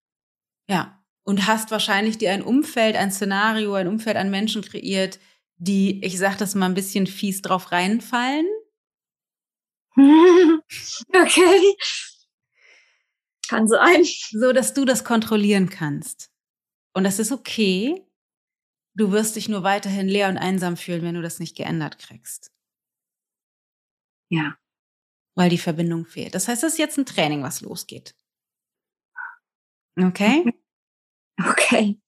[0.67, 5.19] ja, und hast wahrscheinlich dir ein Umfeld, ein Szenario, ein Umfeld an Menschen kreiert,
[5.57, 8.45] die, ich sag das mal ein bisschen fies drauf reinfallen.
[9.95, 11.75] okay.
[13.47, 14.03] Kann sein.
[14.31, 16.31] So, dass du das kontrollieren kannst.
[16.93, 18.05] Und das ist okay.
[18.95, 22.51] Du wirst dich nur weiterhin leer und einsam fühlen, wenn du das nicht geändert kriegst.
[24.29, 24.57] Ja.
[25.35, 26.35] Weil die Verbindung fehlt.
[26.35, 28.15] Das heißt, es ist jetzt ein Training, was losgeht.
[29.97, 30.43] Okay?
[31.49, 31.99] Okay.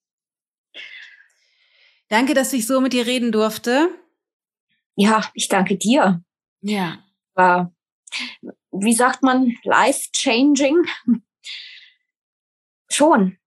[2.09, 3.89] Danke, dass ich so mit dir reden durfte.
[4.95, 6.23] Ja, ich danke dir.
[6.61, 7.03] Ja.
[7.33, 7.73] War,
[8.71, 10.85] wie sagt man, life-changing?
[12.89, 13.37] Schon.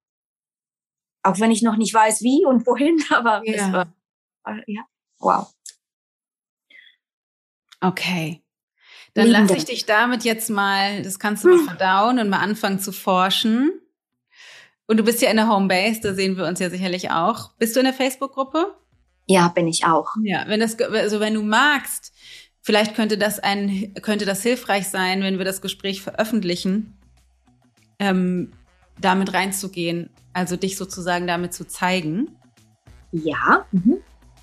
[1.23, 3.55] Auch wenn ich noch nicht weiß, wie und wohin, aber ja.
[3.55, 3.95] es war,
[4.67, 4.85] ja,
[5.19, 5.53] wow.
[7.81, 8.43] Okay.
[9.15, 11.65] Dann lasse ich dich damit jetzt mal, das kannst du mal hm.
[11.67, 13.81] verdauen und mal anfangen zu forschen.
[14.89, 17.52] Und du bist ja in der Homebase, da sehen wir uns ja sicherlich auch.
[17.59, 18.74] Bist du in der Facebook-Gruppe?
[19.27, 20.15] Ja, bin ich auch.
[20.24, 22.15] Ja, wenn das, also wenn du magst,
[22.62, 26.98] vielleicht könnte das ein, könnte das hilfreich sein, wenn wir das Gespräch veröffentlichen,
[27.98, 28.52] ähm,
[28.98, 32.39] damit reinzugehen, also dich sozusagen damit zu zeigen.
[33.12, 33.66] Ja.
[33.70, 33.98] Mhm.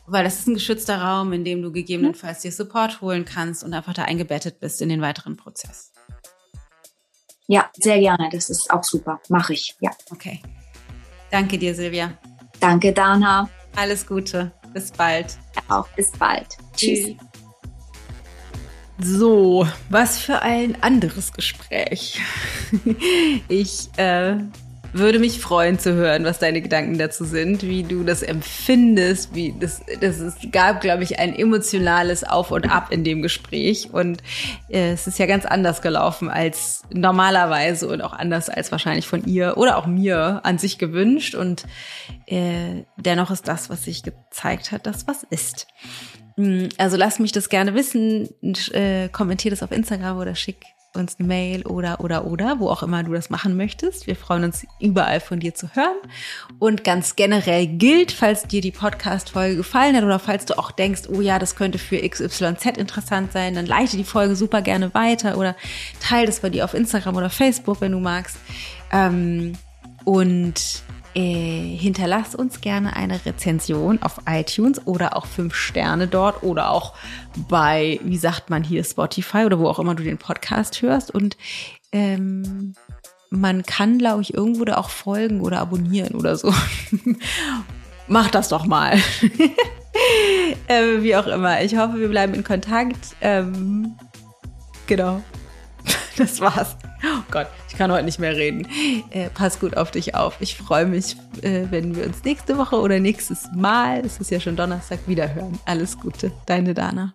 [0.06, 3.74] Weil das ist ein geschützter Raum, in dem du gegebenenfalls dir Support holen kannst und
[3.74, 5.92] einfach da eingebettet bist in den weiteren Prozess.
[7.48, 8.30] Ja, sehr gerne.
[8.32, 9.20] Das ist auch super.
[9.30, 9.76] Mache ich.
[9.80, 9.92] Ja.
[10.12, 10.42] Okay.
[11.32, 12.18] Danke dir, Silvia.
[12.60, 13.50] Danke, Dana.
[13.76, 14.52] Alles Gute.
[14.74, 15.38] Bis bald.
[15.56, 16.48] Ja, auch bis bald.
[16.76, 17.06] Tschüss.
[17.06, 17.18] Tschüss.
[18.98, 22.20] So, was für ein anderes Gespräch.
[23.48, 24.38] Ich äh,
[24.98, 29.54] würde mich freuen zu hören, was deine Gedanken dazu sind, wie du das empfindest, wie
[29.60, 34.24] das, das es gab, glaube ich, ein emotionales Auf und Ab in dem Gespräch und
[34.70, 39.26] äh, es ist ja ganz anders gelaufen als normalerweise und auch anders als wahrscheinlich von
[39.26, 41.66] ihr oder auch mir an sich gewünscht und
[42.26, 45.68] äh, dennoch ist das, was sich gezeigt hat, das was ist.
[46.38, 48.30] Hm, also lass mich das gerne wissen,
[48.72, 52.84] äh, kommentier das auf Instagram oder schick uns eine Mail oder, oder, oder, wo auch
[52.84, 54.08] immer du das machen möchtest.
[54.08, 55.98] Wir freuen uns überall von dir zu hören.
[56.60, 61.04] Und ganz generell gilt, falls dir die Podcast-Folge gefallen hat oder falls du auch denkst,
[61.10, 65.38] oh ja, das könnte für XYZ interessant sein, dann leite die Folge super gerne weiter
[65.38, 65.56] oder
[66.00, 68.38] teile das bei dir auf Instagram oder Facebook, wenn du magst.
[68.92, 69.54] Ähm,
[70.06, 70.85] und
[71.18, 76.94] Äh, hinterlasst uns gerne eine Rezension auf iTunes oder auch fünf Sterne dort oder auch
[77.48, 81.12] bei, wie sagt man hier, Spotify oder wo auch immer du den Podcast hörst.
[81.12, 81.38] Und
[81.94, 82.74] ähm,
[83.30, 86.54] man kann, glaube ich, irgendwo da auch folgen oder abonnieren oder so.
[88.08, 88.96] Mach das doch mal.
[90.68, 91.62] äh, wie auch immer.
[91.62, 93.16] Ich hoffe, wir bleiben in Kontakt.
[93.22, 93.96] Ähm,
[94.86, 95.24] genau.
[96.18, 96.78] Das war's.
[97.04, 98.68] Oh Gott, ich kann heute nicht mehr reden.
[99.12, 100.38] Äh, pass gut auf dich auf.
[100.40, 104.40] Ich freue mich, äh, wenn wir uns nächste Woche oder nächstes Mal, es ist ja
[104.40, 105.60] schon Donnerstag, wiederhören.
[105.66, 107.14] Alles Gute, deine Dana.